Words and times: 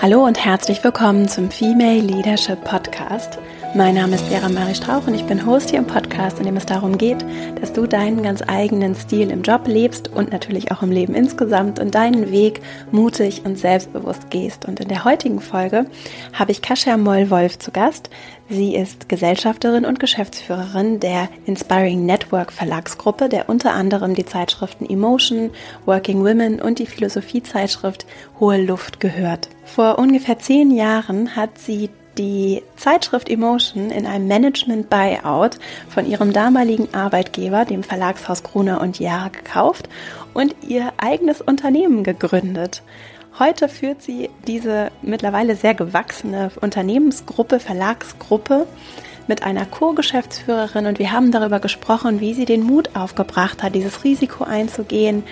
Hallo 0.00 0.24
und 0.24 0.38
herzlich 0.44 0.84
willkommen 0.84 1.26
zum 1.26 1.50
Female 1.50 1.98
Leadership 1.98 2.62
Podcast. 2.62 3.36
Mein 3.74 3.96
Name 3.96 4.14
ist 4.14 4.26
Vera 4.26 4.48
Marie 4.48 4.76
Strauch 4.76 5.08
und 5.08 5.14
ich 5.14 5.24
bin 5.24 5.44
Host 5.44 5.70
hier 5.70 5.80
im 5.80 5.88
Podcast, 5.88 5.97
in 6.18 6.44
dem 6.44 6.56
es 6.56 6.66
darum 6.66 6.98
geht, 6.98 7.24
dass 7.60 7.72
du 7.72 7.86
deinen 7.86 8.22
ganz 8.22 8.42
eigenen 8.46 8.94
Stil 8.94 9.30
im 9.30 9.42
Job 9.42 9.66
lebst 9.66 10.08
und 10.08 10.32
natürlich 10.32 10.72
auch 10.72 10.82
im 10.82 10.90
Leben 10.90 11.14
insgesamt 11.14 11.78
und 11.78 11.94
deinen 11.94 12.30
Weg 12.30 12.60
mutig 12.90 13.42
und 13.44 13.56
selbstbewusst 13.56 14.28
gehst. 14.30 14.66
Und 14.66 14.80
in 14.80 14.88
der 14.88 15.04
heutigen 15.04 15.40
Folge 15.40 15.86
habe 16.32 16.52
ich 16.52 16.60
Kasia 16.60 16.96
Moll-Wolf 16.96 17.58
zu 17.58 17.70
Gast. 17.70 18.10
Sie 18.48 18.74
ist 18.74 19.08
Gesellschafterin 19.08 19.84
und 19.84 20.00
Geschäftsführerin 20.00 21.00
der 21.00 21.28
Inspiring 21.46 22.04
Network 22.04 22.52
Verlagsgruppe, 22.52 23.28
der 23.28 23.48
unter 23.48 23.72
anderem 23.74 24.14
die 24.14 24.26
Zeitschriften 24.26 24.88
Emotion, 24.88 25.50
Working 25.86 26.24
Women 26.24 26.60
und 26.60 26.78
die 26.78 26.86
Philosophiezeitschrift 26.86 28.06
Hohe 28.40 28.60
Luft 28.60 29.00
gehört. 29.00 29.48
Vor 29.64 29.98
ungefähr 29.98 30.38
zehn 30.38 30.70
Jahren 30.70 31.36
hat 31.36 31.58
sie 31.58 31.90
die 32.18 32.62
Zeitschrift 32.76 33.28
Emotion 33.28 33.90
in 33.90 34.06
einem 34.06 34.26
Management-Buyout 34.26 35.58
von 35.88 36.06
ihrem 36.06 36.32
damaligen 36.32 36.92
Arbeitgeber, 36.92 37.64
dem 37.64 37.82
Verlagshaus 37.82 38.42
Gruner 38.42 38.80
und 38.80 38.98
Jahr, 38.98 39.30
gekauft 39.30 39.88
und 40.34 40.54
ihr 40.66 40.92
eigenes 40.98 41.40
Unternehmen 41.40 42.02
gegründet. 42.02 42.82
Heute 43.38 43.68
führt 43.68 44.02
sie 44.02 44.30
diese 44.48 44.90
mittlerweile 45.00 45.54
sehr 45.54 45.74
gewachsene 45.74 46.50
Unternehmensgruppe, 46.60 47.60
Verlagsgruppe 47.60 48.66
mit 49.28 49.44
einer 49.44 49.64
Co-Geschäftsführerin 49.64 50.86
und 50.86 50.98
wir 50.98 51.12
haben 51.12 51.30
darüber 51.30 51.60
gesprochen, 51.60 52.20
wie 52.20 52.34
sie 52.34 52.46
den 52.46 52.64
Mut 52.64 52.96
aufgebracht 52.96 53.62
hat, 53.62 53.74
dieses 53.74 54.02
Risiko 54.02 54.42
einzugehen, 54.42 55.22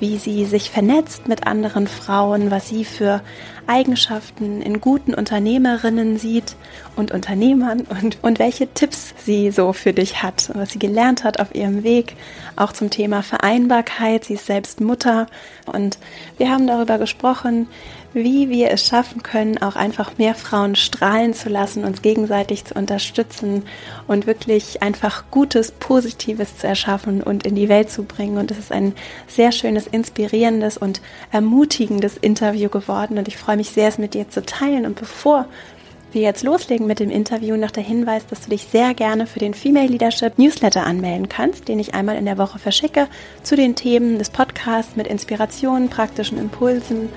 wie 0.00 0.18
sie 0.18 0.44
sich 0.44 0.70
vernetzt 0.70 1.28
mit 1.28 1.46
anderen 1.46 1.86
Frauen, 1.86 2.50
was 2.50 2.68
sie 2.68 2.84
für 2.84 3.22
Eigenschaften 3.66 4.60
in 4.60 4.80
guten 4.80 5.14
Unternehmerinnen 5.14 6.18
sieht 6.18 6.56
und 6.96 7.12
Unternehmern 7.12 7.82
und, 7.82 8.18
und 8.22 8.38
welche 8.38 8.66
Tipps 8.72 9.14
sie 9.24 9.50
so 9.50 9.72
für 9.72 9.92
dich 9.92 10.22
hat, 10.22 10.50
was 10.54 10.70
sie 10.70 10.78
gelernt 10.78 11.24
hat 11.24 11.40
auf 11.40 11.54
ihrem 11.54 11.84
Weg, 11.84 12.16
auch 12.56 12.72
zum 12.72 12.90
Thema 12.90 13.22
Vereinbarkeit. 13.22 14.24
Sie 14.24 14.34
ist 14.34 14.46
selbst 14.46 14.80
Mutter 14.80 15.26
und 15.66 15.98
wir 16.38 16.50
haben 16.50 16.66
darüber 16.66 16.98
gesprochen, 16.98 17.68
wie 18.14 18.50
wir 18.50 18.70
es 18.70 18.86
schaffen 18.86 19.22
können, 19.22 19.58
auch 19.58 19.76
einfach 19.76 20.18
mehr 20.18 20.34
Frauen 20.34 20.76
strahlen 20.76 21.34
zu 21.34 21.48
lassen, 21.48 21.84
uns 21.84 22.02
gegenseitig 22.02 22.64
zu 22.64 22.74
unterstützen 22.74 23.64
und 24.06 24.26
wirklich 24.26 24.82
einfach 24.82 25.24
Gutes, 25.30 25.72
Positives 25.72 26.58
zu 26.58 26.66
erschaffen 26.66 27.22
und 27.22 27.46
in 27.46 27.54
die 27.54 27.68
Welt 27.68 27.90
zu 27.90 28.04
bringen. 28.04 28.38
Und 28.38 28.50
es 28.50 28.58
ist 28.58 28.72
ein 28.72 28.94
sehr 29.26 29.52
schönes, 29.52 29.86
inspirierendes 29.86 30.76
und 30.76 31.00
ermutigendes 31.30 32.16
Interview 32.16 32.68
geworden 32.68 33.18
und 33.18 33.28
ich 33.28 33.36
freue 33.36 33.56
mich 33.56 33.70
sehr, 33.70 33.88
es 33.88 33.98
mit 33.98 34.14
dir 34.14 34.28
zu 34.28 34.44
teilen. 34.44 34.86
Und 34.86 34.96
bevor 34.96 35.46
wir 36.12 36.22
jetzt 36.22 36.42
loslegen 36.42 36.86
mit 36.86 37.00
dem 37.00 37.10
Interview, 37.10 37.56
noch 37.56 37.70
der 37.70 37.82
Hinweis, 37.82 38.26
dass 38.26 38.42
du 38.42 38.50
dich 38.50 38.66
sehr 38.70 38.92
gerne 38.92 39.26
für 39.26 39.38
den 39.38 39.54
Female 39.54 39.86
Leadership 39.86 40.38
Newsletter 40.38 40.84
anmelden 40.84 41.28
kannst, 41.28 41.68
den 41.68 41.78
ich 41.78 41.94
einmal 41.94 42.16
in 42.16 42.26
der 42.26 42.38
Woche 42.38 42.58
verschicke 42.58 43.08
zu 43.42 43.56
den 43.56 43.74
Themen 43.74 44.18
des 44.18 44.28
Podcasts 44.28 44.96
mit 44.96 45.06
Inspirationen, 45.06 45.88
praktischen 45.88 46.38
Impulsen 46.38 47.08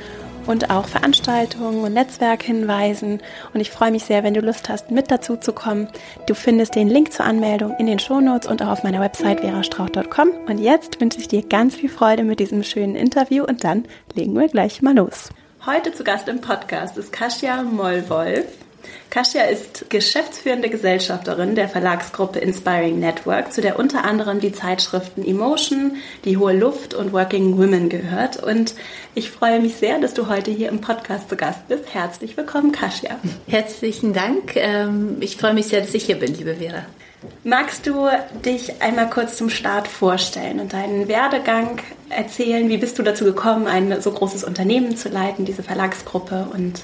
und 0.47 0.69
auch 0.69 0.87
Veranstaltungen 0.87 1.83
und 1.83 1.93
Netzwerkhinweisen. 1.93 3.21
Und 3.53 3.59
ich 3.59 3.71
freue 3.71 3.91
mich 3.91 4.05
sehr, 4.05 4.23
wenn 4.23 4.33
du 4.33 4.41
Lust 4.41 4.69
hast, 4.69 4.91
mit 4.91 5.11
dazu 5.11 5.37
zu 5.37 5.53
kommen. 5.53 5.87
Du 6.27 6.35
findest 6.35 6.75
den 6.75 6.87
Link 6.87 7.13
zur 7.13 7.25
Anmeldung 7.25 7.75
in 7.79 7.87
den 7.87 7.99
Shownotes 7.99 8.49
und 8.49 8.61
auch 8.61 8.69
auf 8.69 8.83
meiner 8.83 9.01
Website 9.01 9.41
verastrauch.com. 9.41 10.29
Und 10.47 10.59
jetzt 10.59 10.99
wünsche 11.01 11.19
ich 11.19 11.27
dir 11.27 11.43
ganz 11.43 11.75
viel 11.75 11.89
Freude 11.89 12.23
mit 12.23 12.39
diesem 12.39 12.63
schönen 12.63 12.95
Interview 12.95 13.43
und 13.43 13.63
dann 13.63 13.85
legen 14.13 14.33
wir 14.33 14.47
gleich 14.47 14.81
mal 14.81 14.95
los. 14.95 15.29
Heute 15.65 15.93
zu 15.93 16.03
Gast 16.03 16.27
im 16.27 16.41
Podcast 16.41 16.97
ist 16.97 17.11
Kasia 17.11 17.63
Mollwolf. 17.63 18.64
Kasia 19.15 19.43
ist 19.43 19.89
geschäftsführende 19.89 20.69
Gesellschafterin 20.69 21.55
der 21.55 21.69
Verlagsgruppe 21.69 22.39
Inspiring 22.39 22.99
Network, 22.99 23.53
zu 23.53 23.61
der 23.61 23.79
unter 23.79 24.03
anderem 24.03 24.41
die 24.41 24.51
Zeitschriften 24.51 25.23
Emotion, 25.23 25.95
Die 26.25 26.35
Hohe 26.35 26.51
Luft 26.51 26.93
und 26.93 27.13
Working 27.13 27.57
Women 27.57 27.87
gehört. 27.87 28.43
Und 28.43 28.75
ich 29.13 29.31
freue 29.31 29.61
mich 29.61 29.75
sehr, 29.75 29.99
dass 29.99 30.15
du 30.15 30.27
heute 30.27 30.51
hier 30.51 30.67
im 30.67 30.81
Podcast 30.81 31.29
zu 31.29 31.37
Gast 31.37 31.65
bist. 31.69 31.93
Herzlich 31.93 32.35
willkommen, 32.35 32.73
Kasia. 32.73 33.17
Herzlichen 33.47 34.11
Dank. 34.11 34.57
Ähm, 34.57 35.15
ich 35.21 35.37
freue 35.37 35.53
mich 35.53 35.67
sehr, 35.67 35.79
dass 35.79 35.93
ich 35.93 36.03
hier 36.03 36.19
bin, 36.19 36.35
liebe 36.35 36.55
Vera. 36.55 36.85
Magst 37.45 37.87
du 37.87 38.09
dich 38.43 38.81
einmal 38.81 39.09
kurz 39.09 39.37
zum 39.37 39.49
Start 39.49 39.87
vorstellen 39.87 40.59
und 40.59 40.73
deinen 40.73 41.07
Werdegang 41.07 41.79
erzählen? 42.09 42.67
Wie 42.67 42.77
bist 42.77 42.99
du 42.99 43.03
dazu 43.03 43.23
gekommen, 43.23 43.67
ein 43.67 44.01
so 44.01 44.11
großes 44.11 44.43
Unternehmen 44.43 44.97
zu 44.97 45.07
leiten, 45.07 45.45
diese 45.45 45.63
Verlagsgruppe 45.63 46.49
und 46.53 46.81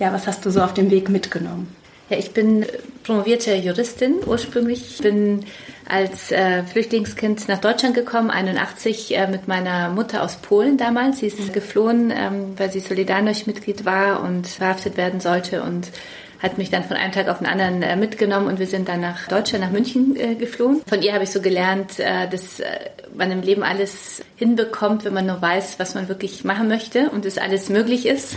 ja, 0.00 0.12
was 0.12 0.26
hast 0.26 0.44
du 0.44 0.50
so 0.50 0.62
auf 0.62 0.74
dem 0.74 0.90
Weg 0.90 1.08
mitgenommen? 1.08 1.74
Ja, 2.08 2.18
ich 2.18 2.32
bin 2.32 2.66
promovierte 3.04 3.54
Juristin 3.54 4.16
ursprünglich. 4.26 4.94
Ich 4.94 4.98
bin 4.98 5.44
als 5.88 6.32
äh, 6.32 6.64
Flüchtlingskind 6.64 7.48
nach 7.48 7.60
Deutschland 7.60 7.94
gekommen, 7.94 8.30
81 8.30 9.16
äh, 9.16 9.28
mit 9.28 9.46
meiner 9.46 9.90
Mutter 9.90 10.24
aus 10.24 10.36
Polen 10.36 10.76
damals. 10.76 11.18
Sie 11.18 11.28
ist 11.28 11.38
mhm. 11.38 11.52
geflohen, 11.52 12.10
ähm, 12.10 12.54
weil 12.56 12.72
sie 12.72 12.80
Solidarność-Mitglied 12.80 13.84
war 13.84 14.24
und 14.24 14.48
verhaftet 14.48 14.96
werden 14.96 15.20
sollte 15.20 15.62
und 15.62 15.92
hat 16.40 16.58
mich 16.58 16.70
dann 16.70 16.84
von 16.84 16.96
einem 16.96 17.12
Tag 17.12 17.28
auf 17.28 17.38
den 17.38 17.46
anderen 17.46 17.82
äh, 17.82 17.94
mitgenommen 17.96 18.46
und 18.46 18.58
wir 18.58 18.66
sind 18.66 18.88
dann 18.88 19.00
nach 19.00 19.28
Deutschland, 19.28 19.64
nach 19.64 19.70
München 19.70 20.16
äh, 20.16 20.34
geflohen. 20.34 20.80
Von 20.88 21.02
ihr 21.02 21.12
habe 21.12 21.24
ich 21.24 21.30
so 21.30 21.40
gelernt, 21.40 22.00
äh, 22.00 22.28
dass 22.28 22.60
äh, 22.60 22.66
man 23.14 23.30
im 23.30 23.42
Leben 23.42 23.62
alles 23.62 24.22
hinbekommt, 24.36 25.04
wenn 25.04 25.14
man 25.14 25.26
nur 25.26 25.40
weiß, 25.40 25.78
was 25.78 25.94
man 25.94 26.08
wirklich 26.08 26.44
machen 26.44 26.68
möchte 26.68 27.10
und 27.10 27.26
es 27.26 27.38
alles 27.38 27.68
möglich 27.68 28.06
ist 28.06 28.36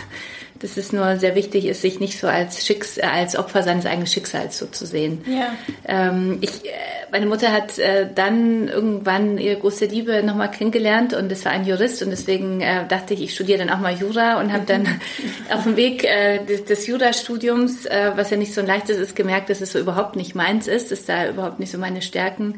dass 0.64 0.78
es 0.78 0.94
nur 0.94 1.18
sehr 1.18 1.36
wichtig 1.36 1.66
ist, 1.66 1.82
sich 1.82 2.00
nicht 2.00 2.18
so 2.18 2.28
als, 2.28 2.66
Schicks 2.66 2.98
äh, 2.98 3.02
als 3.02 3.36
Opfer 3.36 3.64
seines 3.64 3.86
eigenen 3.86 4.08
Schicksals 4.08 4.58
so 4.58 4.66
zu 4.66 4.86
sehen. 4.86 5.24
Ja. 5.28 5.54
Ähm, 5.86 6.38
ich, 6.40 6.66
äh, 6.66 6.70
meine 7.12 7.26
Mutter 7.26 7.52
hat 7.52 7.78
äh, 7.80 8.08
dann 8.14 8.70
irgendwann 8.70 9.38
ihre 9.38 9.58
große 9.58 9.86
Liebe 9.86 10.24
nochmal 10.24 10.50
kennengelernt 10.50 11.14
und 11.14 11.30
es 11.32 11.44
war 11.44 11.52
ein 11.52 11.66
Jurist 11.66 12.02
und 12.02 12.12
deswegen 12.12 12.62
äh, 12.62 12.88
dachte 12.88 13.14
ich, 13.14 13.22
ich 13.22 13.36
studiere 13.36 13.60
dann 13.60 13.70
auch 13.70 13.80
mal 13.80 13.94
Jura 13.94 14.40
und 14.40 14.54
habe 14.54 14.64
dann 14.66 14.88
auf 15.54 15.64
dem 15.64 15.76
Weg 15.76 16.06
äh, 16.06 16.40
des, 16.46 16.64
des 16.64 16.88
Jurastudiums, 16.88 17.86
äh, 17.86 18.12
was 18.16 18.30
ja 18.30 18.38
nicht 18.38 18.54
so 18.54 18.62
ein 18.62 18.68
leichtes 18.68 18.98
ist, 18.98 19.18
gemerkt, 19.18 19.50
dass 19.50 19.60
es 19.60 19.74
so 19.74 19.80
überhaupt 19.80 20.16
nicht 20.16 20.34
meins 20.34 20.68
ist, 20.68 20.92
dass 20.92 21.04
da 21.06 21.28
überhaupt 21.28 21.60
nicht 21.60 21.72
so 21.72 21.78
meine 21.78 22.02
Stärken 22.02 22.56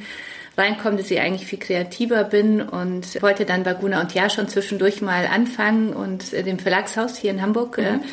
reinkomme, 0.57 0.97
dass 0.97 1.11
ich 1.11 1.19
eigentlich 1.19 1.47
viel 1.47 1.59
kreativer 1.59 2.23
bin 2.23 2.61
und 2.61 3.21
wollte 3.21 3.45
dann 3.45 3.63
bei 3.63 3.73
Guna 3.73 4.01
und 4.01 4.13
Ja 4.13 4.29
schon 4.29 4.47
zwischendurch 4.47 5.01
mal 5.01 5.27
anfangen 5.27 5.93
und 5.93 6.33
äh, 6.33 6.43
dem 6.43 6.59
Verlagshaus 6.59 7.17
hier 7.17 7.31
in 7.31 7.41
Hamburg. 7.41 7.77
Äh, 7.77 7.93
mhm. 7.93 8.03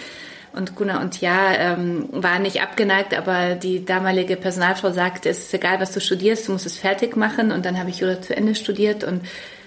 Und 0.54 0.74
Gunnar 0.74 1.00
und 1.00 1.20
Ja 1.22 1.54
ähm, 1.54 2.08
war 2.12 2.38
nicht 2.38 2.60
abgeneigt, 2.60 3.14
aber 3.14 3.54
die 3.54 3.86
damalige 3.86 4.36
Personalfrau 4.36 4.90
sagte, 4.90 5.30
es 5.30 5.38
ist 5.44 5.54
egal, 5.54 5.80
was 5.80 5.92
du 5.92 6.00
studierst, 6.00 6.46
du 6.46 6.52
musst 6.52 6.66
es 6.66 6.76
fertig 6.76 7.16
machen. 7.16 7.52
Und 7.52 7.64
dann 7.64 7.78
habe 7.78 7.88
ich 7.88 8.00
Jura 8.00 8.20
zu 8.20 8.36
Ende 8.36 8.54
studiert 8.54 9.02
und 9.02 9.22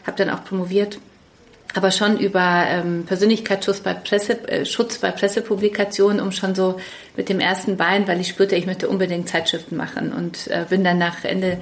habe 0.05 0.17
dann 0.17 0.29
auch 0.29 0.43
promoviert 0.43 0.99
aber 1.75 1.91
schon 1.91 2.17
über 2.17 2.63
ähm, 2.67 3.03
Persönlichkeitsschutz 3.05 3.81
bei, 3.81 3.93
Presse, 3.93 4.47
äh, 4.47 4.65
Schutz 4.65 4.97
bei 4.99 5.11
Pressepublikationen, 5.11 6.21
um 6.21 6.31
schon 6.31 6.55
so 6.55 6.79
mit 7.17 7.27
dem 7.27 7.41
ersten 7.41 7.75
Bein, 7.75 8.07
weil 8.07 8.21
ich 8.21 8.29
spürte, 8.29 8.55
ich 8.55 8.65
möchte 8.65 8.87
unbedingt 8.87 9.27
Zeitschriften 9.27 9.75
machen 9.75 10.13
und 10.13 10.47
äh, 10.47 10.65
bin 10.69 10.85
dann 10.85 10.97
nach 10.97 11.25
Ende 11.25 11.57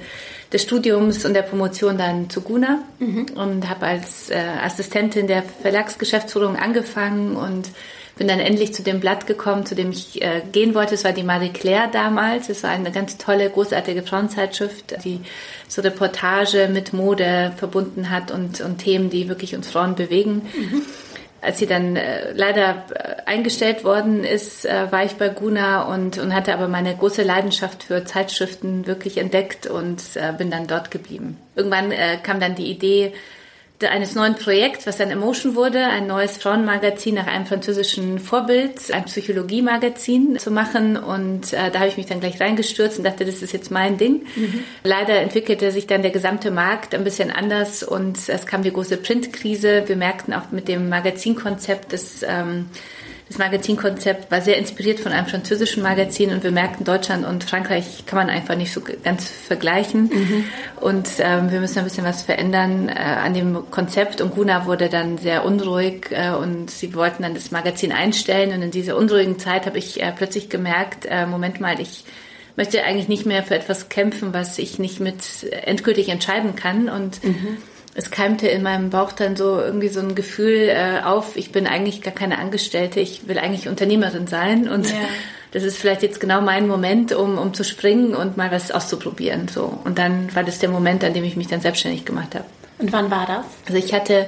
des 0.52 0.62
Studiums 0.62 1.24
und 1.24 1.34
der 1.34 1.42
Promotion 1.42 1.98
dann 1.98 2.30
zu 2.30 2.42
Guna 2.42 2.78
mhm. 3.00 3.26
und 3.34 3.68
habe 3.68 3.86
als 3.86 4.30
äh, 4.30 4.36
Assistentin 4.62 5.26
der 5.26 5.42
Verlagsgeschäftsführung 5.42 6.56
angefangen 6.56 7.34
und 7.34 7.70
bin 8.16 8.28
dann 8.28 8.40
endlich 8.40 8.72
zu 8.72 8.82
dem 8.82 9.00
Blatt 9.00 9.26
gekommen, 9.26 9.66
zu 9.66 9.74
dem 9.74 9.90
ich 9.90 10.22
äh, 10.22 10.42
gehen 10.52 10.74
wollte. 10.74 10.94
Es 10.94 11.04
war 11.04 11.12
die 11.12 11.24
Marie 11.24 11.50
Claire 11.50 11.88
damals. 11.92 12.48
Es 12.48 12.62
war 12.62 12.70
eine 12.70 12.92
ganz 12.92 13.18
tolle, 13.18 13.50
großartige 13.50 14.02
Frauenzeitschrift, 14.02 15.04
die 15.04 15.20
so 15.66 15.82
Reportage 15.82 16.68
mit 16.72 16.92
Mode 16.92 17.52
verbunden 17.56 18.10
hat 18.10 18.30
und, 18.30 18.60
und 18.60 18.78
Themen, 18.78 19.10
die 19.10 19.28
wirklich 19.28 19.56
uns 19.56 19.68
Frauen 19.68 19.96
bewegen. 19.96 20.42
Mhm. 20.56 20.82
Als 21.40 21.58
sie 21.58 21.66
dann 21.66 21.96
äh, 21.96 22.32
leider 22.32 22.84
äh, 22.94 23.16
eingestellt 23.26 23.84
worden 23.84 24.24
ist, 24.24 24.64
äh, 24.64 24.90
war 24.90 25.04
ich 25.04 25.12
bei 25.14 25.28
Guna 25.28 25.82
und, 25.82 26.16
und 26.16 26.32
hatte 26.32 26.54
aber 26.54 26.68
meine 26.68 26.96
große 26.96 27.22
Leidenschaft 27.22 27.82
für 27.82 28.04
Zeitschriften 28.04 28.86
wirklich 28.86 29.18
entdeckt 29.18 29.66
und 29.66 30.00
äh, 30.14 30.32
bin 30.38 30.50
dann 30.50 30.66
dort 30.66 30.90
geblieben. 30.90 31.36
Irgendwann 31.54 31.92
äh, 31.92 32.16
kam 32.22 32.40
dann 32.40 32.54
die 32.54 32.70
Idee, 32.70 33.12
eines 33.90 34.14
neuen 34.14 34.34
Projekts, 34.34 34.86
was 34.86 34.96
dann 34.96 35.10
Emotion 35.10 35.54
wurde, 35.54 35.84
ein 35.86 36.06
neues 36.06 36.36
Frauenmagazin 36.36 37.14
nach 37.14 37.26
einem 37.26 37.46
französischen 37.46 38.18
Vorbild, 38.18 38.92
ein 38.92 39.04
Psychologie-Magazin 39.04 40.38
zu 40.38 40.50
machen. 40.50 40.96
Und 40.96 41.52
äh, 41.52 41.70
da 41.70 41.80
habe 41.80 41.88
ich 41.88 41.96
mich 41.96 42.06
dann 42.06 42.20
gleich 42.20 42.40
reingestürzt 42.40 42.98
und 42.98 43.04
dachte, 43.04 43.24
das 43.24 43.42
ist 43.42 43.52
jetzt 43.52 43.70
mein 43.70 43.96
Ding. 43.98 44.22
Mhm. 44.36 44.64
Leider 44.82 45.20
entwickelte 45.20 45.70
sich 45.70 45.86
dann 45.86 46.02
der 46.02 46.10
gesamte 46.10 46.50
Markt 46.50 46.94
ein 46.94 47.04
bisschen 47.04 47.30
anders 47.30 47.82
und 47.82 48.18
es 48.28 48.46
kam 48.46 48.62
die 48.62 48.72
große 48.72 48.96
Printkrise. 48.96 49.84
Wir 49.86 49.96
merkten 49.96 50.34
auch 50.34 50.50
mit 50.50 50.68
dem 50.68 50.88
Magazinkonzept, 50.88 51.92
dass 51.92 52.22
ähm, 52.22 52.66
das 53.28 53.38
Magazinkonzept 53.38 54.30
war 54.30 54.42
sehr 54.42 54.58
inspiriert 54.58 55.00
von 55.00 55.12
einem 55.12 55.26
französischen 55.26 55.82
Magazin 55.82 56.30
und 56.30 56.44
wir 56.44 56.50
merkten, 56.50 56.84
Deutschland 56.84 57.26
und 57.26 57.42
Frankreich 57.42 58.04
kann 58.04 58.18
man 58.18 58.28
einfach 58.28 58.54
nicht 58.54 58.72
so 58.72 58.82
ganz 58.82 59.28
vergleichen. 59.28 60.10
Mhm. 60.12 60.44
Und 60.80 61.08
ähm, 61.20 61.50
wir 61.50 61.60
müssen 61.60 61.78
ein 61.78 61.84
bisschen 61.84 62.04
was 62.04 62.22
verändern 62.22 62.90
äh, 62.90 62.92
an 62.92 63.32
dem 63.32 63.70
Konzept. 63.70 64.20
Und 64.20 64.34
Guna 64.34 64.66
wurde 64.66 64.90
dann 64.90 65.16
sehr 65.16 65.46
unruhig 65.46 66.08
äh, 66.10 66.32
und 66.32 66.70
sie 66.70 66.94
wollten 66.94 67.22
dann 67.22 67.32
das 67.32 67.50
Magazin 67.50 67.92
einstellen. 67.92 68.52
Und 68.52 68.60
in 68.60 68.70
dieser 68.70 68.94
unruhigen 68.94 69.38
Zeit 69.38 69.64
habe 69.64 69.78
ich 69.78 70.02
äh, 70.02 70.12
plötzlich 70.14 70.50
gemerkt, 70.50 71.06
äh, 71.06 71.24
Moment 71.24 71.60
mal, 71.60 71.80
ich 71.80 72.04
möchte 72.56 72.84
eigentlich 72.84 73.08
nicht 73.08 73.24
mehr 73.24 73.42
für 73.42 73.54
etwas 73.54 73.88
kämpfen, 73.88 74.34
was 74.34 74.58
ich 74.58 74.78
nicht 74.78 75.00
mit 75.00 75.50
endgültig 75.50 76.10
entscheiden 76.10 76.56
kann. 76.56 76.90
Und 76.90 77.24
mhm 77.24 77.56
es 77.94 78.10
keimte 78.10 78.48
in 78.48 78.62
meinem 78.62 78.90
Bauch 78.90 79.12
dann 79.12 79.36
so 79.36 79.60
irgendwie 79.60 79.88
so 79.88 80.00
ein 80.00 80.14
Gefühl 80.14 80.68
äh, 80.68 81.02
auf, 81.04 81.36
ich 81.36 81.52
bin 81.52 81.66
eigentlich 81.66 82.02
gar 82.02 82.12
keine 82.12 82.38
Angestellte, 82.38 83.00
ich 83.00 83.28
will 83.28 83.38
eigentlich 83.38 83.68
Unternehmerin 83.68 84.26
sein 84.26 84.68
und 84.68 84.90
ja. 84.90 84.96
das 85.52 85.62
ist 85.62 85.78
vielleicht 85.78 86.02
jetzt 86.02 86.20
genau 86.20 86.40
mein 86.40 86.66
Moment, 86.66 87.12
um, 87.12 87.38
um 87.38 87.54
zu 87.54 87.62
springen 87.62 88.14
und 88.14 88.36
mal 88.36 88.50
was 88.50 88.72
auszuprobieren. 88.72 89.46
So. 89.48 89.78
Und 89.84 89.98
dann 89.98 90.34
war 90.34 90.42
das 90.42 90.58
der 90.58 90.70
Moment, 90.70 91.04
an 91.04 91.14
dem 91.14 91.24
ich 91.24 91.36
mich 91.36 91.46
dann 91.46 91.60
selbstständig 91.60 92.04
gemacht 92.04 92.34
habe. 92.34 92.44
Und 92.78 92.92
wann 92.92 93.10
war 93.10 93.26
das? 93.26 93.44
Also 93.66 93.78
ich 93.78 93.94
hatte 93.94 94.26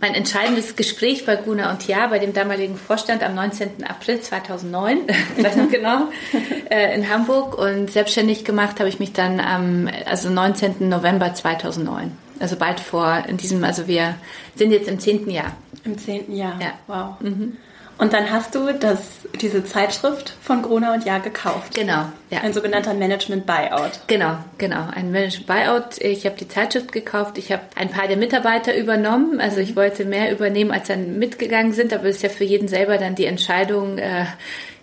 mein 0.00 0.14
entscheidendes 0.14 0.76
Gespräch 0.76 1.26
bei 1.26 1.34
Guna 1.34 1.72
und 1.72 1.88
Ja, 1.88 2.06
bei 2.06 2.20
dem 2.20 2.32
damaligen 2.32 2.76
Vorstand 2.76 3.24
am 3.24 3.34
19. 3.34 3.84
April 3.88 4.20
2009, 4.20 4.98
vielleicht 5.34 5.56
noch 5.56 5.70
genau, 5.70 6.08
äh, 6.70 6.94
in 6.94 7.08
Hamburg. 7.10 7.58
Und 7.58 7.90
selbstständig 7.90 8.44
gemacht 8.44 8.78
habe 8.78 8.88
ich 8.88 9.00
mich 9.00 9.12
dann 9.12 9.40
am 9.40 9.88
also 10.06 10.30
19. 10.30 10.88
November 10.88 11.34
2009. 11.34 12.23
Also 12.44 12.56
bald 12.56 12.78
vor 12.78 13.24
in 13.26 13.38
diesem, 13.38 13.64
also 13.64 13.88
wir 13.88 14.16
sind 14.54 14.70
jetzt 14.70 14.86
im 14.86 15.00
zehnten 15.00 15.30
Jahr. 15.30 15.56
Im 15.82 15.96
zehnten 15.96 16.36
Jahr. 16.36 16.60
Ja. 16.60 16.74
Wow. 16.86 17.18
Mhm. 17.20 17.56
Und 17.96 18.12
dann 18.12 18.30
hast 18.30 18.54
du 18.54 18.70
das, 18.74 19.00
diese 19.40 19.64
Zeitschrift 19.64 20.36
von 20.42 20.60
Gruner 20.60 20.92
und 20.92 21.06
Jahr 21.06 21.20
gekauft. 21.20 21.74
Genau, 21.74 22.04
ja. 22.28 22.40
Ein 22.42 22.52
sogenannter 22.52 22.92
Management 22.92 23.46
Buyout. 23.46 23.92
Genau, 24.08 24.36
genau. 24.58 24.88
Ein 24.94 25.10
Management 25.10 25.46
Buyout. 25.46 25.98
Ich 26.00 26.26
habe 26.26 26.36
die 26.36 26.46
Zeitschrift 26.46 26.92
gekauft. 26.92 27.38
Ich 27.38 27.50
habe 27.50 27.62
ein 27.76 27.88
paar 27.88 28.08
der 28.08 28.18
Mitarbeiter 28.18 28.76
übernommen. 28.76 29.40
Also 29.40 29.60
ich 29.60 29.74
wollte 29.74 30.04
mehr 30.04 30.30
übernehmen, 30.30 30.70
als 30.70 30.88
dann 30.88 31.18
mitgegangen 31.18 31.72
sind. 31.72 31.94
Aber 31.94 32.04
es 32.04 32.16
ist 32.16 32.22
ja 32.24 32.28
für 32.28 32.44
jeden 32.44 32.68
selber 32.68 32.98
dann 32.98 33.14
die 33.14 33.24
Entscheidung, 33.24 33.96
äh, 33.96 34.26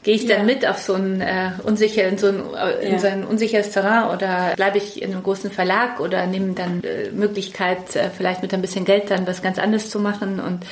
gehe 0.04 0.16
ich 0.16 0.26
dann 0.26 0.40
ja. 0.40 0.44
mit 0.44 0.68
auf 0.68 0.80
so 0.80 0.94
ein 0.94 1.22
äh, 1.22 1.52
unsicher 1.64 2.08
in 2.08 2.18
so 2.18 2.28
ein, 2.28 2.42
äh, 2.56 2.86
in 2.86 2.94
ja. 2.94 3.00
so 3.00 3.08
ein 3.08 3.24
unsicheres 3.24 3.72
Terrain 3.72 4.16
oder 4.16 4.54
bleibe 4.56 4.78
ich 4.78 5.02
in 5.02 5.12
einem 5.12 5.24
großen 5.24 5.52
Verlag 5.52 6.00
oder 6.00 6.26
nehme 6.26 6.54
dann 6.54 6.84
äh, 6.84 7.12
Möglichkeit 7.12 7.96
äh, 7.96 8.10
vielleicht 8.10 8.42
mit 8.42 8.54
ein 8.54 8.62
bisschen 8.62 8.86
Geld 8.86 9.12
dann 9.12 9.28
was 9.28 9.42
ganz 9.42 9.60
anderes 9.60 9.90
zu 9.90 10.00
machen 10.00 10.40
und 10.40 10.66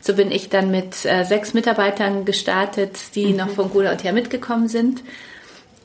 so 0.00 0.14
bin 0.14 0.30
ich 0.30 0.50
dann 0.50 0.70
mit 0.70 1.06
äh, 1.06 1.24
sechs 1.24 1.54
Mitarbeitern 1.54 2.26
gestartet, 2.26 2.98
die 3.14 3.28
mhm. 3.28 3.36
noch 3.36 3.48
von 3.48 3.70
Gula 3.70 3.90
und 3.92 4.04
her 4.04 4.12
mitgekommen 4.12 4.68
sind. 4.68 5.00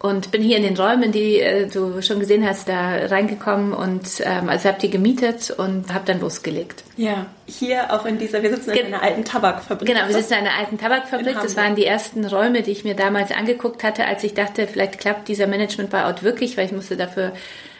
Und 0.02 0.32
bin 0.32 0.42
hier 0.42 0.56
in 0.56 0.64
den 0.64 0.78
Räumen, 0.78 1.12
die 1.12 1.42
äh, 1.42 1.68
du 1.68 2.02
schon 2.02 2.22
gesehen 2.22 2.48
hast, 2.48 2.70
da 2.70 3.08
reingekommen 3.08 3.74
und 3.74 4.22
ähm, 4.22 4.48
also 4.48 4.70
habe 4.70 4.80
die 4.80 4.90
gemietet 4.90 5.52
und 5.52 5.94
habe 5.94 6.06
dann 6.06 6.22
losgelegt. 6.22 6.86
Ja, 6.96 7.26
hier 7.46 7.94
auch 7.94 8.06
in 8.06 8.18
dieser, 8.18 8.42
wir 8.42 8.50
sitzen 8.50 8.70
in 8.70 8.76
Ge 8.78 8.86
einer 8.86 9.04
alten 9.04 9.26
Tabakfabrik. 9.26 9.86
Genau, 9.86 10.08
wir 10.08 10.16
sitzen 10.16 10.34
in 10.34 10.40
einer 10.40 10.58
alten 10.58 10.78
Tabakfabrik. 10.78 11.36
Das 11.42 11.58
waren 11.58 11.76
die 11.76 11.86
ersten 11.86 12.26
Räume, 12.26 12.62
die 12.62 12.72
ich 12.72 12.86
mir 12.86 12.96
damals 12.96 13.32
angeguckt 13.32 13.84
hatte, 13.84 14.06
als 14.06 14.24
ich 14.24 14.34
dachte, 14.34 14.68
vielleicht 14.68 15.00
klappt 15.00 15.28
dieser 15.28 15.48
Management-Buyout 15.48 16.24
wirklich, 16.24 16.56
weil 16.56 16.66
ich 16.68 16.72
musste 16.72 16.96
dafür 16.96 17.34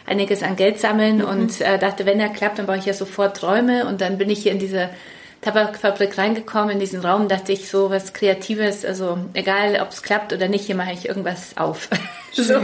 einiges 0.04 0.42
an 0.42 0.56
Geld 0.56 0.78
sammeln 0.78 1.18
mhm. 1.18 1.24
und 1.24 1.60
äh, 1.62 1.78
dachte, 1.78 2.04
wenn 2.04 2.20
er 2.20 2.28
klappt, 2.28 2.58
dann 2.58 2.66
brauche 2.66 2.78
ich 2.78 2.86
ja 2.86 2.92
sofort 2.92 3.42
Räume 3.42 3.86
und 3.86 4.02
dann 4.02 4.18
bin 4.18 4.28
ich 4.28 4.42
hier 4.42 4.52
in 4.52 4.58
diese 4.58 4.90
Tabakfabrik 5.42 6.18
reingekommen, 6.18 6.70
in 6.70 6.80
diesen 6.80 7.00
Raum, 7.00 7.28
dachte 7.28 7.52
ich 7.52 7.68
so 7.68 7.90
was 7.90 8.12
Kreatives, 8.12 8.84
also 8.84 9.18
egal, 9.32 9.80
ob 9.80 9.90
es 9.90 10.02
klappt 10.02 10.32
oder 10.32 10.48
nicht, 10.48 10.66
hier 10.66 10.74
mache 10.74 10.92
ich 10.92 11.08
irgendwas 11.08 11.56
auf. 11.56 11.88
so. 12.32 12.60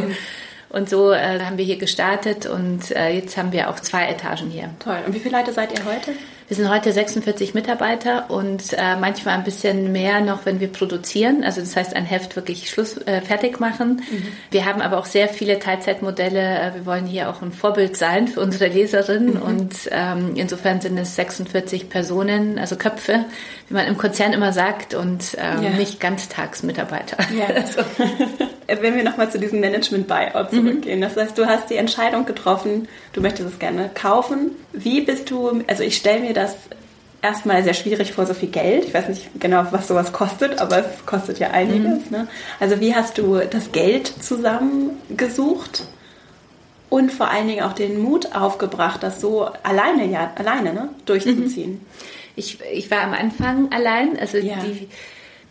Und 0.68 0.90
so 0.90 1.12
äh, 1.12 1.40
haben 1.40 1.58
wir 1.58 1.64
hier 1.64 1.78
gestartet 1.78 2.46
und 2.46 2.90
äh, 2.90 3.10
jetzt 3.10 3.36
haben 3.36 3.52
wir 3.52 3.70
auch 3.70 3.80
zwei 3.80 4.08
Etagen 4.08 4.50
hier. 4.50 4.70
Toll. 4.80 4.98
Und 5.06 5.14
wie 5.14 5.20
viele 5.20 5.38
Leute 5.38 5.52
seid 5.52 5.72
ihr 5.78 5.84
heute? 5.84 6.12
Wir 6.48 6.56
sind 6.56 6.68
heute 6.70 6.92
46 6.92 7.54
Mitarbeiter 7.54 8.30
und 8.30 8.72
äh, 8.72 8.94
manchmal 9.00 9.34
ein 9.34 9.42
bisschen 9.42 9.90
mehr 9.90 10.20
noch, 10.20 10.46
wenn 10.46 10.60
wir 10.60 10.68
produzieren. 10.68 11.42
Also 11.42 11.60
das 11.60 11.74
heißt, 11.74 11.96
ein 11.96 12.04
Heft 12.04 12.36
wirklich 12.36 12.70
Schluss 12.70 12.96
äh, 12.98 13.20
fertig 13.20 13.58
machen. 13.58 14.02
Mhm. 14.08 14.28
Wir 14.52 14.64
haben 14.64 14.80
aber 14.80 14.98
auch 14.98 15.06
sehr 15.06 15.28
viele 15.28 15.58
Teilzeitmodelle. 15.58 16.40
Äh, 16.40 16.74
wir 16.76 16.86
wollen 16.86 17.06
hier 17.06 17.30
auch 17.30 17.42
ein 17.42 17.50
Vorbild 17.50 17.96
sein 17.96 18.28
für 18.28 18.40
unsere 18.40 18.68
Leserinnen 18.68 19.34
mhm. 19.34 19.42
und 19.42 19.74
ähm, 19.90 20.32
insofern 20.36 20.80
sind 20.80 20.96
es 20.98 21.16
46 21.16 21.88
Personen, 21.88 22.60
also 22.60 22.76
Köpfe, 22.76 23.24
wie 23.66 23.74
man 23.74 23.88
im 23.88 23.98
Konzern 23.98 24.32
immer 24.32 24.52
sagt 24.52 24.94
und 24.94 25.36
ähm, 25.38 25.64
ja. 25.64 25.70
nicht 25.70 25.98
Ganztagsmitarbeiter. 25.98 27.16
Ja. 27.36 27.46
also. 27.56 27.80
Wenn 28.66 28.96
wir 28.96 29.04
nochmal 29.04 29.30
zu 29.30 29.38
diesem 29.38 29.60
Management-Buyout 29.60 30.52
mhm. 30.52 30.56
zurückgehen. 30.56 30.98
Mhm. 30.98 31.02
Das 31.02 31.16
heißt, 31.16 31.38
du 31.38 31.46
hast 31.46 31.70
die 31.70 31.76
Entscheidung 31.76 32.26
getroffen, 32.26 32.88
du 33.12 33.20
möchtest 33.20 33.48
es 33.48 33.58
gerne 33.58 33.90
kaufen. 33.94 34.52
Wie 34.72 35.00
bist 35.02 35.30
du, 35.30 35.62
also 35.68 35.82
ich 35.82 35.96
stelle 35.96 36.20
mir 36.20 36.34
das 36.34 36.56
erstmal 37.22 37.62
sehr 37.64 37.74
schwierig 37.74 38.12
vor 38.12 38.26
so 38.26 38.34
viel 38.34 38.48
Geld. 38.48 38.84
Ich 38.84 38.94
weiß 38.94 39.08
nicht 39.08 39.40
genau, 39.40 39.66
was 39.70 39.88
sowas 39.88 40.12
kostet, 40.12 40.60
aber 40.60 40.78
es 40.78 41.06
kostet 41.06 41.38
ja 41.38 41.50
einiges. 41.50 42.06
Mhm. 42.06 42.16
Ne? 42.16 42.28
Also 42.60 42.80
wie 42.80 42.94
hast 42.94 43.18
du 43.18 43.38
das 43.38 43.72
Geld 43.72 44.06
zusammengesucht 44.06 45.84
und 46.88 47.12
vor 47.12 47.30
allen 47.30 47.48
Dingen 47.48 47.64
auch 47.64 47.72
den 47.72 48.00
Mut 48.00 48.34
aufgebracht, 48.34 49.02
das 49.02 49.20
so 49.20 49.48
alleine 49.62 50.06
ja 50.06 50.32
alleine 50.36 50.72
ne, 50.72 50.88
durchzuziehen? 51.04 51.72
Mhm. 51.72 51.86
Ich, 52.36 52.58
ich 52.72 52.90
war 52.90 53.00
am 53.00 53.14
Anfang 53.14 53.72
allein, 53.72 54.18
also 54.18 54.36
ja. 54.36 54.56
die 54.56 54.88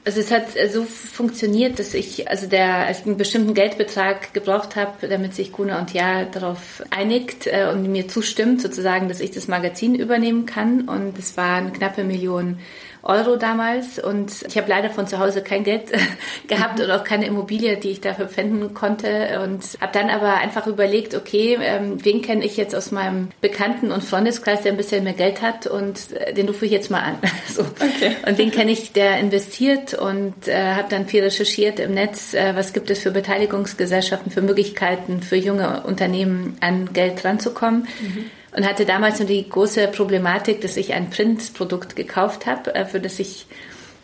also 0.05 0.19
es 0.19 0.29
hat 0.29 0.49
so 0.71 0.83
funktioniert, 0.83 1.79
dass 1.79 1.95
ich 1.95 2.29
also 2.29 2.47
der 2.47 2.85
als 2.85 2.99
ich 2.99 3.05
einen 3.07 3.17
bestimmten 3.17 3.55
Geldbetrag 3.55 4.33
gebraucht 4.33 4.75
habe, 4.75 5.07
damit 5.07 5.33
sich 5.33 5.51
Kuna 5.51 5.79
und 5.79 5.93
Ja 5.93 6.25
darauf 6.25 6.83
einigt 6.91 7.47
äh, 7.47 7.69
und 7.73 7.91
mir 7.91 8.07
zustimmt, 8.07 8.61
sozusagen, 8.61 9.09
dass 9.09 9.19
ich 9.19 9.31
das 9.31 9.47
Magazin 9.47 9.95
übernehmen 9.95 10.45
kann. 10.45 10.81
Und 10.81 11.17
es 11.17 11.37
waren 11.37 11.73
knappe 11.73 12.03
Million 12.03 12.59
Euro 13.05 13.35
damals 13.35 13.99
und 13.99 14.31
ich 14.47 14.57
habe 14.57 14.67
leider 14.67 14.89
von 14.89 15.05
zu 15.05 15.19
Hause 15.19 15.43
kein 15.43 15.63
Geld 15.63 15.91
gehabt 16.47 16.79
mhm. 16.79 16.85
und 16.85 16.91
auch 16.91 17.03
keine 17.03 17.27
Immobilie, 17.27 17.77
die 17.77 17.91
ich 17.91 18.01
dafür 18.01 18.27
pfänden 18.27 18.73
konnte 18.73 19.41
und 19.43 19.63
habe 19.79 19.91
dann 19.93 20.09
aber 20.09 20.35
einfach 20.35 20.65
überlegt, 20.65 21.13
okay, 21.13 21.57
ähm, 21.61 22.03
wen 22.03 22.23
kenne 22.23 22.43
ich 22.43 22.57
jetzt 22.57 22.75
aus 22.75 22.91
meinem 22.91 23.29
Bekannten- 23.41 23.91
und 23.91 24.03
Freundeskreis, 24.03 24.61
der 24.61 24.71
ein 24.71 24.77
bisschen 24.77 25.03
mehr 25.03 25.13
Geld 25.13 25.41
hat 25.41 25.67
und 25.67 26.11
äh, 26.13 26.33
den 26.33 26.47
rufe 26.47 26.65
ich 26.65 26.71
jetzt 26.71 26.89
mal 26.89 27.01
an. 27.01 27.17
so. 27.47 27.61
okay. 27.61 28.15
Und 28.27 28.39
den 28.39 28.49
kenne 28.49 28.71
ich, 28.71 28.91
der 28.91 29.19
investiert 29.19 29.93
und 29.93 30.47
äh, 30.47 30.73
habe 30.73 30.87
dann 30.89 31.05
viel 31.05 31.23
recherchiert 31.23 31.79
im 31.79 31.93
Netz, 31.93 32.33
äh, 32.33 32.55
was 32.55 32.73
gibt 32.73 32.89
es 32.89 32.99
für 32.99 33.11
Beteiligungsgesellschaften, 33.11 34.31
für 34.31 34.41
Möglichkeiten 34.41 35.21
für 35.21 35.35
junge 35.35 35.83
Unternehmen 35.83 36.57
an 36.59 36.91
Geld 36.91 37.23
ranzukommen. 37.23 37.87
Mhm 38.01 38.31
und 38.55 38.65
hatte 38.65 38.85
damals 38.85 39.19
nur 39.19 39.27
die 39.27 39.47
große 39.47 39.87
Problematik, 39.89 40.61
dass 40.61 40.77
ich 40.77 40.93
ein 40.93 41.09
Printprodukt 41.09 41.95
gekauft 41.95 42.45
habe, 42.45 42.73
äh, 42.73 42.85
für 42.85 42.99
das 42.99 43.19
ich 43.19 43.47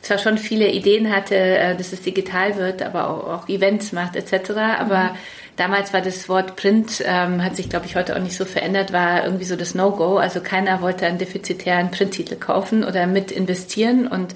zwar 0.02 0.18
schon 0.18 0.38
viele 0.38 0.70
Ideen 0.70 1.14
hatte, 1.16 1.36
äh, 1.36 1.76
dass 1.76 1.94
es 1.94 2.02
digital 2.02 2.58
wird, 2.58 2.82
aber 2.82 3.10
auch, 3.10 3.28
auch 3.28 3.50
Events 3.50 3.94
macht 3.94 4.16
etc. 4.16 4.52
Aber 4.80 5.04
mhm. 5.04 5.18
damals 5.56 5.94
war 5.94 6.02
das 6.02 6.28
Wort 6.28 6.56
Print, 6.56 7.04
ähm, 7.06 7.44
hat 7.44 7.56
sich 7.56 7.70
glaube 7.70 7.86
ich 7.86 7.96
heute 7.96 8.16
auch 8.16 8.22
nicht 8.22 8.36
so 8.36 8.46
verändert, 8.46 8.92
war 8.92 9.24
irgendwie 9.24 9.46
so 9.46 9.56
das 9.56 9.74
No-Go. 9.74 10.18
Also 10.18 10.42
keiner 10.42 10.82
wollte 10.82 11.06
einen 11.06 11.18
defizitären 11.18 11.92
Printtitel 11.92 12.36
kaufen 12.36 12.84
oder 12.84 13.08
mit 13.08 13.32
investieren 13.32 14.08
und 14.08 14.36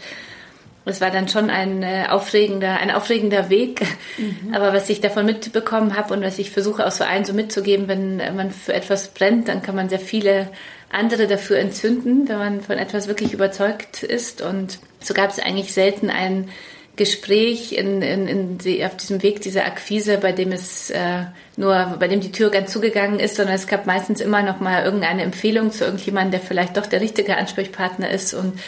es 0.85 1.01
war 1.01 1.11
dann 1.11 1.27
schon 1.27 1.49
ein 1.49 1.81
äh, 1.83 2.05
aufregender, 2.09 2.79
ein 2.79 2.91
aufregender 2.91 3.49
Weg. 3.49 3.81
Mhm. 4.17 4.53
Aber 4.53 4.73
was 4.73 4.89
ich 4.89 5.01
davon 5.01 5.25
mitbekommen 5.25 5.95
habe 5.95 6.13
und 6.13 6.23
was 6.23 6.37
ich 6.37 6.51
versuche 6.51 6.85
auch 6.85 6.91
so 6.91 7.03
allen 7.03 7.25
so 7.25 7.33
mitzugeben, 7.33 7.87
wenn 7.87 8.17
man 8.35 8.51
für 8.51 8.73
etwas 8.73 9.09
brennt, 9.09 9.47
dann 9.47 9.61
kann 9.61 9.75
man 9.75 9.89
sehr 9.89 9.99
viele 9.99 10.49
andere 10.91 11.27
dafür 11.27 11.57
entzünden, 11.57 12.29
wenn 12.29 12.37
man 12.37 12.61
von 12.61 12.77
etwas 12.77 13.07
wirklich 13.07 13.33
überzeugt 13.33 14.03
ist. 14.03 14.41
Und 14.41 14.79
so 14.99 15.13
gab 15.13 15.31
es 15.31 15.39
eigentlich 15.39 15.73
selten 15.73 16.09
ein 16.09 16.49
Gespräch 16.95 17.73
in, 17.73 18.01
in, 18.01 18.27
in 18.27 18.57
die, 18.57 18.85
auf 18.85 18.95
diesem 18.95 19.21
Weg 19.21 19.41
dieser 19.41 19.65
Akquise, 19.65 20.17
bei 20.17 20.31
dem 20.31 20.51
es 20.51 20.89
äh, 20.91 21.25
nur, 21.57 21.97
bei 21.99 22.07
dem 22.07 22.21
die 22.21 22.31
Tür 22.31 22.49
ganz 22.49 22.71
zugegangen 22.71 23.19
ist, 23.19 23.35
sondern 23.35 23.55
es 23.55 23.67
gab 23.67 23.85
meistens 23.85 24.21
immer 24.21 24.43
noch 24.43 24.61
mal 24.61 24.85
irgendeine 24.85 25.23
Empfehlung 25.23 25.71
zu 25.71 25.83
irgendjemandem, 25.83 26.31
der 26.31 26.39
vielleicht 26.39 26.77
doch 26.77 26.85
der 26.85 27.01
richtige 27.01 27.35
Ansprechpartner 27.35 28.09
ist 28.09 28.33
und 28.33 28.59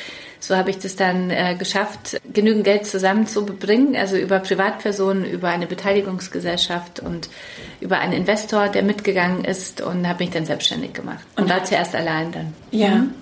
so 0.48 0.56
habe 0.56 0.70
ich 0.70 0.80
das 0.80 0.96
dann 0.96 1.30
äh, 1.30 1.56
geschafft, 1.60 2.22
genügend 2.32 2.64
Geld 2.64 2.86
zusammenzubringen, 2.86 3.98
also 3.98 4.16
über 4.16 4.40
Privatpersonen, 4.40 5.26
über 5.26 5.50
eine 5.50 5.68
Beteiligungsgesellschaft 5.68 7.02
und 7.02 7.28
über 7.82 8.00
einen 8.00 8.14
Investor, 8.14 8.70
der 8.70 8.84
mitgegangen 8.84 9.44
ist 9.44 9.82
und 9.82 10.08
habe 10.08 10.24
mich 10.24 10.34
dann 10.34 10.46
selbstständig 10.46 10.94
gemacht. 10.94 11.26
Und, 11.36 11.44
und 11.44 11.50
war 11.50 11.66
zuerst 11.66 11.94
allein 11.96 12.32
dann. 12.32 12.54
Ja. 12.72 12.92
Mhm. 12.92 13.14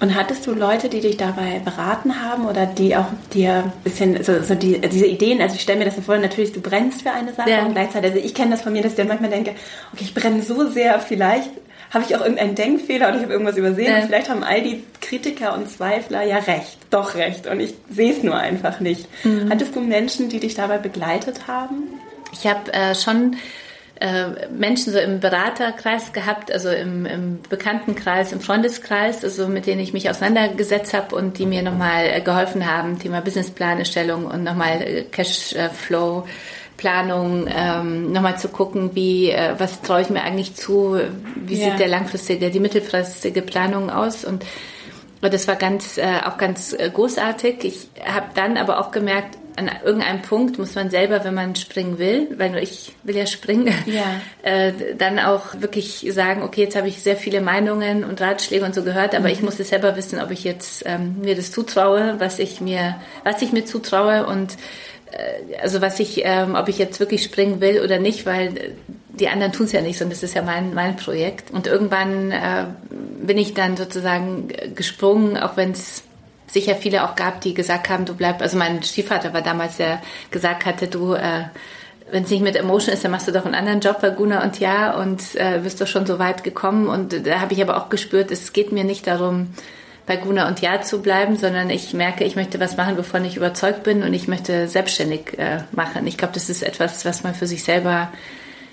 Und 0.00 0.16
hattest 0.16 0.48
du 0.48 0.52
Leute, 0.52 0.88
die 0.88 1.00
dich 1.00 1.16
dabei 1.16 1.60
beraten 1.64 2.20
haben 2.20 2.46
oder 2.46 2.66
die 2.66 2.96
auch 2.96 3.06
dir 3.32 3.52
ein 3.52 3.72
bisschen 3.84 4.24
so, 4.24 4.42
so 4.42 4.56
die, 4.56 4.80
diese 4.80 5.06
Ideen, 5.06 5.40
also 5.40 5.54
ich 5.54 5.60
stelle 5.60 5.78
mir 5.78 5.84
das 5.84 5.94
vor, 6.04 6.18
natürlich 6.18 6.52
du 6.52 6.60
brennst 6.60 7.02
für 7.02 7.12
eine 7.12 7.32
Sache 7.32 7.50
ja. 7.50 7.64
und 7.64 7.74
gleichzeitig, 7.74 8.10
also 8.10 8.24
ich 8.24 8.34
kenne 8.34 8.50
das 8.50 8.62
von 8.62 8.72
mir, 8.72 8.82
dass 8.82 8.92
ich 8.92 8.98
dann 8.98 9.06
manchmal 9.06 9.30
denke, 9.30 9.52
okay, 9.92 10.02
ich 10.02 10.12
brenne 10.12 10.42
so 10.42 10.68
sehr, 10.68 10.98
vielleicht 10.98 11.50
habe 11.94 12.04
ich 12.06 12.16
auch 12.16 12.20
irgendeinen 12.20 12.54
Denkfehler 12.56 13.08
oder 13.08 13.16
ich 13.16 13.22
habe 13.22 13.32
irgendwas 13.32 13.56
übersehen? 13.56 13.92
Ja. 13.92 14.06
Vielleicht 14.06 14.28
haben 14.28 14.42
all 14.42 14.62
die 14.62 14.82
Kritiker 15.00 15.54
und 15.54 15.70
Zweifler 15.70 16.22
ja 16.24 16.38
recht, 16.38 16.76
doch 16.90 17.14
recht. 17.14 17.46
Und 17.46 17.60
ich 17.60 17.74
sehe 17.88 18.12
es 18.12 18.22
nur 18.22 18.36
einfach 18.36 18.80
nicht. 18.80 19.06
Mhm. 19.24 19.48
Hattest 19.50 19.74
du 19.76 19.80
Menschen, 19.80 20.28
die 20.28 20.40
dich 20.40 20.54
dabei 20.54 20.78
begleitet 20.78 21.46
haben? 21.46 21.84
Ich 22.32 22.46
habe 22.46 22.72
äh, 22.72 22.94
schon 22.96 23.36
äh, 24.00 24.48
Menschen 24.50 24.92
so 24.92 24.98
im 24.98 25.20
Beraterkreis 25.20 26.12
gehabt, 26.12 26.50
also 26.50 26.68
im, 26.68 27.06
im 27.06 27.38
Bekanntenkreis, 27.48 28.32
im 28.32 28.40
Freundeskreis, 28.40 29.22
also 29.22 29.46
mit 29.46 29.66
denen 29.66 29.80
ich 29.80 29.92
mich 29.92 30.10
auseinandergesetzt 30.10 30.94
habe 30.94 31.14
und 31.14 31.38
die 31.38 31.46
mir 31.46 31.62
nochmal 31.62 32.06
äh, 32.06 32.20
geholfen 32.20 32.68
haben, 32.70 32.98
Thema 32.98 33.20
Businessplanerstellung 33.20 34.26
und 34.26 34.42
nochmal 34.42 34.82
äh, 34.82 35.04
Cashflow. 35.04 36.26
Planung, 36.76 37.46
ähm, 37.48 38.12
nochmal 38.12 38.38
zu 38.38 38.48
gucken, 38.48 38.90
wie, 38.94 39.30
äh, 39.30 39.54
was 39.58 39.82
traue 39.82 40.02
ich 40.02 40.10
mir 40.10 40.22
eigentlich 40.22 40.54
zu, 40.54 40.98
wie 41.36 41.56
ja. 41.56 41.70
sieht 41.70 41.78
der 41.78 41.88
langfristige, 41.88 42.50
die 42.50 42.60
mittelfristige 42.60 43.42
Planung 43.42 43.90
aus 43.90 44.24
und 44.24 44.44
das 45.20 45.48
war 45.48 45.56
ganz, 45.56 45.96
äh, 45.96 46.20
auch 46.26 46.36
ganz 46.36 46.76
großartig. 46.76 47.64
Ich 47.64 47.88
habe 48.04 48.26
dann 48.34 48.58
aber 48.58 48.78
auch 48.78 48.90
gemerkt, 48.90 49.38
an 49.56 49.70
irgendeinem 49.84 50.22
Punkt 50.22 50.58
muss 50.58 50.74
man 50.74 50.90
selber, 50.90 51.24
wenn 51.24 51.34
man 51.34 51.54
springen 51.54 51.98
will, 51.98 52.28
weil 52.36 52.50
nur 52.50 52.60
ich 52.60 52.92
will 53.04 53.16
ja 53.16 53.26
springen, 53.26 53.72
ja. 53.86 54.02
Äh, 54.42 54.72
dann 54.98 55.18
auch 55.18 55.60
wirklich 55.60 56.06
sagen, 56.10 56.42
okay, 56.42 56.64
jetzt 56.64 56.76
habe 56.76 56.88
ich 56.88 57.02
sehr 57.02 57.16
viele 57.16 57.40
Meinungen 57.40 58.04
und 58.04 58.20
Ratschläge 58.20 58.62
und 58.62 58.74
so 58.74 58.82
gehört, 58.82 59.14
aber 59.14 59.28
mhm. 59.28 59.32
ich 59.32 59.42
muss 59.42 59.58
es 59.58 59.70
selber 59.70 59.96
wissen, 59.96 60.20
ob 60.20 60.30
ich 60.30 60.44
jetzt 60.44 60.82
ähm, 60.84 61.16
mir 61.22 61.34
das 61.34 61.50
zutraue, 61.50 62.16
was 62.18 62.38
ich 62.38 62.60
mir, 62.60 62.96
was 63.22 63.40
ich 63.40 63.52
mir 63.52 63.64
zutraue 63.64 64.26
und 64.26 64.52
äh, 64.52 64.56
also 65.62 65.80
was 65.80 66.00
ich, 66.00 66.22
ähm, 66.24 66.54
ob 66.54 66.68
ich 66.68 66.78
jetzt 66.78 67.00
wirklich 67.00 67.22
springen 67.22 67.60
will 67.60 67.80
oder 67.80 67.98
nicht, 67.98 68.26
weil 68.26 68.74
die 69.10 69.28
anderen 69.28 69.52
tun 69.52 69.66
es 69.66 69.72
ja 69.72 69.80
nicht, 69.80 69.98
sondern 69.98 70.14
das 70.14 70.22
ist 70.22 70.34
ja 70.34 70.42
mein, 70.42 70.74
mein 70.74 70.96
Projekt. 70.96 71.50
Und 71.52 71.66
irgendwann 71.66 72.32
äh, 72.32 72.66
bin 72.90 73.38
ich 73.38 73.54
dann 73.54 73.76
sozusagen 73.76 74.48
gesprungen, 74.74 75.36
auch 75.36 75.56
wenn 75.56 75.70
es 75.70 76.02
sicher 76.48 76.74
viele 76.74 77.04
auch 77.04 77.14
gab, 77.14 77.40
die 77.40 77.54
gesagt 77.54 77.88
haben, 77.88 78.04
du 78.04 78.14
bleib, 78.14 78.42
also 78.42 78.56
mein 78.56 78.82
Stiefvater 78.82 79.32
war 79.32 79.42
damals, 79.42 79.76
der 79.76 80.00
gesagt 80.30 80.66
hatte, 80.66 80.88
du, 80.88 81.14
äh, 81.14 81.44
wenn 82.10 82.24
es 82.24 82.30
nicht 82.30 82.42
mit 82.42 82.56
Emotion 82.56 82.94
ist, 82.94 83.04
dann 83.04 83.10
machst 83.10 83.28
du 83.28 83.32
doch 83.32 83.44
einen 83.44 83.54
anderen 83.54 83.80
Job 83.80 84.00
bei 84.00 84.10
Guna 84.10 84.42
und 84.42 84.60
Ja 84.60 84.94
und 84.94 85.22
äh, 85.34 85.60
bist 85.62 85.80
doch 85.80 85.86
schon 85.86 86.06
so 86.06 86.18
weit 86.18 86.44
gekommen. 86.44 86.88
Und 86.88 87.26
da 87.26 87.40
habe 87.40 87.54
ich 87.54 87.62
aber 87.62 87.76
auch 87.76 87.88
gespürt, 87.88 88.30
es 88.30 88.52
geht 88.52 88.72
mir 88.72 88.84
nicht 88.84 89.06
darum, 89.06 89.48
bei 90.06 90.16
Guna 90.16 90.48
und 90.48 90.60
Ja 90.60 90.82
zu 90.82 91.00
bleiben, 91.00 91.36
sondern 91.36 91.70
ich 91.70 91.94
merke, 91.94 92.24
ich 92.24 92.36
möchte 92.36 92.60
was 92.60 92.76
machen, 92.76 92.96
wovon 92.98 93.24
ich 93.24 93.36
überzeugt 93.36 93.84
bin 93.84 94.02
und 94.02 94.12
ich 94.12 94.28
möchte 94.28 94.68
selbstständig 94.68 95.38
äh, 95.38 95.60
machen. 95.72 96.06
Ich 96.06 96.18
glaube, 96.18 96.34
das 96.34 96.50
ist 96.50 96.62
etwas, 96.62 97.04
was 97.04 97.22
man 97.22 97.34
für 97.34 97.46
sich 97.46 97.64
selber 97.64 98.12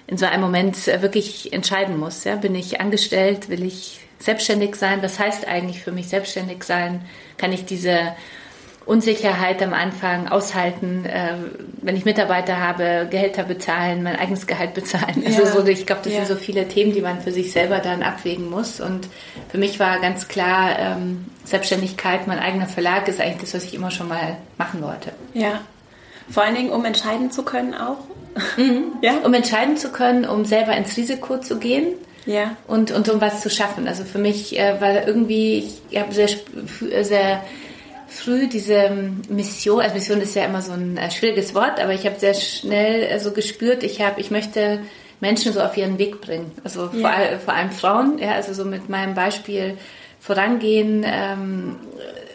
in 0.07 0.17
so 0.17 0.25
einem 0.25 0.41
Moment 0.41 0.87
äh, 0.87 1.01
wirklich 1.01 1.53
entscheiden 1.53 1.97
muss. 1.97 2.25
Ja? 2.25 2.35
Bin 2.35 2.53
ich 2.53 2.81
angestellt? 2.81 3.47
Will 3.47 3.63
ich 3.63 4.01
selbstständig 4.19 4.75
sein? 4.75 5.01
Was 5.01 5.19
heißt 5.19 5.47
eigentlich 5.47 5.81
für 5.81 5.93
mich 5.93 6.09
selbstständig 6.09 6.63
sein? 6.63 7.01
Kann 7.37 7.53
ich 7.53 7.65
diese 7.65 8.13
Unsicherheit 8.85 9.61
am 9.61 9.73
Anfang 9.73 10.27
aushalten, 10.27 11.05
äh, 11.05 11.33
wenn 11.81 11.95
ich 11.95 12.03
Mitarbeiter 12.03 12.59
habe, 12.59 13.07
Gehälter 13.09 13.43
bezahlen, 13.43 14.01
mein 14.03 14.15
eigenes 14.15 14.47
Gehalt 14.47 14.73
bezahlen. 14.73 15.23
Also 15.25 15.45
so, 15.45 15.65
ich 15.65 15.85
glaube, 15.85 16.01
das 16.03 16.13
ja. 16.13 16.25
sind 16.25 16.37
so 16.37 16.43
viele 16.43 16.67
Themen, 16.67 16.91
die 16.91 17.01
man 17.01 17.21
für 17.21 17.31
sich 17.31 17.51
selber 17.51 17.79
dann 17.79 18.03
abwägen 18.03 18.49
muss. 18.49 18.81
Und 18.81 19.07
für 19.49 19.57
mich 19.57 19.79
war 19.79 19.99
ganz 19.99 20.27
klar, 20.27 20.77
ähm, 20.79 21.25
Selbstständigkeit, 21.45 22.27
mein 22.27 22.39
eigener 22.39 22.67
Verlag 22.67 23.07
ist 23.07 23.21
eigentlich 23.21 23.41
das, 23.41 23.53
was 23.53 23.63
ich 23.65 23.75
immer 23.75 23.91
schon 23.91 24.07
mal 24.07 24.37
machen 24.57 24.81
wollte. 24.81 25.11
Ja. 25.33 25.61
Vor 26.29 26.43
allen 26.43 26.55
Dingen, 26.55 26.71
um 26.71 26.83
entscheiden 26.85 27.31
zu 27.31 27.43
können 27.43 27.73
auch. 27.73 27.97
Mhm. 28.57 28.83
Ja. 29.01 29.13
Um 29.23 29.33
entscheiden 29.33 29.77
zu 29.77 29.89
können, 29.91 30.25
um 30.25 30.45
selber 30.45 30.75
ins 30.75 30.95
Risiko 30.95 31.37
zu 31.39 31.57
gehen 31.57 31.93
ja. 32.25 32.55
und, 32.67 32.91
und 32.91 33.09
um 33.09 33.19
was 33.21 33.41
zu 33.41 33.49
schaffen. 33.49 33.87
Also 33.87 34.03
für 34.03 34.19
mich 34.19 34.57
äh, 34.57 34.79
war 34.79 35.07
irgendwie, 35.07 35.71
ich 35.89 35.99
habe 35.99 36.13
sehr, 36.13 36.29
sehr 37.03 37.43
früh 38.11 38.47
diese 38.47 38.91
Mission, 39.29 39.81
also 39.81 39.95
Mission 39.95 40.21
ist 40.21 40.35
ja 40.35 40.45
immer 40.45 40.61
so 40.61 40.73
ein 40.73 40.97
äh, 40.97 41.09
schwieriges 41.11 41.55
Wort, 41.55 41.79
aber 41.79 41.93
ich 41.93 42.05
habe 42.05 42.19
sehr 42.19 42.33
schnell 42.33 43.03
äh, 43.03 43.19
so 43.19 43.31
gespürt, 43.31 43.83
ich 43.83 44.01
habe, 44.01 44.19
ich 44.19 44.31
möchte 44.31 44.79
Menschen 45.19 45.53
so 45.53 45.61
auf 45.61 45.77
ihren 45.77 45.97
Weg 45.97 46.21
bringen. 46.21 46.51
Also 46.63 46.85
ja. 46.85 46.89
vor, 46.89 47.39
vor, 47.45 47.53
allem 47.53 47.71
Frauen, 47.71 48.17
ja, 48.19 48.33
also 48.33 48.53
so 48.53 48.65
mit 48.65 48.89
meinem 48.89 49.13
Beispiel 49.13 49.77
vorangehen, 50.19 51.05
ähm, 51.05 51.77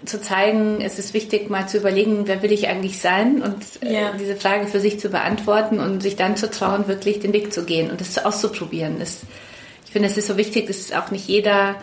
zu 0.04 0.20
zeigen, 0.20 0.80
es 0.80 0.98
ist 0.98 1.14
wichtig, 1.14 1.50
mal 1.50 1.68
zu 1.68 1.78
überlegen, 1.78 2.26
wer 2.26 2.42
will 2.42 2.52
ich 2.52 2.68
eigentlich 2.68 2.98
sein 2.98 3.42
und 3.42 3.64
äh, 3.82 3.94
ja. 3.94 4.12
diese 4.18 4.36
Frage 4.36 4.66
für 4.66 4.80
sich 4.80 5.00
zu 5.00 5.08
beantworten 5.08 5.80
und 5.80 6.02
sich 6.02 6.16
dann 6.16 6.36
zu 6.36 6.50
trauen, 6.50 6.88
wirklich 6.88 7.20
den 7.20 7.32
Weg 7.32 7.52
zu 7.52 7.64
gehen 7.64 7.90
und 7.90 8.00
es 8.00 8.18
auszuprobieren. 8.18 8.98
Das, 8.98 9.22
finde, 9.96 10.10
es 10.10 10.18
ist 10.18 10.26
so 10.26 10.36
wichtig, 10.36 10.66
dass 10.66 10.92
auch 10.92 11.10
nicht 11.10 11.26
jeder, 11.26 11.70
äh, 11.70 11.74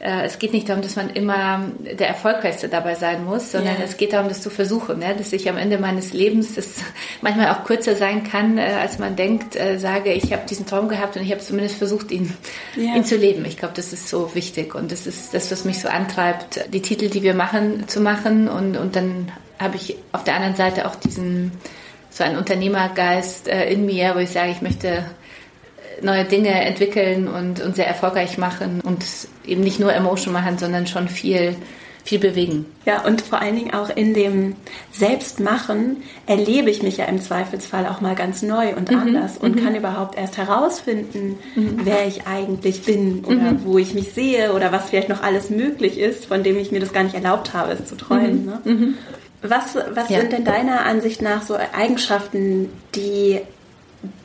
es 0.00 0.38
geht 0.38 0.52
nicht 0.52 0.68
darum, 0.68 0.82
dass 0.82 0.94
man 0.94 1.10
immer 1.10 1.64
der 1.80 2.06
Erfolgreichste 2.06 2.68
dabei 2.68 2.94
sein 2.94 3.24
muss, 3.24 3.50
sondern 3.50 3.76
yeah. 3.76 3.84
es 3.84 3.96
geht 3.96 4.12
darum, 4.12 4.28
das 4.28 4.40
zu 4.40 4.48
versuchen, 4.48 5.00
ne? 5.00 5.14
dass 5.16 5.32
ich 5.32 5.48
am 5.48 5.56
Ende 5.56 5.78
meines 5.78 6.12
Lebens, 6.12 6.54
das 6.54 6.76
manchmal 7.20 7.48
auch 7.48 7.64
kürzer 7.64 7.96
sein 7.96 8.22
kann, 8.22 8.58
äh, 8.58 8.76
als 8.80 9.00
man 9.00 9.16
denkt, 9.16 9.56
äh, 9.56 9.78
sage, 9.78 10.12
ich 10.12 10.32
habe 10.32 10.42
diesen 10.48 10.66
Traum 10.66 10.88
gehabt 10.88 11.16
und 11.16 11.22
ich 11.22 11.32
habe 11.32 11.40
zumindest 11.40 11.76
versucht, 11.76 12.12
ihn, 12.12 12.32
yeah. 12.76 12.94
ihn 12.94 13.04
zu 13.04 13.16
leben. 13.16 13.44
Ich 13.44 13.56
glaube, 13.56 13.74
das 13.74 13.92
ist 13.92 14.08
so 14.08 14.34
wichtig 14.36 14.76
und 14.76 14.92
das 14.92 15.08
ist 15.08 15.34
das, 15.34 15.50
was 15.50 15.64
mich 15.64 15.80
so 15.80 15.88
antreibt, 15.88 16.72
die 16.72 16.82
Titel, 16.82 17.08
die 17.08 17.24
wir 17.24 17.34
machen, 17.34 17.88
zu 17.88 18.00
machen 18.00 18.46
und, 18.46 18.76
und 18.76 18.94
dann 18.94 19.32
habe 19.58 19.76
ich 19.76 19.96
auf 20.12 20.22
der 20.22 20.36
anderen 20.36 20.54
Seite 20.54 20.86
auch 20.86 20.94
diesen 20.94 21.50
so 22.10 22.24
einen 22.24 22.36
Unternehmergeist 22.36 23.48
äh, 23.48 23.70
in 23.70 23.84
mir, 23.84 24.14
wo 24.14 24.18
ich 24.18 24.30
sage, 24.30 24.50
ich 24.50 24.62
möchte 24.62 25.04
neue 26.02 26.24
Dinge 26.24 26.50
entwickeln 26.64 27.28
und, 27.28 27.60
und 27.60 27.76
sehr 27.76 27.86
erfolgreich 27.86 28.38
machen 28.38 28.80
und 28.82 29.04
eben 29.46 29.62
nicht 29.62 29.80
nur 29.80 29.92
Emotion 29.92 30.32
machen, 30.32 30.58
sondern 30.58 30.86
schon 30.86 31.08
viel, 31.08 31.56
viel 32.04 32.18
bewegen. 32.18 32.66
Ja, 32.84 33.02
und 33.02 33.20
vor 33.20 33.40
allen 33.40 33.56
Dingen 33.56 33.74
auch 33.74 33.90
in 33.90 34.14
dem 34.14 34.56
Selbstmachen 34.92 35.98
erlebe 36.26 36.70
ich 36.70 36.82
mich 36.82 36.96
ja 36.96 37.04
im 37.06 37.20
Zweifelsfall 37.20 37.86
auch 37.86 38.00
mal 38.00 38.14
ganz 38.14 38.42
neu 38.42 38.74
und 38.74 38.90
mhm. 38.90 38.98
anders 38.98 39.38
und 39.38 39.56
mhm. 39.56 39.64
kann 39.64 39.74
überhaupt 39.74 40.16
erst 40.16 40.38
herausfinden, 40.38 41.38
mhm. 41.54 41.80
wer 41.84 42.06
ich 42.06 42.26
eigentlich 42.26 42.82
bin 42.82 43.24
oder 43.24 43.52
mhm. 43.52 43.64
wo 43.64 43.78
ich 43.78 43.94
mich 43.94 44.12
sehe 44.12 44.52
oder 44.54 44.72
was 44.72 44.88
vielleicht 44.88 45.08
noch 45.08 45.22
alles 45.22 45.50
möglich 45.50 45.98
ist, 45.98 46.26
von 46.26 46.42
dem 46.42 46.56
ich 46.58 46.72
mir 46.72 46.80
das 46.80 46.92
gar 46.92 47.02
nicht 47.02 47.14
erlaubt 47.14 47.54
habe, 47.54 47.72
es 47.72 47.86
zu 47.86 47.96
träumen. 47.96 48.46
Mhm. 48.46 48.46
Ne? 48.46 48.60
Mhm. 48.64 48.94
Was, 49.42 49.76
was 49.94 50.08
ja. 50.08 50.20
sind 50.20 50.32
denn 50.32 50.44
deiner 50.44 50.84
Ansicht 50.84 51.22
nach 51.22 51.42
so 51.42 51.56
Eigenschaften, 51.72 52.70
die 52.96 53.40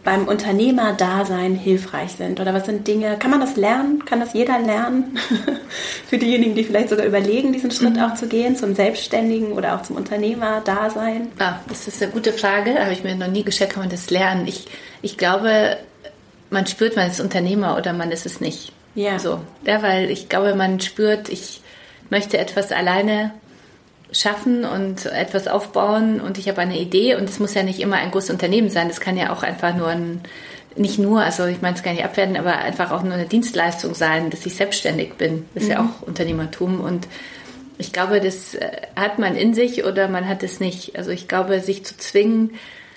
beim 0.03 0.27
Unternehmerdasein 0.27 1.56
hilfreich 1.56 2.12
sind? 2.12 2.39
Oder 2.39 2.53
was 2.53 2.65
sind 2.65 2.88
Dinge, 2.88 3.18
kann 3.18 3.32
man 3.32 3.39
das 3.39 3.56
lernen? 3.56 4.03
Kann 4.06 4.20
das 4.20 4.34
jeder 4.34 4.60
lernen? 4.60 5.18
Für 6.08 6.18
diejenigen, 6.18 6.56
die 6.56 6.63
vielleicht 6.63 6.89
sogar 6.89 7.06
überlegen, 7.06 7.53
diesen 7.53 7.72
Schritt 7.72 7.96
mhm. 7.96 8.03
auch 8.03 8.13
zu 8.15 8.27
gehen, 8.27 8.56
zum 8.56 8.75
Selbstständigen 8.75 9.53
oder 9.53 9.75
auch 9.75 9.84
zum 9.84 9.96
Unternehmerdasein? 9.96 11.30
Ah, 11.39 11.56
das 11.68 11.88
ist 11.88 12.03
eine 12.03 12.12
gute 12.12 12.34
Frage. 12.34 12.77
Habe 12.80 12.94
ich 12.94 13.03
mir 13.03 13.15
noch 13.15 13.27
nie 13.27 13.44
gestellt, 13.44 13.72
kann 13.72 13.84
man 13.84 13.89
das 13.89 14.10
lernen? 14.10 14.46
Ich, 14.48 14.68
ich 15.01 15.18
glaube, 15.18 15.77
man 16.50 16.68
spürt, 16.68 16.96
man 16.96 17.10
ist 17.10 17.20
Unternehmer 17.20 17.77
oder 17.77 17.94
man 17.94 18.12
ist 18.12 18.25
es 18.25 18.42
nicht. 18.42 18.74
Ja. 18.96 19.18
So. 19.20 19.39
Ja, 19.65 19.82
weil 19.82 20.12
ich 20.12 20.30
glaube, 20.30 20.53
man 20.53 20.80
spürt, 20.80 21.30
ich 21.30 21.62
möchte 22.10 22.38
etwas 22.38 22.72
alleine 22.72 23.32
schaffen 24.13 24.63
und 24.63 25.05
etwas 25.08 25.48
aufbauen 25.48 26.22
und 26.22 26.38
ich 26.38 26.48
habe 26.48 26.62
eine 26.62 26.79
Idee 26.79 27.15
und 27.15 27.29
es 27.29 27.39
muss 27.39 27.53
ja 27.53 27.63
nicht 27.63 27.79
immer 27.79 27.98
ein 27.98 28.12
großes 28.12 28.29
Unternehmen 28.29 28.70
sein, 28.70 28.88
das 28.88 29.01
kann 29.01 29.17
ja 29.17 29.34
auch 29.34 29.43
einfach 29.43 29.75
nur 29.75 29.88
ein, 29.88 30.22
nicht 30.75 31.00
nur, 31.00 31.22
also 31.22 31.46
ich 31.46 31.62
meine 31.62 31.75
es 31.75 31.84
gar 31.84 31.91
nicht 31.91 32.05
abwerten, 32.05 32.38
aber 32.38 32.58
einfach 32.60 32.91
auch 32.91 33.03
nur 33.03 33.13
eine 33.13 33.25
Dienstleistung 33.25 33.93
sein, 33.93 34.29
dass 34.29 34.46
ich 34.46 34.55
selbstständig 34.55 35.15
bin. 35.15 35.46
Das 35.53 35.63
ist 35.63 35.70
mhm. 35.70 35.75
ja 35.75 35.82
auch 35.82 36.08
Unternehmertum 36.08 36.79
und 36.79 37.08
ich 37.77 37.91
glaube, 37.91 38.22
das 38.22 38.55
äh, 38.55 38.70
hat 38.96 39.20
man 39.20 39.36
in 39.36 39.53
sich 39.53 39.84
oder 39.84 40.08
man 40.08 40.27
hat 40.27 40.43
es 40.43 40.60
nicht. 40.60 40.96
Also 40.96 41.12
ich 41.12 41.27
glaube, 41.27 41.60
sich 41.60 41.84
zu 41.84 41.98
zwingen, 41.98 42.51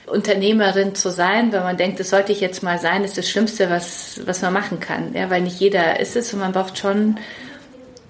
Unternehmerin 0.06 0.94
zu 0.94 1.10
sein, 1.10 1.52
weil 1.52 1.62
man 1.62 1.76
denkt, 1.76 1.98
das 1.98 2.10
sollte 2.10 2.30
ich 2.30 2.40
jetzt 2.40 2.62
mal 2.62 2.78
sein, 2.78 3.02
ist 3.02 3.18
das 3.18 3.28
Schlimmste, 3.28 3.68
was, 3.70 4.20
was 4.24 4.42
man 4.42 4.52
machen 4.52 4.78
kann. 4.78 5.14
Ja, 5.14 5.30
weil 5.30 5.42
nicht 5.42 5.58
jeder 5.58 5.98
ist 5.98 6.14
es 6.14 6.32
und 6.32 6.40
man 6.40 6.52
braucht 6.52 6.78
schon 6.78 7.16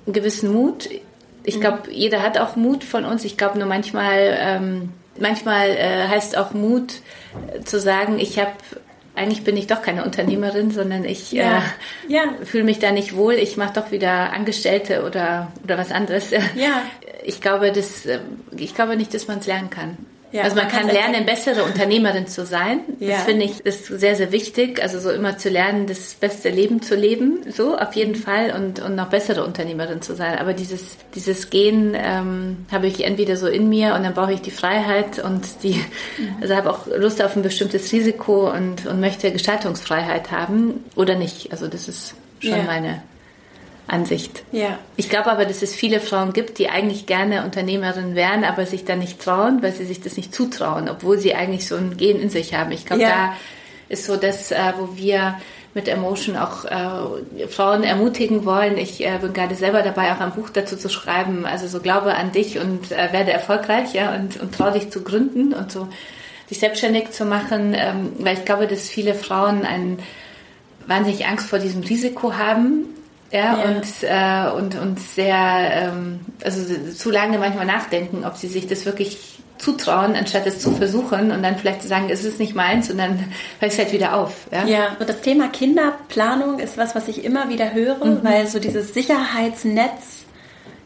einen 0.04 0.12
gewissen 0.12 0.52
Mut 0.52 0.88
ich 1.46 1.60
glaube, 1.60 1.90
jeder 1.90 2.22
hat 2.22 2.38
auch 2.38 2.56
Mut 2.56 2.84
von 2.84 3.04
uns. 3.04 3.24
Ich 3.24 3.36
glaube 3.36 3.58
nur 3.58 3.68
manchmal, 3.68 4.36
ähm, 4.38 4.92
manchmal 5.18 5.70
äh, 5.70 6.08
heißt 6.08 6.36
auch 6.36 6.52
Mut 6.52 6.94
äh, 7.54 7.62
zu 7.62 7.80
sagen, 7.80 8.18
ich 8.18 8.38
habe 8.38 8.52
eigentlich 9.14 9.44
bin 9.44 9.56
ich 9.56 9.66
doch 9.66 9.80
keine 9.80 10.04
Unternehmerin, 10.04 10.70
sondern 10.72 11.04
ich 11.04 11.32
ja. 11.32 11.58
Äh, 11.58 12.12
ja. 12.12 12.22
fühle 12.44 12.64
mich 12.64 12.80
da 12.80 12.92
nicht 12.92 13.16
wohl. 13.16 13.34
Ich 13.34 13.56
mache 13.56 13.72
doch 13.80 13.90
wieder 13.90 14.32
Angestellte 14.32 15.04
oder 15.04 15.50
oder 15.64 15.78
was 15.78 15.90
anderes. 15.90 16.30
Ja. 16.30 16.82
Ich 17.24 17.40
glaube, 17.40 17.72
das, 17.72 18.06
äh, 18.06 18.20
ich 18.56 18.74
glaube 18.74 18.96
nicht, 18.96 19.14
dass 19.14 19.26
man 19.26 19.38
es 19.38 19.46
lernen 19.46 19.70
kann. 19.70 19.96
Ja, 20.32 20.42
also 20.42 20.56
man, 20.56 20.66
man 20.66 20.72
kann 20.72 20.88
lernen, 20.88 21.24
bessere 21.24 21.64
Unternehmerin 21.64 22.26
zu 22.26 22.44
sein. 22.44 22.80
Ja. 22.98 23.10
Das 23.10 23.24
finde 23.24 23.44
ich 23.44 23.60
ist 23.64 23.86
sehr, 23.86 24.16
sehr 24.16 24.32
wichtig. 24.32 24.82
Also 24.82 24.98
so 24.98 25.10
immer 25.10 25.38
zu 25.38 25.48
lernen, 25.48 25.86
das 25.86 26.14
beste 26.14 26.50
Leben 26.50 26.82
zu 26.82 26.94
leben, 26.94 27.38
so 27.50 27.76
auf 27.76 27.94
jeden 27.94 28.16
Fall 28.16 28.52
und, 28.52 28.80
und 28.80 28.96
noch 28.96 29.08
bessere 29.08 29.44
Unternehmerin 29.44 30.02
zu 30.02 30.14
sein. 30.14 30.38
Aber 30.38 30.52
dieses, 30.52 30.96
dieses 31.14 31.50
Gehen 31.50 31.96
ähm, 31.96 32.66
habe 32.72 32.86
ich 32.86 33.04
entweder 33.04 33.36
so 33.36 33.46
in 33.46 33.68
mir 33.68 33.94
und 33.94 34.02
dann 34.02 34.14
brauche 34.14 34.32
ich 34.32 34.40
die 34.40 34.50
Freiheit 34.50 35.18
und 35.18 35.62
die, 35.62 35.74
mhm. 36.18 36.36
also 36.40 36.54
habe 36.56 36.70
auch 36.70 36.86
Lust 36.86 37.22
auf 37.22 37.36
ein 37.36 37.42
bestimmtes 37.42 37.92
Risiko 37.92 38.50
und, 38.50 38.86
und 38.86 39.00
möchte 39.00 39.30
Gestaltungsfreiheit 39.30 40.32
haben 40.32 40.84
oder 40.96 41.14
nicht. 41.14 41.52
Also 41.52 41.68
das 41.68 41.88
ist 41.88 42.14
schon 42.40 42.50
ja. 42.50 42.62
meine 42.64 43.02
Ansicht. 43.88 44.42
Ja. 44.52 44.78
Ich 44.96 45.08
glaube 45.08 45.30
aber, 45.30 45.44
dass 45.44 45.62
es 45.62 45.74
viele 45.74 46.00
Frauen 46.00 46.32
gibt, 46.32 46.58
die 46.58 46.68
eigentlich 46.68 47.06
gerne 47.06 47.44
Unternehmerin 47.44 48.14
wären, 48.14 48.44
aber 48.44 48.66
sich 48.66 48.84
da 48.84 48.96
nicht 48.96 49.20
trauen, 49.20 49.62
weil 49.62 49.72
sie 49.72 49.84
sich 49.84 50.00
das 50.00 50.16
nicht 50.16 50.34
zutrauen, 50.34 50.88
obwohl 50.88 51.18
sie 51.18 51.34
eigentlich 51.34 51.68
so 51.68 51.76
ein 51.76 51.96
Gen 51.96 52.20
in 52.20 52.30
sich 52.30 52.54
haben. 52.54 52.72
Ich 52.72 52.84
glaube, 52.86 53.02
ja. 53.02 53.08
da 53.08 53.32
ist 53.88 54.04
so 54.04 54.16
das, 54.16 54.50
äh, 54.50 54.72
wo 54.78 54.96
wir 54.96 55.36
mit 55.74 55.88
Emotion 55.88 56.36
auch 56.36 56.64
äh, 56.64 57.46
Frauen 57.48 57.84
ermutigen 57.84 58.44
wollen. 58.46 58.78
Ich 58.78 59.04
äh, 59.04 59.18
bin 59.20 59.34
gerade 59.34 59.54
selber 59.54 59.82
dabei, 59.82 60.12
auch 60.12 60.20
ein 60.20 60.32
Buch 60.32 60.48
dazu 60.48 60.76
zu 60.76 60.88
schreiben. 60.88 61.44
Also 61.44 61.68
so 61.68 61.80
glaube 61.80 62.14
an 62.14 62.32
dich 62.32 62.58
und 62.58 62.90
äh, 62.90 63.12
werde 63.12 63.30
erfolgreich, 63.30 63.92
ja, 63.92 64.14
und, 64.14 64.40
und 64.40 64.54
trau 64.54 64.70
dich 64.70 64.90
zu 64.90 65.02
gründen 65.04 65.52
und 65.52 65.70
so 65.70 65.88
dich 66.50 66.60
selbstständig 66.60 67.10
zu 67.10 67.24
machen, 67.24 67.74
ähm, 67.76 68.12
weil 68.18 68.38
ich 68.38 68.44
glaube, 68.44 68.66
dass 68.66 68.88
viele 68.88 69.14
Frauen 69.14 69.64
einen 69.64 69.98
wahnsinnig 70.86 71.26
Angst 71.26 71.46
vor 71.46 71.58
diesem 71.58 71.82
Risiko 71.82 72.34
haben, 72.34 72.86
ja, 73.32 73.58
ja. 73.58 73.64
Und, 73.64 73.86
äh, 74.02 74.56
und, 74.56 74.74
und 74.80 75.00
sehr, 75.00 75.36
ähm, 75.36 76.20
also 76.44 76.60
zu 76.92 77.10
lange 77.10 77.38
manchmal 77.38 77.66
nachdenken, 77.66 78.24
ob 78.24 78.36
sie 78.36 78.48
sich 78.48 78.66
das 78.66 78.86
wirklich 78.86 79.36
zutrauen, 79.58 80.14
anstatt 80.14 80.46
es 80.46 80.60
zu 80.60 80.70
versuchen 80.72 81.30
und 81.30 81.42
dann 81.42 81.56
vielleicht 81.56 81.82
zu 81.82 81.88
sagen, 81.88 82.08
es 82.10 82.24
ist 82.24 82.38
nicht 82.38 82.54
meins 82.54 82.90
und 82.90 82.98
dann 82.98 83.18
hört 83.60 83.72
es 83.72 83.78
halt 83.78 83.92
wieder 83.92 84.14
auf. 84.14 84.46
Ja, 84.52 84.66
ja 84.66 84.96
und 84.98 85.08
das 85.08 85.20
Thema 85.20 85.48
Kinderplanung 85.48 86.58
ist 86.58 86.76
was, 86.76 86.94
was 86.94 87.08
ich 87.08 87.24
immer 87.24 87.48
wieder 87.48 87.72
höre, 87.72 88.04
mhm. 88.04 88.20
weil 88.22 88.46
so 88.46 88.58
dieses 88.58 88.94
Sicherheitsnetz, 88.94 90.24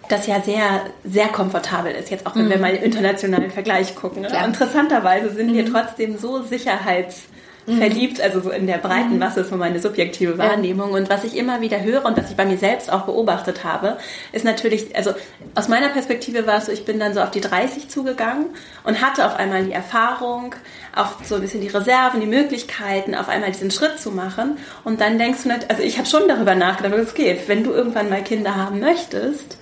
das 0.09 0.27
ja 0.27 0.41
sehr, 0.41 0.83
sehr 1.05 1.29
komfortabel 1.29 1.93
ist, 1.93 2.11
jetzt 2.11 2.27
auch 2.27 2.35
wenn 2.35 2.47
mhm. 2.47 2.51
wir 2.51 2.59
mal 2.59 2.75
im 2.75 2.83
internationalen 2.83 3.51
Vergleich 3.51 3.95
gucken. 3.95 4.23
Ne? 4.23 4.29
Interessanterweise 4.45 5.31
sind 5.31 5.51
mhm. 5.51 5.55
wir 5.55 5.67
trotzdem 5.67 6.19
so 6.19 6.43
sicherheits 6.43 7.25
mhm. 7.75 7.79
verliebt, 7.79 8.21
also 8.21 8.41
so 8.41 8.51
in 8.51 8.67
der 8.67 8.79
breiten 8.79 9.15
mhm. 9.15 9.19
Masse 9.19 9.45
von 9.45 9.59
meiner 9.59 9.79
subjektive 9.79 10.39
Wahrnehmung. 10.39 10.91
Ja. 10.91 10.97
Und 10.97 11.11
was 11.11 11.25
ich 11.25 11.37
immer 11.37 11.61
wieder 11.61 11.83
höre 11.83 12.05
und 12.05 12.17
was 12.17 12.31
ich 12.31 12.37
bei 12.37 12.45
mir 12.45 12.59
selbst 12.59 12.93
auch 12.93 13.03
beobachtet 13.03 13.65
habe, 13.65 13.97
ist 14.33 14.45
natürlich, 14.45 14.95
also 14.97 15.13
aus 15.55 15.69
meiner 15.69 15.89
Perspektive 15.89 16.47
war 16.47 16.59
es 16.59 16.67
so, 16.67 16.73
ich 16.73 16.85
bin 16.85 16.99
dann 16.99 17.15
so 17.15 17.21
auf 17.21 17.31
die 17.31 17.41
30 17.41 17.89
zugegangen 17.89 18.47
und 18.85 19.01
hatte 19.01 19.27
auf 19.27 19.37
einmal 19.37 19.65
die 19.65 19.73
Erfahrung, 19.73 20.55
auch 20.95 21.23
so 21.25 21.37
ein 21.37 21.41
bisschen 21.41 21.61
die 21.61 21.69
Reserven, 21.69 22.21
die 22.21 22.27
Möglichkeiten, 22.27 23.15
auf 23.15 23.29
einmal 23.29 23.51
diesen 23.53 23.71
Schritt 23.71 23.99
zu 23.99 24.11
machen. 24.11 24.59
Und 24.85 25.01
dann 25.01 25.19
denkst 25.19 25.45
du, 25.45 25.49
nicht, 25.49 25.71
also 25.71 25.83
ich 25.83 25.99
habe 25.99 26.09
schon 26.09 26.29
darüber 26.29 26.55
nachgedacht, 26.55 26.95
es 26.95 27.15
geht, 27.15 27.49
wenn 27.49 27.65
du 27.65 27.73
irgendwann 27.73 28.11
mal 28.11 28.23
Kinder 28.23 28.57
haben 28.57 28.81
möchtest, 28.81 29.59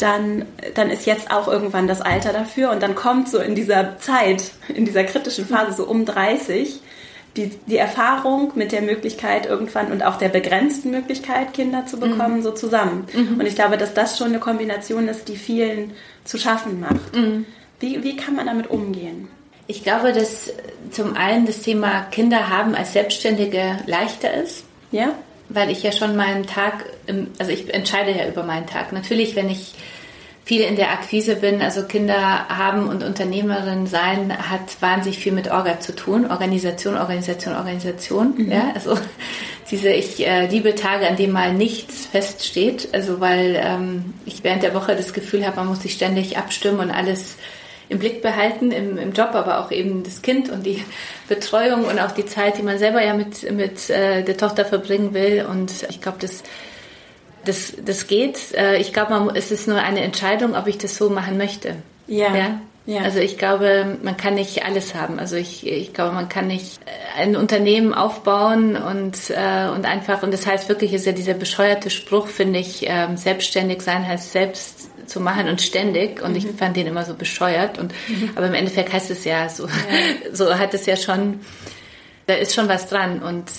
dann, 0.00 0.46
dann 0.74 0.90
ist 0.90 1.06
jetzt 1.06 1.30
auch 1.30 1.48
irgendwann 1.48 1.86
das 1.86 2.00
Alter 2.00 2.32
dafür 2.32 2.70
und 2.70 2.82
dann 2.82 2.94
kommt 2.94 3.28
so 3.28 3.38
in 3.38 3.54
dieser 3.54 3.98
Zeit, 3.98 4.52
in 4.68 4.84
dieser 4.84 5.04
kritischen 5.04 5.46
Phase 5.46 5.72
so 5.72 5.84
um 5.84 6.04
30, 6.04 6.80
die, 7.36 7.50
die 7.66 7.76
Erfahrung 7.76 8.52
mit 8.54 8.72
der 8.72 8.82
Möglichkeit 8.82 9.46
irgendwann 9.46 9.92
und 9.92 10.02
auch 10.02 10.16
der 10.16 10.28
begrenzten 10.28 10.90
Möglichkeit, 10.90 11.54
Kinder 11.54 11.86
zu 11.86 11.98
bekommen, 11.98 12.38
mhm. 12.38 12.42
so 12.42 12.50
zusammen. 12.50 13.06
Mhm. 13.12 13.38
Und 13.38 13.46
ich 13.46 13.54
glaube, 13.54 13.78
dass 13.78 13.94
das 13.94 14.18
schon 14.18 14.28
eine 14.28 14.40
Kombination 14.40 15.08
ist, 15.08 15.28
die 15.28 15.36
vielen 15.36 15.92
zu 16.24 16.38
schaffen 16.38 16.80
macht. 16.80 17.14
Mhm. 17.14 17.46
Wie, 17.78 18.02
wie 18.02 18.16
kann 18.16 18.34
man 18.34 18.46
damit 18.46 18.68
umgehen? 18.68 19.28
Ich 19.66 19.84
glaube, 19.84 20.12
dass 20.12 20.52
zum 20.90 21.16
einen 21.16 21.46
das 21.46 21.62
Thema 21.62 22.02
Kinder 22.10 22.48
haben 22.48 22.74
als 22.74 22.92
Selbstständige 22.92 23.78
leichter 23.86 24.34
ist. 24.34 24.64
Ja. 24.90 25.12
Weil 25.48 25.70
ich 25.70 25.82
ja 25.82 25.92
schon 25.92 26.16
meinen 26.16 26.46
Tag, 26.46 26.84
also 27.38 27.52
ich 27.52 27.72
entscheide 27.72 28.10
ja 28.10 28.28
über 28.28 28.42
meinen 28.42 28.66
Tag. 28.66 28.92
Natürlich, 28.92 29.36
wenn 29.36 29.48
ich 29.48 29.74
viel 30.50 30.62
in 30.62 30.74
der 30.74 30.90
Akquise 30.90 31.36
bin. 31.36 31.62
Also 31.62 31.84
Kinder 31.84 32.48
haben 32.48 32.88
und 32.88 33.04
Unternehmerin 33.04 33.86
sein 33.86 34.36
hat 34.36 34.82
wahnsinnig 34.82 35.20
viel 35.20 35.30
mit 35.30 35.48
Orga 35.48 35.78
zu 35.78 35.94
tun. 35.94 36.28
Organisation, 36.28 36.96
Organisation, 36.96 37.54
Organisation. 37.54 38.34
Mhm. 38.36 38.50
Ja, 38.50 38.72
also 38.74 38.98
diese, 39.70 39.90
ich 39.90 40.26
äh, 40.26 40.48
liebe 40.48 40.74
Tage, 40.74 41.06
an 41.06 41.14
denen 41.14 41.32
mal 41.32 41.54
nichts 41.54 42.06
feststeht. 42.06 42.88
Also 42.90 43.20
weil 43.20 43.60
ähm, 43.64 44.12
ich 44.26 44.42
während 44.42 44.64
der 44.64 44.74
Woche 44.74 44.96
das 44.96 45.12
Gefühl 45.12 45.46
habe, 45.46 45.54
man 45.54 45.68
muss 45.68 45.82
sich 45.82 45.92
ständig 45.92 46.36
abstimmen 46.36 46.80
und 46.80 46.90
alles 46.90 47.36
im 47.88 48.00
Blick 48.00 48.20
behalten 48.20 48.72
im, 48.72 48.98
im 48.98 49.12
Job, 49.12 49.36
aber 49.36 49.60
auch 49.60 49.70
eben 49.70 50.02
das 50.02 50.20
Kind 50.20 50.50
und 50.50 50.66
die 50.66 50.82
Betreuung 51.28 51.84
und 51.84 52.00
auch 52.00 52.10
die 52.10 52.26
Zeit, 52.26 52.58
die 52.58 52.64
man 52.64 52.76
selber 52.80 53.04
ja 53.04 53.14
mit, 53.14 53.48
mit 53.52 53.88
äh, 53.88 54.24
der 54.24 54.36
Tochter 54.36 54.64
verbringen 54.64 55.14
will. 55.14 55.46
Und 55.48 55.86
ich 55.88 56.00
glaube, 56.00 56.18
das 56.20 56.42
das, 57.44 57.74
das 57.84 58.06
geht. 58.06 58.54
Äh, 58.54 58.78
ich 58.78 58.92
glaube, 58.92 59.32
es 59.34 59.50
ist 59.50 59.68
nur 59.68 59.78
eine 59.78 60.00
Entscheidung, 60.00 60.54
ob 60.54 60.66
ich 60.66 60.78
das 60.78 60.96
so 60.96 61.10
machen 61.10 61.38
möchte. 61.38 61.76
Ja. 62.06 62.34
ja? 62.34 62.60
Ja. 62.86 63.02
Also 63.02 63.20
ich 63.20 63.38
glaube, 63.38 63.98
man 64.02 64.16
kann 64.16 64.34
nicht 64.34 64.64
alles 64.64 64.94
haben. 64.94 65.18
Also 65.20 65.36
ich, 65.36 65.66
ich 65.66 65.92
glaube, 65.92 66.12
man 66.12 66.28
kann 66.28 66.46
nicht 66.46 66.80
äh, 66.86 67.20
ein 67.20 67.36
Unternehmen 67.36 67.94
aufbauen 67.94 68.76
und, 68.76 69.30
äh, 69.30 69.68
und 69.68 69.84
einfach, 69.84 70.22
und 70.22 70.32
das 70.32 70.46
heißt 70.46 70.68
wirklich, 70.68 70.92
ist 70.92 71.06
ja 71.06 71.12
dieser 71.12 71.34
bescheuerte 71.34 71.90
Spruch, 71.90 72.26
finde 72.26 72.58
ich, 72.58 72.86
ähm, 72.88 73.16
selbstständig 73.16 73.82
sein 73.82 74.06
heißt 74.06 74.32
selbst 74.32 74.90
zu 75.06 75.20
machen 75.20 75.48
und 75.48 75.60
ständig. 75.60 76.22
Und 76.22 76.30
mhm. 76.30 76.36
ich 76.36 76.46
fand 76.56 76.76
den 76.76 76.86
immer 76.86 77.04
so 77.04 77.14
bescheuert. 77.14 77.78
Und, 77.78 77.92
mhm. 78.08 78.30
Aber 78.34 78.46
im 78.46 78.54
Endeffekt 78.54 78.92
heißt 78.92 79.10
es 79.10 79.24
ja 79.24 79.48
so, 79.48 79.66
ja. 79.66 79.72
so 80.32 80.58
hat 80.58 80.72
es 80.72 80.86
ja 80.86 80.96
schon, 80.96 81.40
da 82.26 82.34
ist 82.34 82.54
schon 82.54 82.68
was 82.68 82.88
dran. 82.88 83.22
Und 83.22 83.50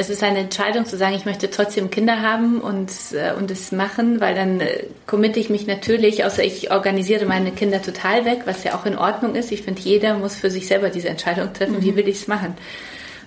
es 0.00 0.08
ist 0.08 0.22
eine 0.22 0.38
Entscheidung 0.38 0.86
zu 0.86 0.96
sagen, 0.96 1.14
ich 1.14 1.26
möchte 1.26 1.50
trotzdem 1.50 1.90
Kinder 1.90 2.22
haben 2.22 2.62
und, 2.62 2.90
äh, 3.12 3.34
und 3.34 3.50
es 3.50 3.70
machen, 3.70 4.18
weil 4.18 4.34
dann 4.34 4.60
äh, 4.60 4.84
committe 5.06 5.38
ich 5.38 5.50
mich 5.50 5.66
natürlich, 5.66 6.24
außer 6.24 6.42
ich 6.42 6.70
organisiere 6.70 7.26
meine 7.26 7.52
Kinder 7.52 7.82
total 7.82 8.24
weg, 8.24 8.42
was 8.46 8.64
ja 8.64 8.74
auch 8.74 8.86
in 8.86 8.96
Ordnung 8.96 9.34
ist. 9.34 9.52
Ich 9.52 9.62
finde, 9.62 9.82
jeder 9.82 10.14
muss 10.14 10.36
für 10.36 10.50
sich 10.50 10.66
selber 10.66 10.88
diese 10.88 11.10
Entscheidung 11.10 11.52
treffen, 11.52 11.76
mhm. 11.76 11.82
wie 11.82 11.96
will 11.96 12.08
ich 12.08 12.16
es 12.16 12.28
machen. 12.28 12.54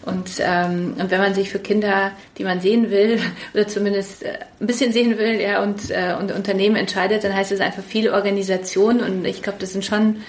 Und, 0.03 0.31
ähm, 0.39 0.95
und 0.99 1.11
wenn 1.11 1.21
man 1.21 1.35
sich 1.35 1.49
für 1.49 1.59
Kinder, 1.59 2.11
die 2.39 2.43
man 2.43 2.59
sehen 2.59 2.89
will, 2.89 3.21
oder 3.53 3.67
zumindest 3.67 4.23
äh, 4.23 4.39
ein 4.59 4.65
bisschen 4.65 4.91
sehen 4.91 5.19
will, 5.19 5.39
ja, 5.39 5.61
und, 5.61 5.91
äh, 5.91 6.15
und 6.19 6.31
Unternehmen 6.31 6.75
entscheidet, 6.75 7.23
dann 7.23 7.35
heißt 7.35 7.51
es 7.51 7.59
einfach 7.59 7.83
viel 7.83 8.09
Organisation 8.09 8.99
und 8.99 9.25
ich 9.25 9.43
glaube, 9.43 9.59
das 9.59 9.73
sind 9.73 9.85
schon 9.85 10.23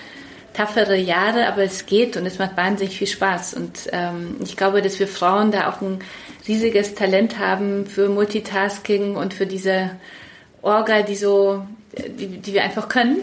taffere 0.54 0.96
Jahre, 0.96 1.48
aber 1.48 1.64
es 1.64 1.85
geht 1.85 2.16
und 2.16 2.26
es 2.26 2.38
macht 2.38 2.57
wahnsinnig 2.57 2.96
viel 2.96 3.09
Spaß. 3.09 3.54
Und 3.54 3.88
ähm, 3.92 4.37
ich 4.42 4.57
glaube, 4.57 4.80
dass 4.80 4.98
wir 4.98 5.09
Frauen 5.09 5.50
da 5.50 5.68
auch 5.68 5.83
ein 5.83 5.98
riesiges 6.46 6.94
Talent 6.94 7.38
haben 7.38 7.87
für 7.87 8.09
Multitasking 8.09 9.16
und 9.16 9.35
für 9.35 9.46
diese 9.46 9.90
Orga, 10.62 11.02
die 11.02 11.16
so, 11.16 11.66
die, 12.18 12.38
die 12.38 12.54
wir 12.54 12.62
einfach 12.62 12.88
können 12.88 13.18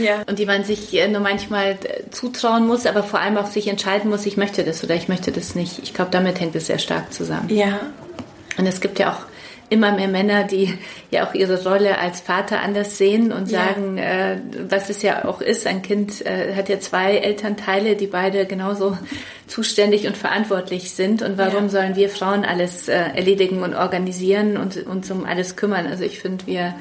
ja. 0.00 0.22
und 0.26 0.38
die 0.38 0.46
man 0.46 0.64
sich 0.64 0.92
nur 1.10 1.20
manchmal 1.20 1.78
zutrauen 2.10 2.66
muss, 2.66 2.86
aber 2.86 3.02
vor 3.02 3.20
allem 3.20 3.36
auch 3.36 3.46
sich 3.46 3.68
entscheiden 3.68 4.10
muss, 4.10 4.26
ich 4.26 4.36
möchte 4.36 4.64
das 4.64 4.82
oder 4.84 4.94
ich 4.94 5.08
möchte 5.08 5.32
das 5.32 5.54
nicht. 5.54 5.80
Ich 5.82 5.94
glaube, 5.94 6.10
damit 6.10 6.40
hängt 6.40 6.54
es 6.56 6.66
sehr 6.66 6.78
stark 6.78 7.12
zusammen. 7.12 7.48
Ja. 7.48 7.80
Und 8.58 8.66
es 8.66 8.80
gibt 8.80 8.98
ja 8.98 9.12
auch 9.12 9.20
immer 9.70 9.92
mehr 9.92 10.08
Männer, 10.08 10.44
die 10.44 10.76
ja 11.10 11.26
auch 11.26 11.32
ihre 11.32 11.62
Rolle 11.62 11.98
als 11.98 12.20
Vater 12.20 12.60
anders 12.60 12.98
sehen 12.98 13.32
und 13.32 13.50
ja. 13.50 13.64
sagen, 13.64 13.98
äh, 13.98 14.38
was 14.68 14.90
es 14.90 15.00
ja 15.02 15.24
auch 15.24 15.40
ist, 15.40 15.66
ein 15.66 15.80
Kind 15.80 16.26
äh, 16.26 16.54
hat 16.54 16.68
ja 16.68 16.80
zwei 16.80 17.16
Elternteile, 17.16 17.94
die 17.94 18.08
beide 18.08 18.46
genauso 18.46 18.98
zuständig 19.46 20.06
und 20.06 20.16
verantwortlich 20.16 20.90
sind. 20.90 21.22
Und 21.22 21.38
warum 21.38 21.64
ja. 21.64 21.68
sollen 21.68 21.96
wir 21.96 22.10
Frauen 22.10 22.44
alles 22.44 22.88
äh, 22.88 22.94
erledigen 22.94 23.62
und 23.62 23.74
organisieren 23.74 24.56
und 24.56 24.76
uns 24.86 25.10
um 25.10 25.24
alles 25.24 25.54
kümmern? 25.54 25.86
Also 25.86 26.02
ich 26.02 26.18
finde, 26.18 26.46
wir 26.48 26.74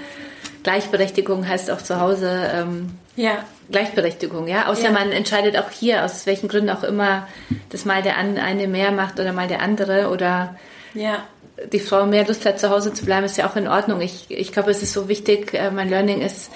Gleichberechtigung 0.64 1.48
heißt 1.48 1.70
auch 1.72 1.82
zu 1.82 2.02
Hause 2.02 2.52
ähm, 2.54 2.90
ja. 3.16 3.44
Gleichberechtigung, 3.70 4.48
ja. 4.48 4.68
Außer 4.68 4.86
ja. 4.86 4.92
man 4.92 5.12
entscheidet 5.12 5.58
auch 5.58 5.70
hier, 5.70 6.04
aus 6.04 6.26
welchen 6.26 6.48
Gründen 6.48 6.72
auch 6.72 6.84
immer, 6.84 7.28
dass 7.70 7.86
mal 7.86 8.02
der 8.02 8.18
eine 8.18 8.68
mehr 8.68 8.92
macht 8.92 9.20
oder 9.20 9.32
mal 9.32 9.48
der 9.48 9.62
andere 9.62 10.10
oder 10.10 10.56
ja 10.96 11.24
die 11.72 11.80
Frau 11.80 12.06
mehr 12.06 12.26
Lust 12.26 12.46
hat, 12.46 12.60
zu 12.60 12.70
Hause 12.70 12.94
zu 12.94 13.06
bleiben, 13.06 13.26
ist 13.26 13.38
ja 13.38 13.50
auch 13.50 13.56
in 13.56 13.68
Ordnung. 13.68 14.02
Ich, 14.02 14.26
ich 14.30 14.52
glaube, 14.52 14.72
es 14.72 14.84
ist 14.84 14.94
so 14.94 15.08
wichtig, 15.08 15.54
äh, 15.54 15.72
mein 15.72 15.90
Learning 15.90 16.22
ist, 16.22 16.52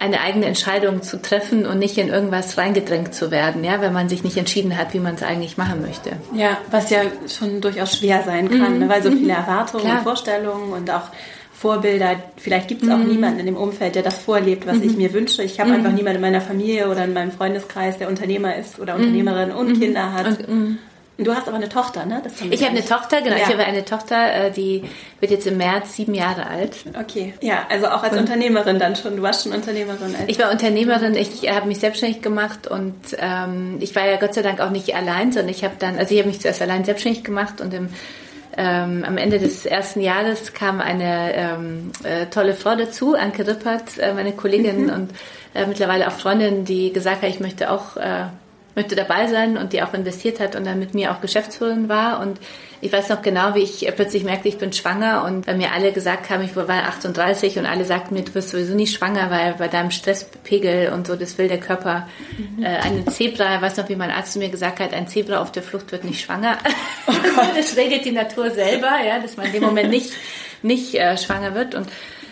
eine 0.00 0.20
eigene 0.20 0.46
Entscheidung 0.46 1.02
zu 1.02 1.20
treffen 1.20 1.66
und 1.66 1.78
nicht 1.78 1.98
in 1.98 2.08
irgendwas 2.08 2.56
reingedrängt 2.56 3.14
zu 3.14 3.30
werden, 3.30 3.64
ja, 3.64 3.80
wenn 3.80 3.92
man 3.92 4.08
sich 4.08 4.22
nicht 4.22 4.36
entschieden 4.36 4.78
hat, 4.78 4.94
wie 4.94 5.00
man 5.00 5.16
es 5.16 5.22
eigentlich 5.22 5.56
machen 5.56 5.82
möchte. 5.82 6.10
Ja, 6.34 6.58
was 6.70 6.90
ja 6.90 7.00
schon 7.26 7.60
durchaus 7.60 7.96
schwer 7.96 8.22
sein 8.24 8.48
kann, 8.48 8.74
mhm. 8.74 8.78
ne, 8.80 8.88
weil 8.88 9.02
so 9.02 9.10
viele 9.10 9.24
mhm. 9.24 9.40
Erwartungen 9.40 9.84
Klar. 9.84 9.98
und 9.98 10.02
Vorstellungen 10.04 10.72
und 10.72 10.90
auch 10.90 11.08
Vorbilder, 11.52 12.14
vielleicht 12.36 12.68
gibt 12.68 12.84
es 12.84 12.88
auch 12.88 12.98
mhm. 12.98 13.08
niemanden 13.08 13.40
in 13.40 13.46
dem 13.46 13.56
Umfeld, 13.56 13.96
der 13.96 14.04
das 14.04 14.18
vorlebt, 14.18 14.68
was 14.68 14.76
mhm. 14.76 14.84
ich 14.84 14.96
mir 14.96 15.12
wünsche. 15.12 15.42
Ich 15.42 15.58
habe 15.58 15.70
mhm. 15.70 15.76
einfach 15.76 15.92
niemanden 15.92 16.16
in 16.16 16.22
meiner 16.22 16.40
Familie 16.40 16.88
oder 16.88 17.04
in 17.04 17.12
meinem 17.12 17.32
Freundeskreis, 17.32 17.98
der 17.98 18.06
Unternehmer 18.06 18.54
ist 18.54 18.78
oder 18.78 18.94
mhm. 18.94 19.00
Unternehmerin 19.00 19.50
und. 19.50 19.80
Kinder 19.80 20.12
hat. 20.12 20.46
Und, 20.46 20.78
Du 21.20 21.34
hast 21.34 21.48
aber 21.48 21.56
eine 21.56 21.68
Tochter, 21.68 22.06
ne? 22.06 22.22
ich 22.48 22.62
habe 22.62 22.70
eine 22.70 22.84
Tochter, 22.84 23.20
genau. 23.20 23.34
Ja. 23.34 23.42
Ich 23.42 23.48
habe 23.48 23.64
eine 23.64 23.84
Tochter, 23.84 24.32
äh, 24.34 24.50
die 24.52 24.84
wird 25.18 25.32
jetzt 25.32 25.48
im 25.48 25.56
März 25.56 25.96
sieben 25.96 26.14
Jahre 26.14 26.46
alt. 26.46 26.76
Okay. 26.96 27.34
Ja, 27.40 27.66
also 27.68 27.88
auch 27.88 28.04
als 28.04 28.12
und 28.12 28.20
Unternehmerin 28.20 28.78
dann 28.78 28.94
schon. 28.94 29.16
Du 29.16 29.22
warst 29.22 29.42
schon 29.42 29.52
Unternehmerin. 29.52 30.14
ich 30.28 30.38
war 30.38 30.52
Unternehmerin. 30.52 31.16
Ich 31.16 31.50
habe 31.50 31.66
mich 31.66 31.80
selbstständig 31.80 32.22
gemacht 32.22 32.68
und 32.68 32.94
ähm, 33.18 33.78
ich 33.80 33.96
war 33.96 34.06
ja 34.06 34.16
Gott 34.16 34.34
sei 34.34 34.42
Dank 34.42 34.60
auch 34.60 34.70
nicht 34.70 34.94
allein, 34.94 35.32
sondern 35.32 35.50
ich 35.50 35.64
habe 35.64 35.74
dann, 35.76 35.98
also 35.98 36.14
ich 36.14 36.20
habe 36.20 36.28
mich 36.28 36.40
zuerst 36.40 36.62
allein 36.62 36.84
selbstständig 36.84 37.24
gemacht 37.24 37.60
und 37.60 37.74
im 37.74 37.88
ähm, 38.56 39.04
am 39.06 39.18
Ende 39.18 39.38
des 39.38 39.66
ersten 39.66 40.00
Jahres 40.00 40.52
kam 40.52 40.80
eine 40.80 41.32
ähm, 41.34 41.92
äh, 42.02 42.26
tolle 42.26 42.54
Frau 42.54 42.74
dazu, 42.74 43.14
Anke 43.14 43.46
Rippert, 43.46 43.98
äh, 43.98 44.12
meine 44.14 44.32
Kollegin 44.32 44.86
mhm. 44.86 44.90
und 44.90 45.10
äh, 45.54 45.64
mittlerweile 45.66 46.08
auch 46.08 46.12
Freundin, 46.12 46.64
die 46.64 46.92
gesagt 46.92 47.22
hat, 47.22 47.28
ich 47.28 47.38
möchte 47.38 47.70
auch 47.70 47.96
äh, 47.96 48.24
möchte 48.78 48.94
dabei 48.94 49.26
sein 49.26 49.58
und 49.58 49.72
die 49.72 49.82
auch 49.82 49.92
investiert 49.92 50.38
hat 50.38 50.54
und 50.54 50.64
dann 50.64 50.78
mit 50.78 50.94
mir 50.94 51.10
auch 51.10 51.20
Geschäftsführerin 51.20 51.88
war. 51.88 52.20
Und 52.20 52.38
ich 52.80 52.92
weiß 52.92 53.08
noch 53.08 53.22
genau, 53.22 53.56
wie 53.56 53.62
ich 53.62 53.86
plötzlich 53.96 54.22
merkte, 54.22 54.46
ich 54.46 54.56
bin 54.56 54.72
schwanger 54.72 55.24
und 55.24 55.46
bei 55.46 55.54
mir 55.54 55.72
alle 55.72 55.92
gesagt 55.92 56.30
haben, 56.30 56.44
ich 56.44 56.54
war 56.54 56.68
38 56.68 57.58
und 57.58 57.66
alle 57.66 57.84
sagten 57.84 58.14
mir, 58.14 58.22
du 58.22 58.34
wirst 58.36 58.50
sowieso 58.50 58.74
nicht 58.74 58.94
schwanger, 58.94 59.30
weil 59.30 59.54
bei 59.54 59.66
deinem 59.66 59.90
Stresspegel 59.90 60.92
und 60.92 61.08
so, 61.08 61.16
das 61.16 61.36
will 61.38 61.48
der 61.48 61.58
Körper. 61.58 62.08
Mhm. 62.38 62.62
Äh, 62.62 62.68
eine 62.68 63.04
Zebra, 63.06 63.56
ich 63.56 63.62
weiß 63.62 63.78
noch, 63.78 63.88
wie 63.88 63.96
mein 63.96 64.12
Arzt 64.12 64.36
mir 64.36 64.48
gesagt 64.48 64.78
hat, 64.78 64.94
ein 64.94 65.08
Zebra 65.08 65.40
auf 65.40 65.50
der 65.50 65.64
Flucht 65.64 65.90
wird 65.90 66.04
nicht 66.04 66.20
schwanger. 66.20 66.56
Oh 67.08 67.12
das 67.56 67.76
regelt 67.76 68.04
die 68.04 68.12
Natur 68.12 68.52
selber, 68.52 68.92
ja, 69.04 69.18
dass 69.18 69.36
man 69.36 69.46
in 69.46 69.52
dem 69.54 69.64
Moment 69.64 69.90
nicht, 69.90 70.12
nicht 70.62 70.94
äh, 70.94 71.18
schwanger 71.18 71.54
wird 71.56 71.74
und 71.74 71.88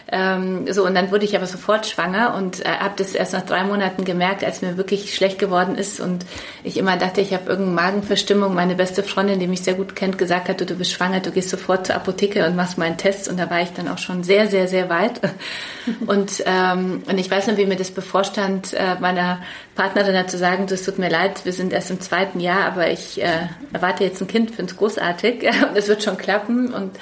ähm, 0.08 0.72
so, 0.72 0.86
und 0.86 0.94
dann 0.94 1.10
wurde 1.10 1.24
ich 1.24 1.34
aber 1.34 1.46
sofort 1.46 1.86
schwanger 1.86 2.34
und 2.34 2.64
äh, 2.64 2.68
habe 2.68 2.94
das 2.96 3.14
erst 3.14 3.32
nach 3.32 3.44
drei 3.44 3.64
Monaten 3.64 4.04
gemerkt, 4.04 4.44
als 4.44 4.62
mir 4.62 4.76
wirklich 4.76 5.12
schlecht 5.14 5.40
geworden 5.40 5.74
ist 5.74 5.98
und 5.98 6.24
ich 6.62 6.76
immer 6.76 6.96
dachte, 6.96 7.20
ich 7.20 7.34
habe 7.34 7.50
irgendeine 7.50 7.74
Magenverstimmung. 7.74 8.54
Meine 8.54 8.76
beste 8.76 9.02
Freundin, 9.02 9.40
die 9.40 9.48
mich 9.48 9.62
sehr 9.62 9.74
gut 9.74 9.96
kennt, 9.96 10.16
gesagt 10.16 10.48
hat, 10.48 10.60
du, 10.60 10.66
du 10.66 10.76
bist 10.76 10.92
schwanger, 10.92 11.18
du 11.18 11.32
gehst 11.32 11.50
sofort 11.50 11.88
zur 11.88 11.96
Apotheke 11.96 12.46
und 12.46 12.54
machst 12.54 12.78
mal 12.78 12.84
einen 12.84 12.98
Test. 12.98 13.28
Und 13.28 13.38
da 13.38 13.50
war 13.50 13.62
ich 13.62 13.70
dann 13.72 13.88
auch 13.88 13.98
schon 13.98 14.22
sehr, 14.22 14.46
sehr, 14.46 14.68
sehr 14.68 14.88
weit. 14.88 15.20
und, 16.06 16.42
ähm, 16.46 17.02
und 17.08 17.18
ich 17.18 17.28
weiß 17.28 17.48
noch, 17.48 17.56
wie 17.56 17.66
mir 17.66 17.76
das 17.76 17.90
bevorstand, 17.90 18.74
äh, 18.74 19.00
meiner 19.00 19.40
Partnerin 19.74 20.16
hat 20.16 20.30
zu 20.30 20.38
sagen, 20.38 20.66
es 20.70 20.84
tut 20.84 20.98
mir 20.98 21.10
leid, 21.10 21.44
wir 21.44 21.52
sind 21.52 21.72
erst 21.72 21.90
im 21.90 22.00
zweiten 22.00 22.38
Jahr, 22.38 22.64
aber 22.64 22.90
ich 22.90 23.20
äh, 23.20 23.48
erwarte 23.72 24.04
jetzt 24.04 24.20
ein 24.20 24.28
Kind, 24.28 24.52
finde 24.52 24.70
es 24.70 24.78
großartig 24.78 25.42
und 25.68 25.76
es 25.76 25.88
wird 25.88 26.04
schon 26.04 26.16
klappen. 26.16 26.72
Und 26.72 26.96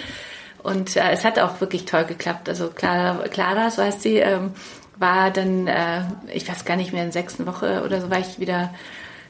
und 0.65 0.97
äh, 0.97 1.13
es 1.13 1.25
hat 1.25 1.39
auch 1.39 1.61
wirklich 1.61 1.85
toll 1.85 2.05
geklappt. 2.05 2.49
Also 2.49 2.71
Clara, 2.71 3.29
Clara 3.29 3.71
so 3.71 3.83
heißt 3.83 4.03
sie, 4.03 4.17
ähm, 4.17 4.53
war 4.97 5.31
dann, 5.31 5.67
äh, 5.67 6.03
ich 6.33 6.49
weiß 6.49 6.65
gar 6.65 6.77
nicht 6.77 6.93
mehr, 6.93 7.03
in 7.03 7.09
der 7.11 7.23
sechsten 7.23 7.47
Woche 7.47 7.83
oder 7.85 8.01
so 8.01 8.11
war 8.11 8.19
ich 8.19 8.41
wieder 8.41 8.71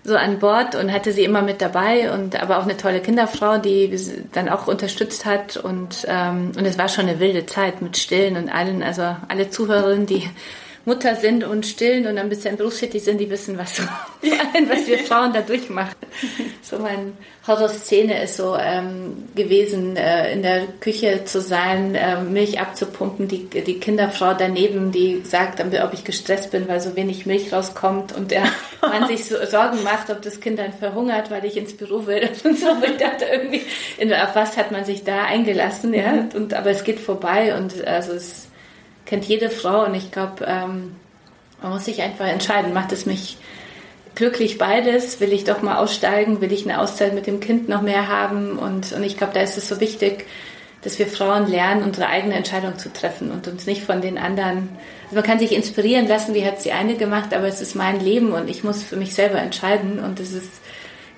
so 0.04 0.16
an 0.16 0.38
Bord 0.38 0.74
und 0.74 0.92
hatte 0.92 1.12
sie 1.12 1.24
immer 1.24 1.42
mit 1.42 1.60
dabei 1.60 2.12
und 2.12 2.40
aber 2.40 2.58
auch 2.58 2.64
eine 2.64 2.76
tolle 2.76 3.00
Kinderfrau, 3.00 3.58
die 3.58 3.98
dann 4.32 4.48
auch 4.48 4.66
unterstützt 4.68 5.24
hat 5.24 5.56
und 5.56 6.06
ähm, 6.08 6.52
und 6.56 6.64
es 6.66 6.78
war 6.78 6.88
schon 6.88 7.08
eine 7.08 7.20
wilde 7.20 7.46
Zeit 7.46 7.82
mit 7.82 7.96
Stillen 7.96 8.36
und 8.36 8.50
allen, 8.50 8.82
also 8.82 9.16
alle 9.28 9.50
Zuhörerinnen, 9.50 10.06
die 10.06 10.28
Mutter 10.86 11.16
sind 11.16 11.44
und 11.44 11.66
stillen 11.66 12.06
und 12.06 12.18
ein 12.18 12.28
bisschen 12.28 12.56
berufstätig 12.56 13.02
sind, 13.02 13.18
die 13.18 13.30
wissen, 13.30 13.56
was, 13.56 13.80
was 14.68 14.86
wir 14.86 14.98
Frauen 14.98 15.32
da 15.32 15.40
durchmachen. 15.40 15.94
So 16.62 16.78
meine 16.78 17.12
Horrorszene 17.46 18.22
ist 18.22 18.38
so 18.38 18.56
ähm, 18.58 19.28
gewesen, 19.34 19.96
äh, 19.96 20.32
in 20.32 20.42
der 20.42 20.66
Küche 20.80 21.24
zu 21.26 21.42
sein, 21.42 21.94
äh, 21.94 22.22
Milch 22.22 22.58
abzupumpen, 22.58 23.28
die, 23.28 23.44
die 23.44 23.78
Kinderfrau 23.78 24.32
daneben, 24.32 24.90
die 24.90 25.20
sagt, 25.24 25.60
ob 25.60 25.92
ich 25.92 26.04
gestresst 26.04 26.52
bin, 26.52 26.66
weil 26.68 26.80
so 26.80 26.96
wenig 26.96 27.26
Milch 27.26 27.52
rauskommt 27.52 28.16
und 28.16 28.30
der 28.30 28.44
Mann 28.80 29.06
sich 29.08 29.26
so 29.26 29.36
Sorgen 29.50 29.82
macht, 29.82 30.08
ob 30.08 30.22
das 30.22 30.40
Kind 30.40 30.58
dann 30.58 30.72
verhungert, 30.72 31.30
weil 31.30 31.44
ich 31.44 31.58
ins 31.58 31.76
Büro 31.76 32.06
will 32.06 32.30
und 32.44 32.58
so. 32.58 32.68
Ich 32.82 32.96
dachte 32.96 33.26
irgendwie, 33.30 33.62
auf 34.14 34.34
was 34.34 34.56
hat 34.56 34.72
man 34.72 34.86
sich 34.86 35.04
da 35.04 35.24
eingelassen, 35.24 35.92
ja? 35.92 36.12
Mhm. 36.12 36.28
Und, 36.34 36.54
aber 36.54 36.70
es 36.70 36.82
geht 36.82 36.98
vorbei 36.98 37.54
und 37.56 37.86
also 37.86 38.12
es 38.12 38.48
kennt 39.06 39.24
jede 39.24 39.50
Frau 39.50 39.84
und 39.84 39.94
ich 39.94 40.10
glaube, 40.10 40.44
ähm, 40.46 40.96
man 41.62 41.72
muss 41.72 41.84
sich 41.84 42.02
einfach 42.02 42.26
entscheiden, 42.26 42.72
macht 42.72 42.92
es 42.92 43.06
mich 43.06 43.38
glücklich 44.14 44.58
beides? 44.58 45.20
Will 45.20 45.32
ich 45.32 45.44
doch 45.44 45.62
mal 45.62 45.76
aussteigen? 45.76 46.40
Will 46.40 46.52
ich 46.52 46.64
eine 46.64 46.80
Auszeit 46.80 47.14
mit 47.14 47.26
dem 47.26 47.40
Kind 47.40 47.68
noch 47.68 47.82
mehr 47.82 48.08
haben? 48.08 48.58
Und, 48.58 48.92
und 48.92 49.02
ich 49.02 49.16
glaube, 49.16 49.32
da 49.32 49.40
ist 49.40 49.56
es 49.56 49.68
so 49.68 49.80
wichtig, 49.80 50.26
dass 50.82 50.98
wir 50.98 51.06
Frauen 51.06 51.46
lernen, 51.46 51.82
unsere 51.82 52.08
eigene 52.08 52.34
Entscheidung 52.34 52.78
zu 52.78 52.92
treffen 52.92 53.30
und 53.30 53.48
uns 53.48 53.66
nicht 53.66 53.82
von 53.82 54.02
den 54.02 54.18
anderen. 54.18 54.68
Also 55.04 55.14
man 55.14 55.24
kann 55.24 55.38
sich 55.38 55.52
inspirieren 55.52 56.06
lassen, 56.06 56.34
wie 56.34 56.44
hat 56.44 56.60
sie 56.60 56.72
eine 56.72 56.96
gemacht, 56.96 57.32
aber 57.32 57.46
es 57.46 57.60
ist 57.60 57.74
mein 57.74 58.00
Leben 58.00 58.32
und 58.32 58.50
ich 58.50 58.64
muss 58.64 58.82
für 58.82 58.96
mich 58.96 59.14
selber 59.14 59.38
entscheiden. 59.38 59.98
Und 59.98 60.20
es 60.20 60.32
ist, 60.32 60.50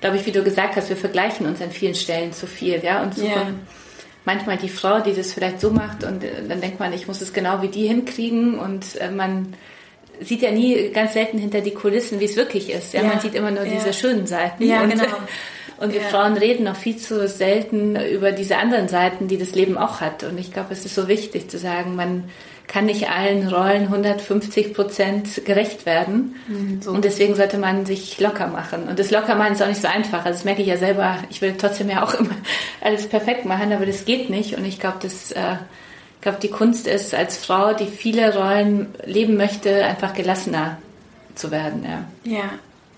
glaube 0.01 0.17
ich, 0.17 0.27
wie 0.27 0.33
du 0.33 0.45
gesagt 0.45 0.77
hast, 0.77 0.89
wir 0.89 0.97
vergleichen 0.97 1.47
uns 1.47 1.61
an 1.61 1.73
vielen 1.73 1.97
Stellen 1.97 2.33
zu 2.33 2.47
viel, 2.47 2.83
ja, 2.85 3.03
und 3.03 3.15
suchen 3.15 3.29
yeah 3.29 3.55
manchmal 4.27 4.59
die 4.59 4.69
Frau, 4.69 5.01
die 5.01 5.15
das 5.15 5.33
vielleicht 5.33 5.61
so 5.61 5.71
macht 5.71 6.05
und 6.05 6.23
äh, 6.23 6.47
dann 6.47 6.61
denkt 6.61 6.79
man, 6.79 6.93
ich 6.93 7.09
muss 7.09 7.23
es 7.23 7.33
genau 7.33 7.63
wie 7.63 7.69
die 7.69 7.87
hinkriegen 7.87 8.59
und 8.59 9.01
äh, 9.01 9.11
man 9.11 9.55
sieht 10.21 10.43
ja 10.43 10.51
nie 10.51 10.91
ganz 10.91 11.15
selten 11.15 11.39
hinter 11.39 11.63
die 11.63 11.73
Kulissen, 11.73 12.21
wie 12.21 12.25
es 12.25 12.37
wirklich 12.37 12.71
ist. 12.71 12.93
Ja, 12.93 13.03
ja. 13.03 13.09
man 13.09 13.21
sieht 13.21 13.35
immer 13.35 13.51
nur 13.51 13.65
ja. 13.65 13.73
diese 13.73 13.95
schönen 13.95 14.27
Seiten. 14.27 14.65
Ja, 14.65 14.83
und, 14.83 14.91
genau. 14.91 15.05
Und 15.79 15.93
wir 15.93 16.01
ja. 16.01 16.09
Frauen 16.09 16.39
reden 16.39 16.65
noch 16.65 16.77
viel 16.77 16.97
zu 16.97 17.29
selten 17.29 17.97
über 17.97 18.33
diese 18.33 18.57
anderen 18.57 18.89
Seiten, 18.89 19.29
die 19.29 19.37
das 19.37 19.55
Leben 19.55 19.77
auch 19.77 20.01
hat. 20.01 20.25
Und 20.25 20.39
ich 20.39 20.51
glaube, 20.51 20.73
es 20.73 20.87
ist 20.87 20.95
so 20.95 21.07
wichtig 21.07 21.51
zu 21.51 21.59
sagen, 21.59 21.97
man 21.97 22.31
kann 22.67 22.87
nicht 22.87 23.09
allen 23.09 23.49
Rollen 23.49 23.85
150 23.85 24.75
Prozent 24.75 25.45
gerecht 25.45 25.87
werden. 25.87 26.35
Mhm, 26.49 26.83
so. 26.83 26.91
Und 26.91 27.05
deswegen 27.05 27.35
sollte 27.35 27.59
man 27.59 27.87
sich 27.87 28.19
locker 28.21 28.49
machen. 28.49 28.89
Und 28.89 28.99
das 28.99 29.11
Lockermachen 29.11 29.53
ist 29.53 29.63
auch 29.63 29.69
nicht 29.69 29.81
so 29.81 29.89
einfach. 29.89 30.25
Also 30.25 30.31
das 30.31 30.45
merke 30.45 30.63
ich 30.63 30.69
ja 30.69 30.77
selber. 30.77 31.19
Ich 31.31 31.41
will 31.43 31.55
trotzdem 31.57 31.89
ja 31.91 32.03
auch 32.03 32.15
immer 32.15 32.35
alles 32.81 33.09
perfekt 33.09 33.45
machen, 33.45 33.73
aber 33.73 33.87
das 33.87 34.05
geht 34.05 34.31
nicht. 34.31 34.57
Und 34.57 34.65
ich 34.65 34.81
glaube, 34.81 34.99
das, 35.01 35.33
äh, 35.33 35.55
ich 36.17 36.21
glaube, 36.23 36.39
die 36.43 36.51
Kunst 36.51 36.87
ist 36.87 37.15
als 37.15 37.37
Frau, 37.37 37.73
die 37.73 37.87
viele 37.87 38.35
Rollen 38.37 38.89
leben 39.05 39.37
möchte, 39.37 39.85
einfach 39.85 40.13
gelassener 40.15 40.79
zu 41.35 41.51
werden. 41.51 41.85
Ja. 41.85 42.05
Ja. 42.31 42.51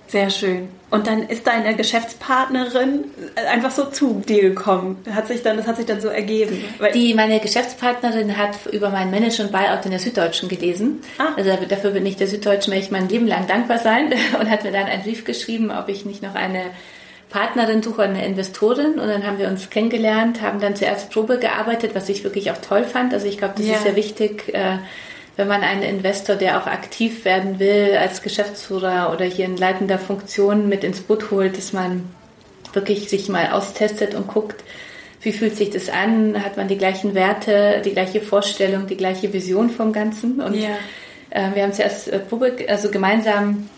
Sehr 0.07 0.31
schön. 0.31 0.68
Und 0.90 1.07
dann 1.07 1.29
ist 1.29 1.46
deine 1.46 1.77
Geschäftspartnerin 1.77 3.05
einfach 3.51 3.70
so 3.70 3.85
zu 3.87 4.22
dir 4.27 4.51
gekommen. 4.51 4.96
Hat 5.11 5.29
sich 5.29 5.42
dann, 5.42 5.59
das 5.59 5.66
hat 5.66 5.77
sich 5.77 5.85
dann 5.85 6.01
so 6.01 6.09
ergeben. 6.09 6.64
Die, 6.94 7.12
meine 7.12 7.40
Geschäftspartnerin 7.40 8.38
hat 8.38 8.66
über 8.72 8.88
meinen 8.88 9.11
Manage 9.11 9.42
und 9.42 9.53
Buyout 9.53 9.85
in 9.85 9.90
der 9.90 10.01
Süddeutschen 10.01 10.48
gelesen. 10.48 11.03
Ah. 11.18 11.35
Also 11.37 11.51
dafür 11.68 11.90
bin 11.90 12.07
ich 12.07 12.16
der 12.16 12.27
Süddeutschen, 12.27 12.72
werde 12.72 12.85
ich 12.85 12.90
mein 12.90 13.09
Leben 13.09 13.27
lang 13.27 13.46
dankbar 13.46 13.79
sein. 13.79 14.12
Und 14.40 14.51
hat 14.51 14.64
mir 14.64 14.72
dann 14.72 14.87
einen 14.87 15.03
Brief 15.03 15.24
geschrieben, 15.24 15.70
ob 15.70 15.88
ich 15.88 16.07
nicht 16.07 16.22
noch 16.22 16.35
eine 16.35 16.62
Partnerin 17.29 17.83
suche, 17.83 18.03
eine 18.03 18.24
Investorin. 18.24 18.98
Und 18.98 19.09
dann 19.09 19.27
haben 19.27 19.38
wir 19.38 19.48
uns 19.48 19.68
kennengelernt, 19.68 20.40
haben 20.40 20.61
dann 20.61 20.74
zuerst 20.74 21.11
Probe 21.11 21.38
gearbeitet, 21.38 21.94
was 21.94 22.09
ich 22.09 22.24
wirklich 22.24 22.51
auch 22.51 22.59
toll 22.59 22.85
fand. 22.85 23.12
Also 23.12 23.27
ich 23.27 23.37
glaube, 23.37 23.55
das 23.59 23.66
ja. 23.66 23.74
ist 23.74 23.83
sehr 23.83 23.96
wichtig, 23.96 24.55
äh, 24.55 24.79
wenn 25.38 25.46
man 25.46 25.62
einen 25.62 25.85
Investor, 25.85 26.35
der 26.35 26.61
auch 26.61 26.66
aktiv 26.66 27.24
werden 27.24 27.61
will, 27.61 27.96
als 27.96 28.22
Geschäftsführer 28.22 29.12
oder 29.12 29.24
hier 29.24 29.44
in 29.44 29.57
leitender 29.57 30.01
Funktion 30.01 30.68
mit 30.68 30.83
ins 30.83 31.01
Boot 31.01 31.31
holt, 31.31 31.57
dass 31.57 31.72
man 31.72 32.09
wirklich 32.72 33.09
sich 33.09 33.29
mal 33.29 33.53
austestet 33.53 34.16
und 34.16 34.27
guckt, 34.27 34.64
wie 35.22 35.31
fühlt 35.31 35.57
sich 35.57 35.70
das 35.70 35.90
an? 35.90 36.44
Hat 36.44 36.57
man 36.57 36.66
die 36.66 36.77
gleichen 36.77 37.14
Werte, 37.14 37.83
die 37.85 37.92
gleiche 37.92 38.20
Vorstellung, 38.20 38.88
die 38.88 38.96
gleiche 38.96 39.33
Vision 39.33 39.70
vom 39.70 39.92
Ganzen? 39.92 40.40
Und 40.40 40.55
ja. 40.55 40.70
äh, 41.31 41.55
wir 41.55 41.62
haben 41.62 41.72
zuerst 41.72 42.09
äh, 42.09 42.20
also 42.66 42.90
gemeinsam 42.90 43.70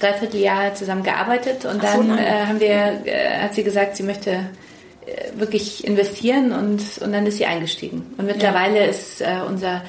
dreiviertel 0.00 0.40
Jahr 0.40 0.74
zusammen 0.74 1.02
gearbeitet 1.02 1.66
und 1.66 1.84
dann 1.84 2.08
so, 2.08 2.14
äh, 2.14 2.46
haben 2.46 2.58
wir, 2.58 3.02
äh, 3.04 3.38
hat 3.38 3.54
sie 3.54 3.64
gesagt, 3.64 3.96
sie 3.96 4.02
möchte 4.02 4.30
äh, 4.30 5.38
wirklich 5.38 5.86
investieren 5.86 6.52
und, 6.52 6.80
und 7.02 7.12
dann 7.12 7.26
ist 7.26 7.36
sie 7.36 7.44
eingestiegen. 7.44 8.14
Und 8.16 8.26
mittlerweile 8.26 8.78
ja. 8.78 8.86
ist 8.86 9.22
unser 9.46 9.82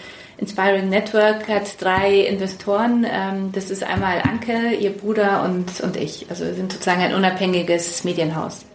Inspiring 0.44 0.90
Network 0.90 1.48
hat 1.48 1.82
drei 1.82 2.20
Investoren. 2.20 3.08
Ähm, 3.10 3.54
das 3.54 3.72
ist 3.72 3.82
einmal 3.82 4.22
Anke, 4.22 4.74
ihr 4.78 4.90
Bruder 4.90 5.44
und, 5.46 5.80
und 5.80 5.96
ich. 5.96 6.26
Also 6.30 6.44
wir 6.44 6.54
sind 6.54 6.74
sozusagen 6.74 7.02
ein 7.02 7.14
unabhängiges 7.14 8.04
Medienhaus. 8.04 8.66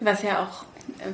Was 0.00 0.22
ja 0.22 0.42
auch 0.42 0.64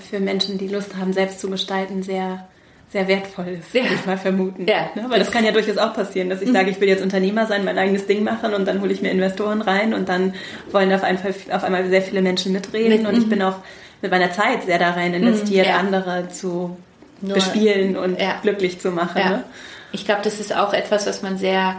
für 0.01 0.21
Menschen, 0.21 0.57
die 0.57 0.69
Lust 0.69 0.97
haben, 0.97 1.13
selbst 1.13 1.41
zu 1.41 1.51
gestalten, 1.51 2.05
sehr 2.05 2.47
sehr 2.91 3.07
wertvoll 3.07 3.59
ist, 3.59 3.75
ja. 3.75 3.83
würde 3.83 3.97
ich 3.97 4.07
mal 4.07 4.17
vermuten. 4.17 4.67
Ja. 4.67 4.89
Ne? 4.95 5.05
Weil 5.09 5.19
das 5.19 5.31
kann 5.31 5.45
ja 5.45 5.51
durchaus 5.53 5.77
auch 5.77 5.93
passieren, 5.93 6.31
dass 6.31 6.41
ich 6.41 6.49
mhm. 6.49 6.55
sage, 6.55 6.71
ich 6.71 6.81
will 6.81 6.89
jetzt 6.89 7.03
Unternehmer 7.03 7.47
sein, 7.47 7.63
mein 7.65 7.77
eigenes 7.77 8.07
Ding 8.07 8.25
machen 8.25 8.55
und 8.55 8.67
dann 8.67 8.81
hole 8.81 8.91
ich 8.91 9.03
mir 9.03 9.11
Investoren 9.11 9.61
rein 9.61 9.93
und 9.93 10.09
dann 10.09 10.33
wollen 10.71 10.91
auf 10.95 11.03
einmal, 11.03 11.35
auf 11.51 11.65
einmal 11.65 11.87
sehr 11.91 12.01
viele 12.01 12.23
Menschen 12.23 12.53
mitreden 12.53 13.03
mit, 13.03 13.07
und 13.07 13.19
ich 13.19 13.27
mhm. 13.27 13.31
bin 13.31 13.43
auch 13.43 13.57
mit 14.01 14.11
meiner 14.11 14.33
Zeit 14.33 14.63
sehr 14.65 14.79
da 14.79 14.93
rein 14.93 15.13
investiert, 15.13 15.67
mhm, 15.67 15.73
ja. 15.73 15.79
andere 15.79 16.29
zu 16.31 16.79
bespielen 17.21 17.97
und 17.97 18.19
ja. 18.19 18.39
glücklich 18.41 18.81
zu 18.81 18.91
machen. 18.91 19.23
Ne? 19.23 19.45
Ich 19.93 20.05
glaube, 20.05 20.21
das 20.23 20.41
ist 20.41 20.55
auch 20.55 20.73
etwas, 20.73 21.07
was 21.07 21.23
man 21.23 21.39
sehr 21.39 21.77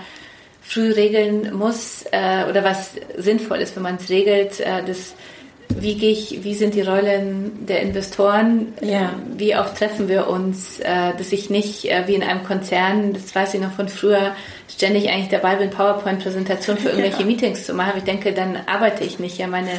früh 0.61 0.91
regeln 0.91 1.53
muss 1.53 2.05
äh, 2.11 2.49
oder 2.49 2.63
was 2.63 2.91
sinnvoll 3.17 3.57
ist, 3.57 3.75
wenn 3.75 3.83
man 3.83 3.95
es 3.95 4.09
regelt. 4.09 4.59
Äh, 4.59 4.83
das, 4.85 5.15
wie 5.69 5.95
gehe 5.95 6.11
ich, 6.11 6.43
wie 6.43 6.53
sind 6.53 6.75
die 6.75 6.81
Rollen 6.81 7.65
der 7.65 7.81
Investoren? 7.81 8.73
Ja. 8.81 9.13
Wie 9.35 9.55
oft 9.55 9.77
treffen 9.77 10.07
wir 10.07 10.27
uns? 10.27 10.79
Äh, 10.79 11.13
dass 11.17 11.31
ich 11.31 11.49
nicht 11.49 11.85
äh, 11.85 12.07
wie 12.07 12.15
in 12.15 12.23
einem 12.23 12.43
Konzern, 12.43 13.13
das 13.13 13.33
weiß 13.33 13.53
ich 13.55 13.61
noch 13.61 13.71
von 13.71 13.87
früher, 13.87 14.35
ständig 14.69 15.09
eigentlich 15.09 15.29
dabei 15.29 15.55
bin, 15.55 15.69
PowerPoint-Präsentationen 15.69 16.81
für 16.81 16.89
irgendwelche 16.91 17.21
ja. 17.21 17.25
Meetings 17.25 17.65
zu 17.65 17.73
machen. 17.73 17.93
Ich 17.97 18.03
denke, 18.03 18.33
dann 18.33 18.57
arbeite 18.65 19.03
ich 19.03 19.19
nicht. 19.19 19.37
Ja, 19.37 19.47
meine 19.47 19.71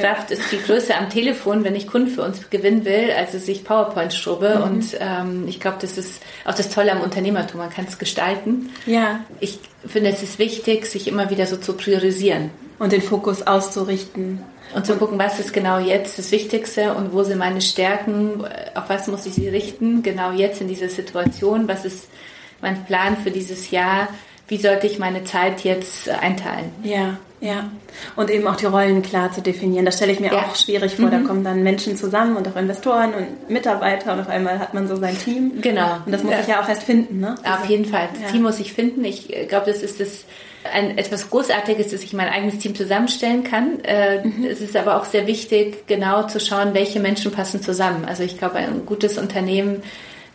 Kraft 0.00 0.30
ist 0.30 0.42
viel 0.42 0.60
größer 0.60 0.96
am 0.98 1.10
Telefon, 1.10 1.64
wenn 1.64 1.74
ich 1.74 1.86
Kunden 1.86 2.08
für 2.08 2.22
uns 2.22 2.48
gewinnen 2.50 2.84
will, 2.84 3.10
als 3.16 3.32
dass 3.32 3.46
ich 3.48 3.64
PowerPoint 3.64 4.14
schrobe. 4.14 4.56
Mhm. 4.56 4.62
Und 4.62 4.96
ähm, 5.00 5.44
ich 5.48 5.60
glaube, 5.60 5.78
das 5.80 5.98
ist 5.98 6.22
auch 6.44 6.54
das 6.54 6.70
Tolle 6.70 6.92
am 6.92 7.00
Unternehmertum. 7.00 7.60
Man 7.60 7.70
kann 7.70 7.86
es 7.88 7.98
gestalten. 7.98 8.70
Ja. 8.86 9.20
Ich 9.40 9.58
finde, 9.86 10.10
es 10.10 10.22
ist 10.22 10.38
wichtig, 10.38 10.86
sich 10.86 11.08
immer 11.08 11.30
wieder 11.30 11.46
so 11.46 11.56
zu 11.56 11.74
priorisieren. 11.74 12.50
Und 12.78 12.92
den 12.92 13.02
Fokus 13.02 13.46
auszurichten. 13.46 14.40
Und 14.74 14.84
zu 14.84 14.96
gucken, 14.96 15.18
was 15.18 15.38
ist 15.38 15.52
genau 15.52 15.78
jetzt 15.78 16.18
das 16.18 16.32
Wichtigste 16.32 16.94
und 16.94 17.12
wo 17.12 17.22
sind 17.22 17.38
meine 17.38 17.60
Stärken, 17.60 18.44
auf 18.74 18.88
was 18.88 19.06
muss 19.06 19.24
ich 19.24 19.34
sie 19.34 19.48
richten, 19.48 20.02
genau 20.02 20.32
jetzt 20.32 20.60
in 20.60 20.68
dieser 20.68 20.88
Situation, 20.88 21.68
was 21.68 21.84
ist 21.84 22.08
mein 22.60 22.84
Plan 22.84 23.16
für 23.16 23.30
dieses 23.30 23.70
Jahr, 23.70 24.08
wie 24.48 24.58
sollte 24.58 24.86
ich 24.86 24.98
meine 24.98 25.24
Zeit 25.24 25.62
jetzt 25.62 26.08
einteilen. 26.08 26.70
Ja, 26.82 27.18
ja. 27.40 27.70
Und 28.14 28.30
eben 28.30 28.46
auch 28.46 28.56
die 28.56 28.66
Rollen 28.66 29.02
klar 29.02 29.32
zu 29.32 29.40
definieren. 29.40 29.84
Das 29.84 29.96
stelle 29.96 30.12
ich 30.12 30.20
mir 30.20 30.32
ja. 30.32 30.44
auch 30.44 30.56
schwierig 30.56 30.96
vor. 30.96 31.06
Mhm. 31.06 31.10
Da 31.10 31.18
kommen 31.20 31.44
dann 31.44 31.62
Menschen 31.62 31.96
zusammen 31.96 32.36
und 32.36 32.48
auch 32.48 32.56
Investoren 32.56 33.14
und 33.14 33.50
Mitarbeiter 33.50 34.12
und 34.12 34.20
auf 34.20 34.28
einmal 34.28 34.58
hat 34.58 34.74
man 34.74 34.88
so 34.88 34.96
sein 34.96 35.16
Team. 35.18 35.60
Genau. 35.60 35.96
Und 36.04 36.12
das 36.12 36.22
muss 36.22 36.32
ja. 36.32 36.40
ich 36.40 36.46
ja 36.46 36.62
auch 36.62 36.68
erst 36.68 36.84
finden, 36.84 37.20
ne? 37.20 37.34
Auf 37.44 37.68
jeden 37.68 37.84
Fall. 37.84 38.08
Das 38.12 38.22
ja. 38.22 38.28
Team 38.28 38.42
muss 38.42 38.58
ich 38.58 38.72
finden. 38.72 39.04
Ich 39.04 39.28
glaube, 39.48 39.70
das 39.70 39.82
ist 39.82 40.00
das 40.00 40.24
ein 40.72 40.98
etwas 40.98 41.30
Großartiges, 41.30 41.88
dass 41.88 42.02
ich 42.02 42.12
mein 42.12 42.28
eigenes 42.28 42.58
Team 42.58 42.74
zusammenstellen 42.74 43.44
kann. 43.44 43.80
Äh, 43.84 44.24
mhm. 44.26 44.44
Es 44.44 44.60
ist 44.60 44.76
aber 44.76 44.96
auch 44.96 45.04
sehr 45.04 45.26
wichtig, 45.26 45.86
genau 45.86 46.26
zu 46.26 46.40
schauen, 46.40 46.74
welche 46.74 47.00
Menschen 47.00 47.32
passen 47.32 47.62
zusammen. 47.62 48.04
Also 48.04 48.22
ich 48.22 48.38
glaube, 48.38 48.56
ein 48.56 48.86
gutes 48.86 49.18
Unternehmen 49.18 49.82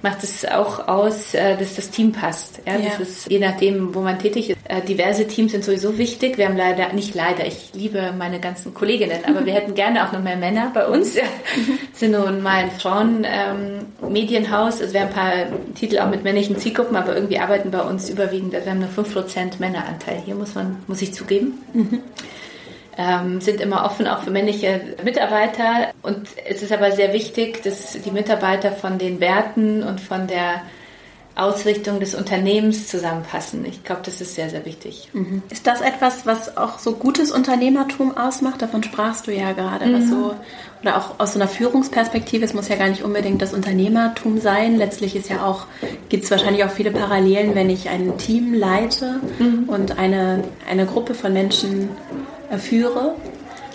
macht 0.01 0.23
es 0.23 0.45
auch 0.45 0.87
aus, 0.87 1.33
äh, 1.33 1.57
dass 1.57 1.75
das 1.75 1.89
Team 1.89 2.11
passt. 2.11 2.59
Ja, 2.65 2.77
ja. 2.77 2.89
Das 2.89 2.99
ist 2.99 3.29
je 3.29 3.39
nachdem, 3.39 3.93
wo 3.93 4.01
man 4.01 4.19
tätig 4.19 4.51
ist. 4.51 4.59
Äh, 4.67 4.81
diverse 4.81 5.27
Teams 5.27 5.51
sind 5.51 5.63
sowieso 5.63 5.97
wichtig. 5.97 6.37
Wir 6.37 6.47
haben 6.47 6.57
leider, 6.57 6.93
nicht 6.93 7.15
leider, 7.15 7.45
ich 7.45 7.71
liebe 7.73 8.13
meine 8.17 8.39
ganzen 8.39 8.73
Kolleginnen, 8.73 9.19
aber 9.27 9.45
wir 9.45 9.53
hätten 9.57 9.75
gerne 9.75 10.07
auch 10.07 10.11
noch 10.11 10.21
mehr 10.21 10.37
Männer 10.37 10.71
bei 10.73 10.87
uns. 10.87 11.15
Wir 11.15 11.23
sind 11.93 12.11
nun 12.11 12.41
mal 12.41 12.63
ein 12.63 12.71
Frauen-Medienhaus. 12.71 14.75
Ähm, 14.75 14.81
also 14.81 14.93
wir 14.93 15.01
haben 15.01 15.09
ein 15.09 15.13
paar 15.13 15.33
Titel 15.75 15.99
auch 15.99 16.09
mit 16.09 16.23
männlichen 16.23 16.57
Zielgruppen, 16.57 16.95
aber 16.95 17.15
irgendwie 17.15 17.39
arbeiten 17.39 17.71
bei 17.71 17.81
uns 17.81 18.09
überwiegend, 18.09 18.53
wir 18.53 18.65
haben 18.65 18.79
nur 18.79 18.89
5% 18.89 19.59
Männeranteil. 19.59 20.21
Hier 20.25 20.35
muss 20.35 20.55
man, 20.55 20.77
muss 20.87 21.01
ich 21.01 21.13
zugeben. 21.13 21.59
Mhm 21.73 21.99
ähm, 23.01 23.41
sind 23.41 23.61
immer 23.61 23.85
offen 23.85 24.07
auch 24.07 24.23
für 24.23 24.31
männliche 24.31 24.95
Mitarbeiter. 25.03 25.91
Und 26.01 26.27
es 26.47 26.61
ist 26.61 26.71
aber 26.71 26.91
sehr 26.91 27.13
wichtig, 27.13 27.63
dass 27.63 27.93
die 28.01 28.11
Mitarbeiter 28.11 28.71
von 28.71 28.97
den 28.97 29.19
Werten 29.19 29.83
und 29.83 29.99
von 29.99 30.27
der 30.27 30.61
Ausrichtung 31.35 31.99
des 31.99 32.13
Unternehmens 32.13 32.87
zusammenpassen. 32.87 33.65
Ich 33.65 33.83
glaube, 33.83 34.01
das 34.03 34.19
ist 34.19 34.35
sehr, 34.35 34.49
sehr 34.49 34.65
wichtig. 34.65 35.09
Mhm. 35.13 35.41
Ist 35.49 35.65
das 35.65 35.81
etwas, 35.81 36.25
was 36.25 36.57
auch 36.57 36.77
so 36.77 36.93
gutes 36.93 37.31
Unternehmertum 37.31 38.17
ausmacht? 38.17 38.61
Davon 38.61 38.83
sprachst 38.83 39.27
du 39.27 39.31
ja 39.31 39.53
gerade. 39.53 39.85
Mhm. 39.85 40.09
So, 40.09 40.35
oder 40.81 40.97
auch 40.97 41.19
aus 41.19 41.33
so 41.33 41.39
einer 41.39 41.47
Führungsperspektive, 41.47 42.43
es 42.43 42.53
muss 42.53 42.67
ja 42.67 42.75
gar 42.75 42.89
nicht 42.89 43.03
unbedingt 43.03 43.41
das 43.41 43.53
Unternehmertum 43.53 44.39
sein. 44.41 44.77
Letztlich 44.77 45.15
ist 45.15 45.29
ja 45.29 45.45
auch, 45.45 45.67
gibt 46.09 46.25
es 46.25 46.31
wahrscheinlich 46.31 46.65
auch 46.65 46.71
viele 46.71 46.91
Parallelen, 46.91 47.55
wenn 47.55 47.69
ich 47.69 47.87
ein 47.87 48.17
Team 48.17 48.53
leite 48.53 49.21
mhm. 49.39 49.63
und 49.67 49.97
eine, 49.97 50.43
eine 50.69 50.85
Gruppe 50.85 51.13
von 51.13 51.31
Menschen 51.31 51.89
führe. 52.57 53.15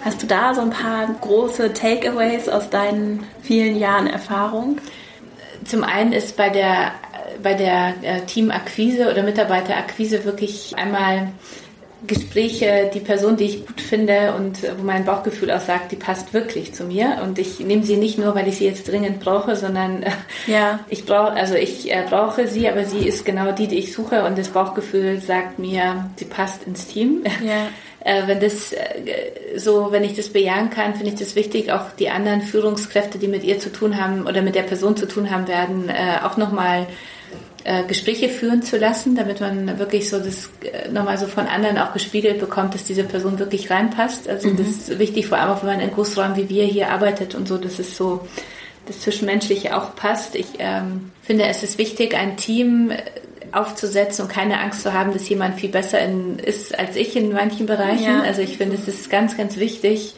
Hast 0.02 0.22
du 0.22 0.26
da 0.26 0.54
so 0.54 0.60
ein 0.60 0.70
paar 0.70 1.08
große 1.20 1.72
Takeaways 1.72 2.48
aus 2.48 2.70
deinen 2.70 3.24
vielen 3.42 3.76
Jahren 3.76 4.06
Erfahrung? 4.06 4.78
Zum 5.64 5.82
einen 5.82 6.12
ist 6.12 6.36
bei 6.36 6.48
der, 6.48 6.92
bei 7.42 7.54
der 7.54 7.94
äh, 8.02 8.20
Teamakquise 8.26 9.10
oder 9.10 9.22
Mitarbeiterakquise 9.22 10.24
wirklich 10.24 10.74
einmal 10.76 11.28
Gespräche, 12.06 12.90
die 12.92 13.00
Person, 13.00 13.36
die 13.36 13.44
ich 13.44 13.66
gut 13.66 13.80
finde 13.80 14.34
und 14.36 14.58
wo 14.78 14.82
mein 14.82 15.04
Bauchgefühl 15.04 15.50
auch 15.50 15.60
sagt, 15.60 15.92
die 15.92 15.96
passt 15.96 16.34
wirklich 16.34 16.74
zu 16.74 16.84
mir 16.84 17.18
und 17.22 17.38
ich 17.38 17.58
nehme 17.60 17.84
sie 17.84 17.96
nicht 17.96 18.18
nur, 18.18 18.34
weil 18.34 18.48
ich 18.48 18.58
sie 18.58 18.66
jetzt 18.66 18.88
dringend 18.88 19.20
brauche, 19.20 19.56
sondern 19.56 20.02
äh, 20.02 20.10
ja. 20.46 20.80
ich 20.88 21.04
brauche, 21.04 21.32
also 21.32 21.54
ich 21.54 21.90
äh, 21.90 22.04
brauche 22.08 22.48
sie, 22.48 22.68
aber 22.68 22.84
sie 22.84 23.06
ist 23.06 23.24
genau 23.24 23.52
die, 23.52 23.66
die 23.66 23.78
ich 23.78 23.92
suche 23.92 24.24
und 24.24 24.36
das 24.38 24.48
Bauchgefühl 24.48 25.20
sagt 25.20 25.58
mir, 25.58 26.10
sie 26.16 26.26
passt 26.26 26.64
ins 26.64 26.86
Team. 26.86 27.24
Ja. 27.44 27.68
Äh, 28.06 28.28
wenn 28.28 28.38
das 28.38 28.72
äh, 28.72 29.56
so, 29.56 29.90
wenn 29.90 30.04
ich 30.04 30.14
das 30.14 30.28
bejahen 30.28 30.70
kann, 30.70 30.94
finde 30.94 31.08
ich 31.12 31.18
das 31.18 31.34
wichtig, 31.34 31.72
auch 31.72 31.90
die 31.98 32.08
anderen 32.08 32.40
Führungskräfte, 32.40 33.18
die 33.18 33.26
mit 33.26 33.42
ihr 33.42 33.58
zu 33.58 33.72
tun 33.72 34.00
haben 34.00 34.28
oder 34.28 34.42
mit 34.42 34.54
der 34.54 34.62
Person 34.62 34.96
zu 34.96 35.08
tun 35.08 35.28
haben 35.28 35.48
werden, 35.48 35.88
äh, 35.88 36.24
auch 36.24 36.36
nochmal 36.36 36.86
Gespräche 37.88 38.28
führen 38.28 38.62
zu 38.62 38.76
lassen, 38.76 39.16
damit 39.16 39.40
man 39.40 39.78
wirklich 39.78 40.08
so 40.08 40.18
das 40.18 40.50
nochmal 40.92 41.18
so 41.18 41.26
von 41.26 41.46
anderen 41.46 41.78
auch 41.78 41.92
gespiegelt 41.92 42.38
bekommt, 42.38 42.74
dass 42.74 42.84
diese 42.84 43.02
Person 43.02 43.40
wirklich 43.40 43.70
reinpasst. 43.70 44.28
Also 44.28 44.48
mhm. 44.48 44.56
das 44.56 44.68
ist 44.68 44.98
wichtig, 45.00 45.26
vor 45.26 45.38
allem 45.38 45.50
auch 45.50 45.62
wenn 45.62 45.70
man 45.70 45.80
in 45.80 45.90
Großräumen 45.90 46.36
wie 46.36 46.48
wir 46.48 46.64
hier 46.64 46.90
arbeitet 46.90 47.34
und 47.34 47.48
so, 47.48 47.56
dass 47.56 47.78
es 47.78 47.96
so 47.96 48.26
das 48.86 49.00
Zwischenmenschliche 49.00 49.76
auch 49.76 49.96
passt. 49.96 50.36
Ich 50.36 50.46
ähm, 50.58 51.10
finde, 51.22 51.46
es 51.46 51.64
ist 51.64 51.76
wichtig, 51.78 52.14
ein 52.14 52.36
Team 52.36 52.92
aufzusetzen 53.52 54.26
und 54.26 54.30
keine 54.30 54.60
Angst 54.60 54.82
zu 54.82 54.92
haben, 54.92 55.12
dass 55.12 55.28
jemand 55.28 55.58
viel 55.58 55.70
besser 55.70 56.00
in, 56.00 56.38
ist 56.38 56.78
als 56.78 56.94
ich 56.94 57.16
in 57.16 57.32
manchen 57.32 57.66
Bereichen. 57.66 58.04
Ja. 58.04 58.22
Also 58.22 58.42
ich 58.42 58.58
finde, 58.58 58.76
es 58.76 58.86
ist 58.86 59.10
ganz, 59.10 59.36
ganz 59.36 59.56
wichtig, 59.56 60.14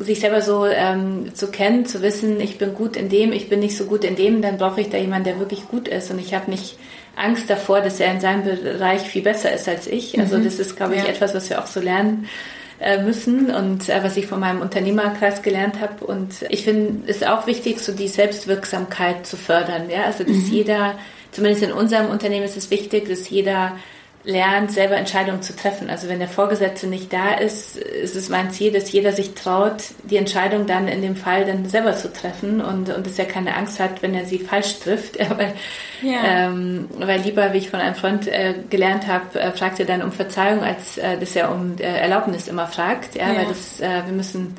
sich 0.00 0.20
selber 0.20 0.42
so 0.42 0.66
ähm, 0.66 1.34
zu 1.34 1.50
kennen, 1.50 1.86
zu 1.86 2.02
wissen, 2.02 2.40
ich 2.40 2.58
bin 2.58 2.74
gut 2.74 2.96
in 2.96 3.08
dem, 3.08 3.32
ich 3.32 3.48
bin 3.48 3.60
nicht 3.60 3.76
so 3.76 3.84
gut 3.84 4.04
in 4.04 4.16
dem, 4.16 4.42
dann 4.42 4.58
brauche 4.58 4.80
ich 4.80 4.90
da 4.90 4.98
jemanden, 4.98 5.24
der 5.24 5.38
wirklich 5.38 5.68
gut 5.68 5.88
ist. 5.88 6.10
Und 6.10 6.18
ich 6.18 6.34
habe 6.34 6.50
nicht 6.50 6.78
Angst 7.16 7.50
davor, 7.50 7.80
dass 7.80 8.00
er 8.00 8.12
in 8.12 8.20
seinem 8.20 8.44
Bereich 8.44 9.02
viel 9.02 9.22
besser 9.22 9.52
ist 9.52 9.68
als 9.68 9.86
ich. 9.86 10.18
Also 10.18 10.38
mhm. 10.38 10.44
das 10.44 10.58
ist, 10.58 10.76
glaube 10.76 10.94
ich, 10.94 11.02
ja. 11.02 11.08
etwas, 11.08 11.34
was 11.34 11.50
wir 11.50 11.60
auch 11.60 11.66
so 11.66 11.80
lernen 11.80 12.28
äh, 12.80 13.02
müssen 13.02 13.50
und 13.50 13.88
äh, 13.88 14.02
was 14.02 14.16
ich 14.16 14.26
von 14.26 14.40
meinem 14.40 14.60
Unternehmerkreis 14.60 15.42
gelernt 15.42 15.80
habe. 15.80 16.04
Und 16.04 16.44
ich 16.48 16.64
finde 16.64 17.10
es 17.10 17.22
auch 17.22 17.46
wichtig, 17.46 17.80
so 17.80 17.92
die 17.92 18.08
Selbstwirksamkeit 18.08 19.26
zu 19.26 19.36
fördern. 19.36 19.90
Ja? 19.90 20.04
Also 20.04 20.24
dass 20.24 20.36
mhm. 20.36 20.52
jeder 20.52 20.94
zumindest 21.32 21.62
in 21.62 21.72
unserem 21.72 22.08
Unternehmen 22.08 22.44
ist 22.44 22.56
es 22.56 22.70
wichtig, 22.70 23.08
dass 23.08 23.28
jeder 23.28 23.76
lernt, 24.28 24.70
selber 24.70 24.96
Entscheidungen 24.96 25.40
zu 25.40 25.56
treffen. 25.56 25.88
Also 25.88 26.06
wenn 26.06 26.18
der 26.18 26.28
Vorgesetzte 26.28 26.86
nicht 26.86 27.10
da 27.14 27.32
ist, 27.32 27.78
ist 27.78 28.14
es 28.14 28.28
mein 28.28 28.50
Ziel, 28.50 28.70
dass 28.70 28.92
jeder 28.92 29.12
sich 29.12 29.32
traut, 29.32 29.84
die 30.04 30.18
Entscheidung 30.18 30.66
dann 30.66 30.86
in 30.86 31.00
dem 31.00 31.16
Fall 31.16 31.46
dann 31.46 31.66
selber 31.66 31.96
zu 31.96 32.12
treffen 32.12 32.60
und, 32.60 32.90
und 32.90 33.06
dass 33.06 33.18
er 33.18 33.24
keine 33.24 33.56
Angst 33.56 33.80
hat, 33.80 34.02
wenn 34.02 34.14
er 34.14 34.26
sie 34.26 34.38
falsch 34.38 34.80
trifft. 34.80 35.18
weil, 35.38 35.54
ja. 36.02 36.20
ähm, 36.24 36.90
weil 36.98 37.22
lieber, 37.22 37.54
wie 37.54 37.58
ich 37.58 37.70
von 37.70 37.80
einem 37.80 37.94
Freund 37.94 38.28
äh, 38.28 38.52
gelernt 38.68 39.06
habe, 39.06 39.40
äh, 39.40 39.50
fragt 39.52 39.80
er 39.80 39.86
dann 39.86 40.02
um 40.02 40.12
Verzeihung, 40.12 40.62
als 40.62 40.98
äh, 40.98 41.16
dass 41.16 41.34
er 41.34 41.50
um 41.50 41.78
äh, 41.78 41.84
Erlaubnis 41.84 42.48
immer 42.48 42.66
fragt. 42.66 43.14
Ja, 43.14 43.32
ja. 43.32 43.38
weil 43.38 43.46
das, 43.46 43.80
äh, 43.80 44.02
wir 44.04 44.12
müssen 44.12 44.58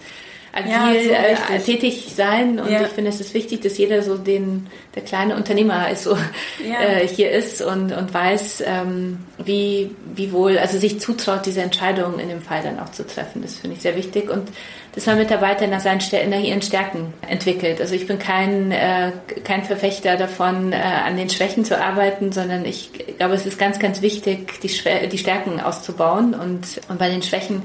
agil 0.65 1.11
ja, 1.11 1.55
äh, 1.55 1.59
tätig 1.59 2.11
sein. 2.15 2.59
Und 2.59 2.71
ja. 2.71 2.81
ich 2.81 2.87
finde, 2.89 3.09
es 3.09 3.19
ist 3.19 3.33
wichtig, 3.33 3.61
dass 3.61 3.77
jeder 3.77 4.01
so 4.01 4.17
den, 4.17 4.67
der 4.95 5.03
kleine 5.03 5.35
Unternehmer 5.35 5.89
ist, 5.89 6.03
so 6.03 6.15
ja. 6.15 6.81
äh, 6.81 7.07
hier 7.07 7.31
ist 7.31 7.61
und, 7.61 7.91
und 7.91 8.13
weiß, 8.13 8.63
ähm, 8.65 9.19
wie, 9.43 9.91
wie 10.15 10.31
wohl, 10.31 10.57
also 10.57 10.77
sich 10.77 10.99
zutraut, 10.99 11.45
diese 11.45 11.61
Entscheidungen 11.61 12.19
in 12.19 12.29
dem 12.29 12.41
Fall 12.41 12.61
dann 12.63 12.79
auch 12.79 12.91
zu 12.91 13.05
treffen. 13.05 13.41
Das 13.41 13.55
finde 13.55 13.75
ich 13.75 13.81
sehr 13.81 13.95
wichtig. 13.95 14.29
Und 14.29 14.49
dass 14.95 15.05
man 15.05 15.17
Mitarbeiter 15.17 15.67
nach, 15.67 15.79
seinen, 15.79 16.01
nach 16.29 16.39
ihren 16.39 16.61
Stärken 16.61 17.13
entwickelt. 17.27 17.79
Also 17.79 17.95
ich 17.95 18.07
bin 18.07 18.19
kein, 18.19 18.71
äh, 18.71 19.11
kein 19.43 19.63
Verfechter 19.63 20.17
davon, 20.17 20.73
äh, 20.73 20.77
an 20.77 21.15
den 21.15 21.29
Schwächen 21.29 21.63
zu 21.63 21.79
arbeiten, 21.79 22.31
sondern 22.31 22.65
ich 22.65 22.91
glaube, 23.17 23.35
es 23.35 23.45
ist 23.45 23.59
ganz, 23.59 23.79
ganz 23.79 24.01
wichtig, 24.01 24.59
die, 24.61 24.69
die 25.09 25.17
Stärken 25.17 25.61
auszubauen 25.61 26.33
und, 26.33 26.81
und 26.89 26.97
bei 26.97 27.09
den 27.09 27.21
Schwächen 27.21 27.63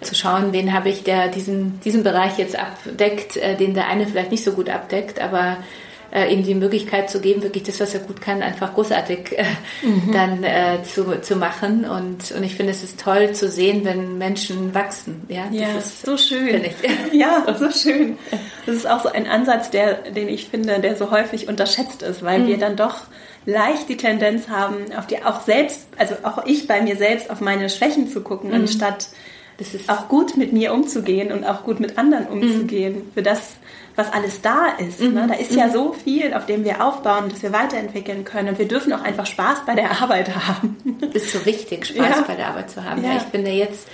zu 0.00 0.14
schauen, 0.14 0.52
wen 0.52 0.72
habe 0.72 0.88
ich, 0.88 1.04
der 1.04 1.28
diesen, 1.28 1.80
diesen 1.80 2.02
Bereich 2.02 2.38
jetzt 2.38 2.58
abdeckt, 2.58 3.36
äh, 3.36 3.56
den 3.56 3.74
der 3.74 3.88
eine 3.88 4.06
vielleicht 4.06 4.30
nicht 4.30 4.44
so 4.44 4.52
gut 4.52 4.68
abdeckt, 4.68 5.20
aber 5.20 5.58
äh, 6.12 6.32
ihm 6.32 6.42
die 6.42 6.54
Möglichkeit 6.54 7.10
zu 7.10 7.20
geben, 7.20 7.42
wirklich 7.42 7.64
das, 7.64 7.80
was 7.80 7.94
er 7.94 8.00
gut 8.00 8.20
kann, 8.20 8.42
einfach 8.42 8.74
großartig 8.74 9.36
äh, 9.38 9.44
mhm. 9.82 10.12
dann 10.12 10.44
äh, 10.44 10.82
zu, 10.82 11.20
zu 11.20 11.36
machen. 11.36 11.84
Und, 11.84 12.30
und 12.32 12.42
ich 12.42 12.54
finde, 12.54 12.72
es 12.72 12.82
ist 12.82 13.00
toll 13.00 13.32
zu 13.32 13.50
sehen, 13.50 13.84
wenn 13.84 14.18
Menschen 14.18 14.74
wachsen. 14.74 15.22
Ja, 15.28 15.46
ja 15.50 15.74
das 15.74 15.86
ist 15.86 16.06
so 16.06 16.16
schön. 16.16 16.64
Ja, 17.12 17.44
so 17.58 17.70
schön. 17.70 18.18
Das 18.66 18.76
ist 18.76 18.88
auch 18.88 19.02
so 19.02 19.08
ein 19.08 19.26
Ansatz, 19.26 19.70
der, 19.70 19.94
den 20.10 20.28
ich 20.28 20.48
finde, 20.48 20.80
der 20.80 20.96
so 20.96 21.10
häufig 21.10 21.48
unterschätzt 21.48 22.02
ist, 22.02 22.22
weil 22.22 22.40
mhm. 22.40 22.46
wir 22.48 22.58
dann 22.58 22.76
doch 22.76 23.02
leicht 23.44 23.88
die 23.88 23.96
Tendenz 23.96 24.48
haben, 24.48 24.92
auf 24.96 25.06
die 25.06 25.22
auch 25.24 25.40
selbst, 25.40 25.86
also 25.96 26.16
auch 26.24 26.44
ich 26.46 26.66
bei 26.66 26.82
mir 26.82 26.96
selbst 26.96 27.30
auf 27.30 27.40
meine 27.40 27.70
Schwächen 27.70 28.08
zu 28.08 28.20
gucken, 28.22 28.50
mhm. 28.50 28.56
anstatt 28.56 29.08
das 29.58 29.72
ist 29.72 29.88
auch 29.88 30.08
gut 30.08 30.36
mit 30.36 30.52
mir 30.52 30.72
umzugehen 30.72 31.32
und 31.32 31.44
auch 31.44 31.64
gut 31.64 31.80
mit 31.80 31.96
anderen 31.96 32.26
umzugehen 32.26 32.94
mhm. 32.94 33.12
für 33.14 33.22
das, 33.22 33.54
was 33.94 34.12
alles 34.12 34.42
da 34.42 34.66
ist. 34.78 35.00
Mhm. 35.00 35.14
Ne? 35.14 35.26
Da 35.28 35.34
ist 35.34 35.52
ja 35.52 35.68
mhm. 35.68 35.72
so 35.72 35.92
viel, 35.92 36.34
auf 36.34 36.44
dem 36.46 36.64
wir 36.64 36.84
aufbauen, 36.84 37.30
dass 37.30 37.42
wir 37.42 37.52
weiterentwickeln 37.52 38.24
können. 38.24 38.50
Und 38.50 38.58
wir 38.58 38.68
dürfen 38.68 38.92
auch 38.92 39.02
einfach 39.02 39.24
Spaß 39.24 39.60
bei 39.66 39.74
der 39.74 39.90
Arbeit 40.02 40.34
haben. 40.34 40.76
Das 41.00 41.22
ist 41.22 41.32
so 41.32 41.46
wichtig, 41.46 41.86
Spaß 41.86 42.16
ja. 42.16 42.24
bei 42.26 42.34
der 42.34 42.48
Arbeit 42.48 42.70
zu 42.70 42.84
haben. 42.84 43.02
Ja. 43.02 43.12
ja. 43.12 43.16
ich 43.16 43.22
finde 43.22 43.50
jetzt, 43.50 43.88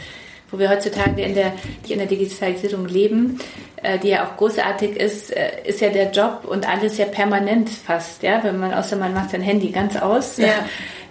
wo 0.51 0.59
wir 0.59 0.69
heutzutage 0.69 1.23
in 1.23 1.35
der, 1.35 1.53
in 1.89 1.99
der 1.99 2.09
Digitalisierung 2.09 2.87
leben, 2.87 3.39
äh, 3.77 3.99
die 4.01 4.09
ja 4.09 4.27
auch 4.27 4.37
großartig 4.37 4.97
ist, 4.97 5.31
äh, 5.31 5.63
ist 5.65 5.81
ja 5.81 5.91
der 5.91 6.11
Job 6.11 6.45
und 6.45 6.69
alles 6.69 6.99
ja 6.99 7.07
permanent 7.07 7.71
fast, 7.71 8.23
ja, 8.25 8.43
wenn 8.43 8.59
man, 8.59 8.75
außer 8.75 8.97
man 8.97 9.15
macht 9.15 9.31
sein 9.31 9.43
Handy 9.43 9.71
ganz 9.71 9.97
aus. 9.97 10.37
Ja. 10.39 10.49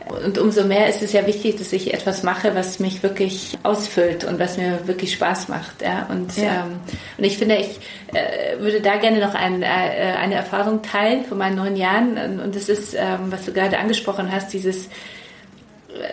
Und 0.10 0.38
umso 0.38 0.64
mehr 0.64 0.88
ist 0.88 1.02
es 1.02 1.14
ja 1.14 1.26
wichtig, 1.28 1.58
dass 1.58 1.74
ich 1.74 1.94
etwas 1.94 2.24
mache, 2.24 2.56
was 2.56 2.80
mich 2.80 3.04
wirklich 3.04 3.58
ausfüllt 3.64 4.24
und 4.24 4.40
was 4.40 4.58
mir 4.58 4.80
wirklich 4.88 5.14
Spaß 5.14 5.48
macht. 5.48 5.82
Ja? 5.82 6.08
Und, 6.10 6.36
ja. 6.38 6.66
Ähm, 6.66 6.80
und 7.18 7.24
ich 7.24 7.38
finde, 7.38 7.58
ich 7.58 7.80
äh, 8.14 8.60
würde 8.60 8.82
da 8.82 8.98
gerne 8.98 9.20
noch 9.20 9.36
ein, 9.36 9.62
äh, 9.62 9.66
eine 9.66 10.36
Erfahrung 10.36 10.82
teilen 10.82 11.26
von 11.26 11.38
meinen 11.38 11.56
neun 11.56 11.76
Jahren. 11.76 12.40
Und 12.40 12.56
das 12.56 12.68
ist, 12.68 12.94
ähm, 12.94 13.32
was 13.32 13.46
du 13.46 13.54
gerade 13.54 13.78
angesprochen 13.78 14.32
hast, 14.32 14.54
dieses, 14.54 14.90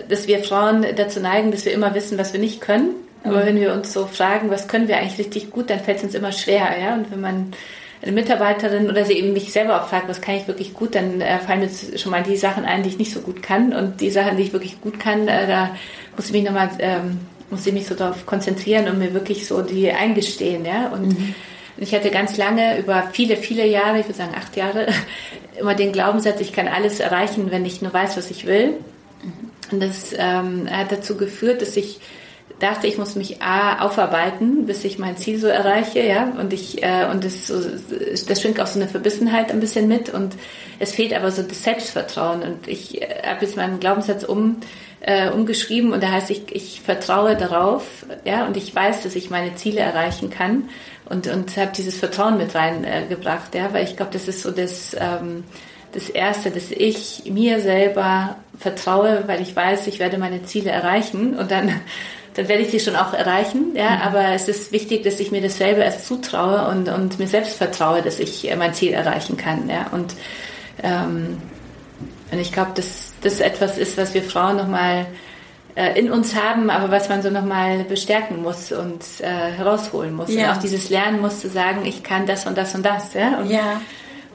dass 0.09 0.27
wir 0.27 0.44
Frauen 0.44 0.85
dazu 0.96 1.20
neigen, 1.20 1.51
dass 1.51 1.64
wir 1.64 1.72
immer 1.72 1.94
wissen, 1.94 2.18
was 2.18 2.33
wir 2.33 2.40
nicht 2.40 2.61
können. 2.61 2.94
Aber 3.24 3.42
mhm. 3.42 3.46
wenn 3.46 3.61
wir 3.61 3.72
uns 3.72 3.92
so 3.92 4.07
fragen, 4.07 4.51
was 4.51 4.68
können 4.68 4.88
wir 4.88 4.98
eigentlich 4.98 5.18
richtig 5.18 5.51
gut, 5.51 5.70
dann 5.70 5.81
fällt 5.81 5.98
es 5.98 6.05
uns 6.05 6.14
immer 6.14 6.33
schwer. 6.33 6.68
Ja? 6.81 6.94
Und 6.94 7.11
wenn 7.11 7.20
man 7.20 7.53
eine 8.02 8.12
Mitarbeiterin 8.12 8.88
oder 8.88 9.04
sie 9.04 9.14
eben 9.14 9.32
mich 9.32 9.52
selber 9.52 9.82
auch 9.82 9.88
fragt, 9.88 10.08
was 10.08 10.20
kann 10.20 10.37
ich 10.37 10.46
wirklich 10.46 10.74
gut, 10.74 10.94
dann 10.94 11.20
äh, 11.20 11.38
fallen 11.38 11.61
mir 11.61 11.98
schon 11.98 12.12
mal 12.12 12.22
die 12.22 12.37
Sachen 12.37 12.64
ein, 12.64 12.82
die 12.82 12.90
ich 12.90 12.98
nicht 12.98 13.12
so 13.12 13.20
gut 13.20 13.42
kann 13.42 13.72
und 13.72 14.00
die 14.00 14.11
Sachen, 14.11 14.37
die 14.37 14.44
ich 14.44 14.52
wirklich 14.52 14.80
gut 14.80 15.00
kann, 15.00 15.26
äh, 15.26 15.46
da 15.46 15.70
muss 16.16 16.26
ich 16.26 16.32
mich 16.32 16.44
nochmal, 16.44 16.70
ähm, 16.78 17.18
muss 17.50 17.66
ich 17.66 17.72
mich 17.72 17.87
so 17.87 17.94
darauf 17.94 18.24
konzentrieren 18.26 18.88
und 18.88 18.98
mir 18.98 19.14
wirklich 19.14 19.46
so 19.46 19.62
die 19.62 19.90
eingestehen, 19.90 20.64
ja, 20.64 20.88
und 20.88 21.08
mhm. 21.08 21.34
ich 21.76 21.94
hatte 21.94 22.11
ganz 22.11 22.37
lange, 22.37 22.78
über 22.78 23.08
viele, 23.12 23.37
viele 23.37 23.66
Jahre, 23.66 23.98
ich 23.98 24.06
würde 24.06 24.18
sagen 24.18 24.34
acht 24.37 24.56
Jahre, 24.56 24.87
immer 25.61 25.74
den 25.74 25.92
Glaubenssatz, 25.92 26.40
ich 26.40 26.52
kann 26.52 26.68
alles 26.68 27.00
erreichen, 27.00 27.50
wenn 27.50 27.64
ich 27.64 27.82
nur 27.82 27.92
weiß, 27.92 28.16
was 28.16 28.30
ich 28.30 28.46
will. 28.46 28.74
Mhm. 29.22 29.50
Und 29.72 29.82
das 29.82 30.14
ähm, 30.16 30.68
hat 30.70 30.92
dazu 30.92 31.16
geführt, 31.16 31.61
dass 31.61 31.76
ich 31.76 32.00
dachte, 32.59 32.87
ich 32.87 32.99
muss 32.99 33.14
mich 33.14 33.40
A, 33.40 33.85
aufarbeiten, 33.85 34.66
bis 34.66 34.85
ich 34.85 34.99
mein 34.99 35.16
Ziel 35.16 35.38
so 35.38 35.47
erreiche, 35.47 36.01
ja, 36.01 36.33
und 36.38 36.53
ich, 36.53 36.83
äh, 36.83 37.07
und 37.11 37.25
das, 37.25 37.47
so, 37.47 37.61
das 37.61 38.40
schwingt 38.40 38.61
auch 38.61 38.66
so 38.66 38.81
eine 38.81 38.88
Verbissenheit 38.88 39.51
ein 39.53 39.61
bisschen 39.61 39.88
mit. 39.88 40.09
Und 40.11 40.35
es 40.79 40.92
fehlt 40.92 41.14
aber 41.14 41.31
so 41.31 41.42
das 41.42 41.62
Selbstvertrauen. 41.62 42.42
Und 42.42 42.68
ich 42.68 43.01
äh, 43.01 43.23
habe 43.25 43.44
jetzt 43.44 43.57
meinen 43.57 43.81
Glaubenssatz 43.81 44.25
um, 44.25 44.57
äh, 45.01 45.31
umgeschrieben 45.31 45.92
und 45.92 46.03
da 46.03 46.11
heißt 46.11 46.31
ich, 46.31 46.55
ich 46.55 46.81
vertraue 46.81 47.37
darauf, 47.37 47.85
ja, 48.25 48.47
und 48.47 48.57
ich 48.57 48.75
weiß, 48.75 49.05
dass 49.05 49.14
ich 49.14 49.31
meine 49.31 49.55
Ziele 49.55 49.81
erreichen 49.81 50.29
kann 50.29 50.68
und, 51.05 51.29
und 51.29 51.57
habe 51.57 51.71
dieses 51.77 51.97
Vertrauen 51.97 52.37
mit 52.37 52.55
reingebracht, 52.55 53.55
äh, 53.55 53.59
ja, 53.59 53.73
weil 53.73 53.85
ich 53.85 53.97
glaube, 53.97 54.12
das 54.12 54.27
ist 54.27 54.42
so 54.42 54.51
das, 54.51 54.97
ähm, 54.99 55.44
das 55.92 56.09
Erste, 56.09 56.51
dass 56.51 56.71
ich 56.71 57.23
mir 57.31 57.61
selber 57.61 58.37
vertraue, 58.59 59.25
weil 59.27 59.40
ich 59.40 59.55
weiß, 59.55 59.87
ich 59.87 59.99
werde 59.99 60.18
meine 60.18 60.42
Ziele 60.44 60.71
erreichen. 60.71 61.38
Und 61.38 61.51
dann 61.51 61.81
dann 62.38 62.46
werde 62.46 62.62
ich 62.62 62.70
sie 62.70 62.79
schon 62.79 62.94
auch 62.94 63.12
erreichen. 63.14 63.72
Ja, 63.74 63.96
mhm. 63.96 64.03
aber 64.03 64.24
es 64.29 64.46
ist 64.46 64.70
wichtig, 64.70 65.03
dass 65.03 65.18
ich 65.18 65.33
mir 65.33 65.42
das 65.42 65.57
selber 65.57 65.85
erst 65.85 66.07
zutraue 66.07 66.68
und, 66.68 66.88
und 66.88 67.18
mir 67.18 67.27
selbst 67.27 67.57
vertraue, 67.57 68.01
dass 68.01 68.20
ich 68.20 68.48
äh, 68.48 68.55
mein 68.55 68.72
Ziel 68.74 68.92
erreichen 68.92 69.37
kann. 69.37 69.68
Ja, 69.68 69.88
und, 69.90 70.14
ähm, 70.85 71.42
und 72.31 72.38
ich 72.38 72.53
glaube, 72.53 72.70
dass 72.77 73.14
das 73.22 73.40
etwas 73.40 73.77
ist, 73.77 73.98
was 73.98 74.14
wir 74.14 74.22
Frauen 74.22 74.57
nochmal 74.57 75.07
äh, 75.74 75.98
in 75.98 76.12
uns 76.12 76.37
haben, 76.37 76.70
aber 76.70 76.92
was 76.92 77.09
man 77.09 77.22
so 77.22 77.31
nochmal 77.31 77.83
bestärken 77.83 78.40
muss 78.40 78.70
und 78.70 79.03
äh, 79.18 79.27
herausholen 79.27 80.14
muss. 80.14 80.33
Ja. 80.33 80.53
Und 80.53 80.57
auch 80.57 80.61
dieses 80.61 80.90
Lernen 80.90 81.20
muss 81.20 81.40
zu 81.40 81.48
sagen, 81.48 81.85
ich 81.87 82.05
kann 82.05 82.27
das 82.27 82.46
und 82.46 82.57
das 82.57 82.72
und 82.72 82.87
das. 82.87 83.14
Ja, 83.14 83.38
und 83.40 83.51
ja 83.51 83.81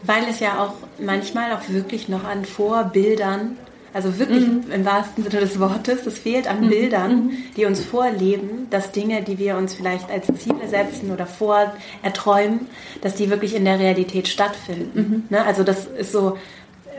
weil 0.05 0.25
es 0.29 0.41
ja 0.41 0.61
auch 0.61 0.73
manchmal 0.99 1.53
auch 1.53 1.69
wirklich 1.69 2.09
noch 2.09 2.25
an 2.25 2.43
Vorbildern 2.43 3.57
also 3.93 4.17
wirklich 4.17 4.47
mhm. 4.47 4.71
im 4.73 4.85
wahrsten 4.85 5.23
Sinne 5.23 5.39
des 5.39 5.59
Wortes. 5.59 6.05
Es 6.05 6.19
fehlt 6.19 6.47
an 6.47 6.61
mhm. 6.61 6.69
Bildern, 6.69 7.15
mhm. 7.15 7.31
die 7.55 7.65
uns 7.65 7.83
vorleben, 7.83 8.67
dass 8.69 8.91
Dinge, 8.91 9.21
die 9.21 9.37
wir 9.37 9.55
uns 9.57 9.75
vielleicht 9.75 10.09
als 10.09 10.27
Ziele 10.39 10.67
setzen 10.67 11.11
oder 11.11 11.25
vor 11.27 11.71
erträumen, 12.01 12.67
dass 13.01 13.15
die 13.15 13.29
wirklich 13.29 13.55
in 13.55 13.65
der 13.65 13.79
Realität 13.79 14.27
stattfinden. 14.27 15.25
Mhm. 15.29 15.35
Ne? 15.35 15.45
Also 15.45 15.63
das 15.63 15.85
ist 15.85 16.11
so 16.11 16.37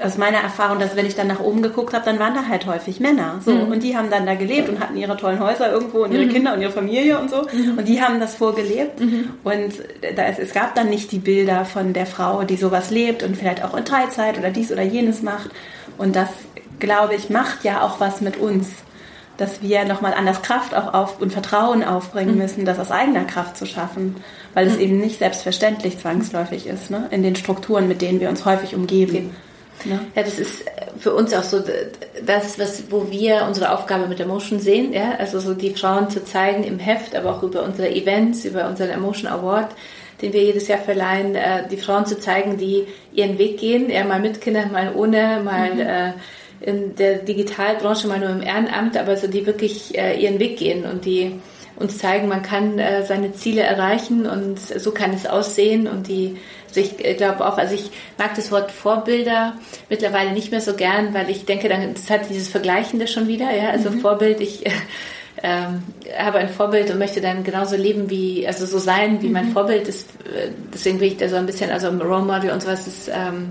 aus 0.03 0.19
meiner 0.19 0.39
Erfahrung, 0.39 0.79
dass 0.79 0.97
wenn 0.97 1.07
ich 1.07 1.15
dann 1.15 1.29
nach 1.29 1.41
oben 1.41 1.63
geguckt 1.63 1.95
habe, 1.95 2.05
dann 2.05 2.19
waren 2.19 2.35
da 2.35 2.47
halt 2.49 2.67
häufig 2.67 3.01
Männer. 3.01 3.41
So. 3.45 3.53
Mhm. 3.53 3.73
Und 3.73 3.83
die 3.83 3.97
haben 3.97 4.11
dann 4.11 4.27
da 4.27 4.35
gelebt 4.35 4.69
und 4.69 4.81
hatten 4.81 4.97
ihre 4.97 5.17
tollen 5.17 5.41
Häuser 5.41 5.71
irgendwo 5.71 6.05
und 6.05 6.13
ihre 6.13 6.27
mhm. 6.27 6.31
Kinder 6.31 6.55
und 6.55 6.63
ihre 6.63 6.73
Familie 6.73 7.19
und 7.19 7.31
so. 7.31 7.43
Mhm. 7.43 7.79
Und 7.79 7.89
die 7.89 8.03
haben 8.03 8.21
das 8.21 8.35
vorgelebt. 8.35 9.01
Mhm. 9.01 9.31
Und 9.45 9.75
da, 10.17 10.25
es, 10.25 10.39
es 10.39 10.53
gab 10.53 10.75
dann 10.75 10.91
nicht 10.91 11.13
die 11.13 11.19
Bilder 11.19 11.65
von 11.65 11.93
der 11.93 12.07
Frau, 12.07 12.43
die 12.43 12.57
sowas 12.57 12.91
lebt 12.91 13.23
und 13.23 13.37
vielleicht 13.37 13.65
auch 13.65 13.77
in 13.77 13.85
Teilzeit 13.85 14.39
oder 14.39 14.51
dies 14.51 14.73
oder 14.73 14.83
jenes 14.83 15.23
macht. 15.23 15.51
Und 15.97 16.17
das 16.17 16.29
glaube 16.85 17.15
ich, 17.15 17.31
macht 17.31 17.65
ja 17.65 17.83
auch 17.83 18.01
was 18.01 18.21
mit 18.21 18.37
uns, 18.37 18.69
dass 19.37 19.63
wir 19.63 19.85
nochmal 19.85 20.15
anders 20.15 20.43
Kraft 20.43 20.75
auch 20.75 20.95
auf 20.95 21.21
und 21.21 21.33
Vertrauen 21.33 21.83
aufbringen 21.83 22.35
mhm. 22.35 22.43
müssen, 22.43 22.65
das 22.65 22.79
aus 22.79 22.91
eigener 22.91 23.25
Kraft 23.25 23.57
zu 23.57 23.67
schaffen, 23.67 24.17
weil 24.55 24.67
es 24.67 24.75
mhm. 24.75 24.81
eben 24.81 24.99
nicht 24.99 25.19
selbstverständlich 25.19 25.99
zwangsläufig 25.99 26.67
ist, 26.67 26.91
ne? 26.91 27.09
in 27.11 27.23
den 27.23 27.35
Strukturen, 27.35 27.89
mit 27.89 28.01
denen 28.01 28.21
wir 28.21 28.29
uns 28.29 28.45
häufig 28.45 28.75
umgeben. 28.75 29.35
Ne? 29.85 29.99
Ja, 30.15 30.23
das 30.23 30.39
ist 30.39 30.65
für 30.99 31.13
uns 31.15 31.35
auch 31.35 31.43
so 31.43 31.63
das, 32.25 32.59
was, 32.59 32.85
wo 32.91 33.11
wir 33.11 33.45
unsere 33.47 33.73
Aufgabe 33.73 34.07
mit 34.07 34.21
Emotion 34.21 34.61
sehen, 34.61 34.93
ja, 34.93 35.17
also 35.19 35.41
so 35.41 35.53
die 35.53 35.75
Frauen 35.75 36.09
zu 36.11 36.25
zeigen 36.25 36.63
im 36.63 36.79
Heft, 36.79 37.17
aber 37.17 37.35
auch 37.35 37.43
über 37.43 37.65
unsere 37.65 37.91
Events, 37.91 38.45
über 38.45 38.69
unseren 38.69 38.91
Emotion 38.91 39.31
Award, 39.31 39.75
den 40.23 40.33
wir 40.33 40.43
jedes 40.43 40.69
Jahr 40.69 40.79
verleihen, 40.79 41.35
äh, 41.35 41.69
die 41.69 41.77
Frauen 41.77 42.07
zu 42.07 42.19
zeigen, 42.19 42.57
die 42.57 42.87
ihren 43.13 43.37
Weg 43.37 43.59
gehen, 43.59 43.91
ja, 43.91 44.05
mal 44.05 44.21
mit 44.21 44.41
Kindern, 44.41 44.71
mal 44.71 44.95
ohne, 44.95 45.43
mal 45.45 45.75
mhm. 45.75 45.81
äh, 45.81 46.13
in 46.61 46.95
der 46.97 47.19
Digitalbranche 47.19 48.09
mal 48.09 48.19
nur 48.19 48.31
im 48.31 48.43
Ehrenamt, 48.43 48.97
aber 48.97 49.17
so 49.17 49.27
die 49.27 49.47
wirklich 49.47 49.97
äh, 49.99 50.21
ihren 50.21 50.39
Weg 50.39 50.59
gehen 50.59 50.85
und 50.85 51.05
die 51.05 51.41
uns 51.77 51.99
zeigen, 51.99 52.29
man 52.29 52.43
kann 52.43 52.79
äh, 52.79 53.05
seine 53.05 53.33
Ziele 53.33 53.63
erreichen 53.63 54.27
und 54.27 54.59
so 54.61 54.93
kann 54.93 55.13
es 55.13 55.27
aussehen 55.27 55.89
und 55.89 56.07
die 56.09 56.37
also 56.77 56.81
ich 56.81 57.05
äh, 57.05 57.15
glaube 57.15 57.47
auch, 57.47 57.57
also 57.57 57.75
ich 57.75 57.91
mag 58.19 58.35
das 58.35 58.51
Wort 58.51 58.73
Vorbilder 58.73 59.55
mittlerweile 59.89 60.33
nicht 60.33 60.51
mehr 60.51 60.61
so 60.61 60.75
gern, 60.75 61.15
weil 61.15 61.31
ich 61.31 61.45
denke, 61.45 61.69
dann 61.69 61.95
das 61.95 62.11
hat 62.11 62.29
dieses 62.29 62.49
Vergleichende 62.49 63.07
schon 63.07 63.29
wieder, 63.29 63.55
ja, 63.55 63.71
also 63.71 63.91
mhm. 63.91 64.01
Vorbild, 64.01 64.41
ich 64.41 64.67
äh, 64.67 64.71
ähm, 65.43 65.83
habe 66.19 66.39
ein 66.39 66.49
Vorbild 66.49 66.91
und 66.91 66.99
möchte 66.99 67.21
dann 67.21 67.45
genauso 67.45 67.77
leben 67.77 68.11
wie, 68.11 68.47
also 68.47 68.67
so 68.67 68.79
sein 68.79 69.23
wie 69.23 69.29
mein 69.29 69.49
mhm. 69.49 69.53
Vorbild 69.53 69.87
ist, 69.87 70.09
äh, 70.25 70.51
deswegen 70.73 70.99
bin 70.99 71.09
ich 71.09 71.17
da 71.17 71.29
so 71.29 71.37
ein 71.37 71.47
bisschen, 71.47 71.71
also 71.71 71.89
Role 71.91 72.25
Model 72.25 72.51
und 72.51 72.63
sowas 72.63 72.87
ist, 72.87 73.09
ähm, 73.09 73.51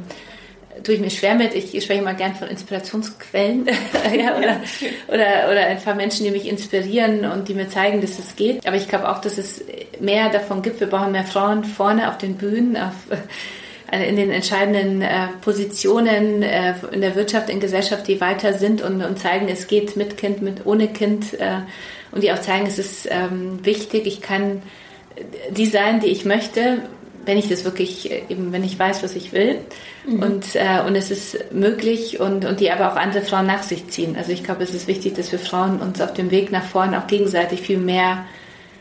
tue 0.84 0.96
ich 0.96 1.02
mir 1.02 1.10
schwer 1.10 1.36
mit. 1.36 1.56
Ich 1.56 1.84
spreche 1.84 2.02
mal 2.02 2.16
gern 2.16 2.36
von 2.36 2.48
Inspirationsquellen 2.48 3.66
ja, 4.18 4.38
oder, 4.38 4.62
oder, 5.08 5.52
oder 5.52 5.66
einfach 5.68 5.96
Menschen, 5.96 6.26
die 6.26 6.32
mich 6.32 6.48
inspirieren 6.48 7.26
und 7.26 7.48
die 7.48 7.54
mir 7.54 7.70
zeigen, 7.70 8.02
dass 8.02 8.20
es 8.20 8.36
geht. 8.36 8.66
Aber 8.68 8.76
ich 8.76 8.88
glaube 8.88 9.10
auch, 9.10 9.22
dass 9.22 9.38
es 9.38 9.64
mehr 10.00 10.30
davon 10.30 10.62
gibt. 10.62 10.80
Wir 10.80 10.88
brauchen 10.88 11.12
mehr 11.12 11.24
Frauen 11.24 11.64
vorne 11.64 12.10
auf 12.10 12.18
den 12.18 12.36
Bühnen, 12.36 12.78
auf, 12.78 12.94
äh, 13.92 14.10
in 14.10 14.16
den 14.16 14.32
entscheidenden 14.32 15.02
äh, 15.02 15.28
Positionen 15.42 16.44
äh, 16.44 16.74
in 16.92 17.02
der 17.02 17.16
Wirtschaft, 17.16 17.50
in 17.50 17.60
Gesellschaft, 17.60 18.08
die 18.08 18.20
weiter 18.20 18.54
sind 18.54 18.82
und, 18.82 19.02
und 19.04 19.20
zeigen, 19.20 19.48
es 19.48 19.68
geht 19.68 19.96
mit 19.96 20.18
Kind, 20.18 20.42
mit 20.42 20.66
ohne 20.66 20.88
Kind 20.88 21.34
äh, 21.40 21.60
und 22.12 22.24
die 22.24 22.32
auch 22.32 22.40
zeigen, 22.40 22.68
es 22.68 22.78
ist 22.78 23.08
ähm, 23.10 23.66
wichtig, 23.66 24.06
ich 24.06 24.22
kann 24.22 24.62
die 25.52 25.66
sein, 25.66 26.00
die 26.00 26.08
ich 26.08 26.26
möchte, 26.26 26.80
wenn 27.26 27.38
ich 27.38 27.50
das 27.50 27.64
wirklich, 27.64 28.12
äh, 28.12 28.24
eben 28.30 28.52
wenn 28.52 28.64
ich 28.64 28.78
weiß, 28.78 29.04
was 29.04 29.16
ich 29.16 29.32
will. 29.32 29.60
Mhm. 30.06 30.24
Und, 30.24 30.56
äh, 30.56 30.82
und 30.86 30.96
es 30.96 31.12
ist 31.12 31.52
möglich 31.52 32.20
und, 32.20 32.46
und 32.46 32.60
die 32.60 32.72
aber 32.72 32.92
auch 32.92 32.96
andere 32.96 33.24
Frauen 33.24 33.48
nach 33.48 33.64
sich 33.64 33.88
ziehen. 33.90 34.16
Also 34.18 34.32
ich 34.32 34.44
glaube, 34.44 34.64
es 34.64 34.74
ist 34.74 34.88
wichtig, 34.88 35.16
dass 35.16 35.32
wir 35.32 35.40
Frauen 35.40 35.80
uns 35.80 36.02
auf 36.02 36.14
dem 36.14 36.32
Weg 36.32 36.52
nach 36.52 36.66
vorne 36.66 37.00
auch 37.00 37.08
gegenseitig 37.08 37.62
viel 37.62 37.78
mehr 37.78 38.26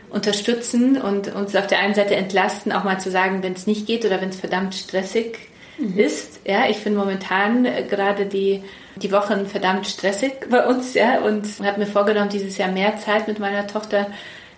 unterstützen 0.09 1.01
und 1.01 1.33
uns 1.33 1.55
auf 1.55 1.67
der 1.67 1.79
einen 1.79 1.95
Seite 1.95 2.15
entlasten, 2.15 2.71
auch 2.71 2.83
mal 2.83 2.99
zu 2.99 3.09
sagen, 3.09 3.41
wenn 3.41 3.53
es 3.53 3.65
nicht 3.65 3.87
geht 3.87 4.05
oder 4.05 4.21
wenn 4.21 4.29
es 4.29 4.39
verdammt 4.39 4.75
stressig 4.75 5.37
mhm. 5.79 5.97
ist. 5.97 6.41
Ja, 6.45 6.69
ich 6.69 6.77
finde 6.77 6.99
momentan 6.99 7.65
äh, 7.65 7.83
gerade 7.89 8.27
die, 8.27 8.61
die 8.95 9.11
Wochen 9.11 9.47
verdammt 9.47 9.87
stressig 9.87 10.33
bei 10.49 10.65
uns, 10.67 10.93
ja, 10.93 11.19
und 11.19 11.47
habe 11.63 11.79
mir 11.79 11.87
vorgenommen, 11.87 12.29
dieses 12.29 12.57
Jahr 12.57 12.71
mehr 12.71 12.97
Zeit 12.97 13.27
mit 13.27 13.39
meiner 13.39 13.65
Tochter 13.65 14.07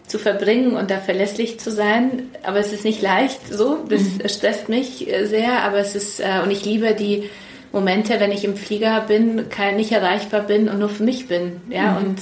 zu 0.08 0.20
verbringen 0.20 0.76
und 0.76 0.92
da 0.92 1.00
verlässlich 1.00 1.60
zu 1.60 1.72
sein. 1.72 2.30
Aber 2.44 2.60
es 2.60 2.72
ist 2.72 2.86
nicht 2.86 3.02
leicht 3.02 3.40
so. 3.52 3.80
Das 3.90 4.02
mhm. 4.02 4.28
stresst 4.28 4.70
mich 4.70 5.12
äh, 5.12 5.26
sehr, 5.26 5.64
aber 5.64 5.78
es 5.78 5.96
ist, 5.96 6.20
äh, 6.20 6.42
und 6.44 6.52
ich 6.52 6.66
liebe 6.66 6.94
die 6.94 7.30
Momente, 7.72 8.20
wenn 8.20 8.32
ich 8.32 8.46
im 8.46 8.56
Flieger 8.56 9.02
bin, 9.02 9.50
kein, 9.50 9.76
nicht 9.76 9.92
erreichbar 9.92 10.42
bin 10.42 10.70
und 10.70 10.80
nur 10.80 10.90
für 10.90 11.04
mich 11.04 11.28
bin. 11.28 11.62
Ja, 11.70 11.92
mhm. 11.92 11.98
und 11.98 12.20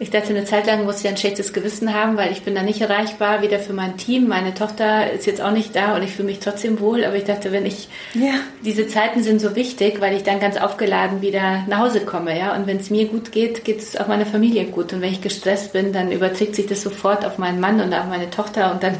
ich 0.00 0.10
dachte, 0.10 0.28
eine 0.28 0.44
Zeit 0.44 0.66
lang 0.66 0.84
muss 0.84 1.00
ich 1.00 1.08
ein 1.08 1.16
schlechtes 1.16 1.52
Gewissen 1.52 1.92
haben, 1.92 2.16
weil 2.16 2.30
ich 2.30 2.42
bin 2.42 2.54
da 2.54 2.62
nicht 2.62 2.80
erreichbar, 2.80 3.42
weder 3.42 3.58
für 3.58 3.72
mein 3.72 3.96
Team. 3.96 4.28
Meine 4.28 4.54
Tochter 4.54 5.10
ist 5.10 5.26
jetzt 5.26 5.40
auch 5.40 5.50
nicht 5.50 5.74
da 5.74 5.96
und 5.96 6.04
ich 6.04 6.12
fühle 6.12 6.28
mich 6.28 6.38
trotzdem 6.38 6.78
wohl. 6.78 7.04
Aber 7.04 7.16
ich 7.16 7.24
dachte, 7.24 7.50
wenn 7.50 7.66
ich, 7.66 7.88
ja. 8.14 8.34
diese 8.64 8.86
Zeiten 8.86 9.24
sind 9.24 9.40
so 9.40 9.56
wichtig, 9.56 10.00
weil 10.00 10.16
ich 10.16 10.22
dann 10.22 10.38
ganz 10.38 10.56
aufgeladen 10.56 11.20
wieder 11.20 11.64
nach 11.66 11.80
Hause 11.80 12.00
komme, 12.00 12.38
ja. 12.38 12.54
Und 12.54 12.68
wenn 12.68 12.76
es 12.76 12.90
mir 12.90 13.06
gut 13.06 13.32
geht, 13.32 13.64
geht 13.64 13.80
es 13.80 13.96
auch 13.96 14.06
meiner 14.06 14.26
Familie 14.26 14.66
gut. 14.66 14.92
Und 14.92 15.00
wenn 15.00 15.12
ich 15.12 15.20
gestresst 15.20 15.72
bin, 15.72 15.92
dann 15.92 16.12
überträgt 16.12 16.54
sich 16.54 16.66
das 16.66 16.82
sofort 16.82 17.24
auf 17.24 17.38
meinen 17.38 17.58
Mann 17.58 17.80
und 17.80 17.92
auf 17.92 18.06
meine 18.06 18.30
Tochter 18.30 18.72
und 18.72 18.84
dann, 18.84 18.94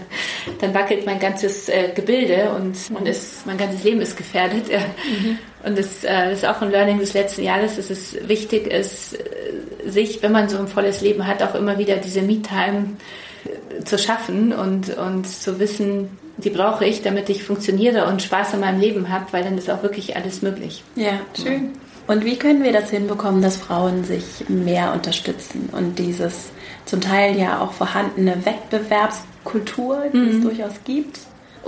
dann 0.60 0.74
wackelt 0.74 1.06
mein 1.06 1.20
ganzes 1.20 1.68
äh, 1.68 1.90
Gebilde 1.94 2.50
und, 2.56 2.76
und 2.92 3.06
ist, 3.06 3.46
mein 3.46 3.56
ganzes 3.56 3.84
Leben 3.84 4.00
ist 4.00 4.16
gefährdet. 4.16 4.64
Mhm. 4.68 5.38
Und 5.64 5.78
das, 5.78 6.04
äh, 6.04 6.30
das 6.30 6.38
ist 6.40 6.46
auch 6.46 6.60
ein 6.62 6.70
Learning 6.70 6.98
des 6.98 7.14
letzten 7.14 7.42
Jahres, 7.42 7.76
dass 7.76 7.90
es 7.90 8.16
wichtig 8.28 8.66
ist, 8.66 9.14
äh, 9.14 9.90
sich, 9.90 10.22
wenn 10.22 10.32
man 10.32 10.48
so 10.48 10.58
ein 10.58 10.68
volles 10.68 11.00
Leben 11.00 11.26
hat, 11.26 11.42
auch 11.42 11.54
immer 11.54 11.78
wieder 11.78 11.96
diese 11.96 12.22
Me-Time 12.22 12.96
äh, 13.44 13.84
zu 13.84 13.98
schaffen 13.98 14.52
und, 14.52 14.96
und 14.96 15.26
zu 15.26 15.58
wissen, 15.58 16.08
die 16.36 16.50
brauche 16.50 16.84
ich, 16.84 17.02
damit 17.02 17.28
ich 17.28 17.42
funktioniere 17.42 18.06
und 18.06 18.22
Spaß 18.22 18.54
in 18.54 18.60
meinem 18.60 18.80
Leben 18.80 19.08
habe, 19.08 19.26
weil 19.32 19.42
dann 19.42 19.58
ist 19.58 19.68
auch 19.70 19.82
wirklich 19.82 20.16
alles 20.16 20.42
möglich. 20.42 20.84
Ja, 20.94 21.20
schön. 21.40 21.72
Und 22.06 22.24
wie 22.24 22.36
können 22.36 22.62
wir 22.62 22.72
das 22.72 22.90
hinbekommen, 22.90 23.42
dass 23.42 23.58
Frauen 23.58 24.02
sich 24.04 24.48
mehr 24.48 24.94
unterstützen 24.94 25.68
und 25.72 25.98
dieses 25.98 26.50
zum 26.86 27.02
Teil 27.02 27.36
ja 27.36 27.60
auch 27.60 27.72
vorhandene 27.72 28.46
Wettbewerbskultur, 28.46 30.04
die 30.12 30.16
mhm. 30.16 30.36
es 30.36 30.40
durchaus 30.42 30.72
gibt, 30.84 31.18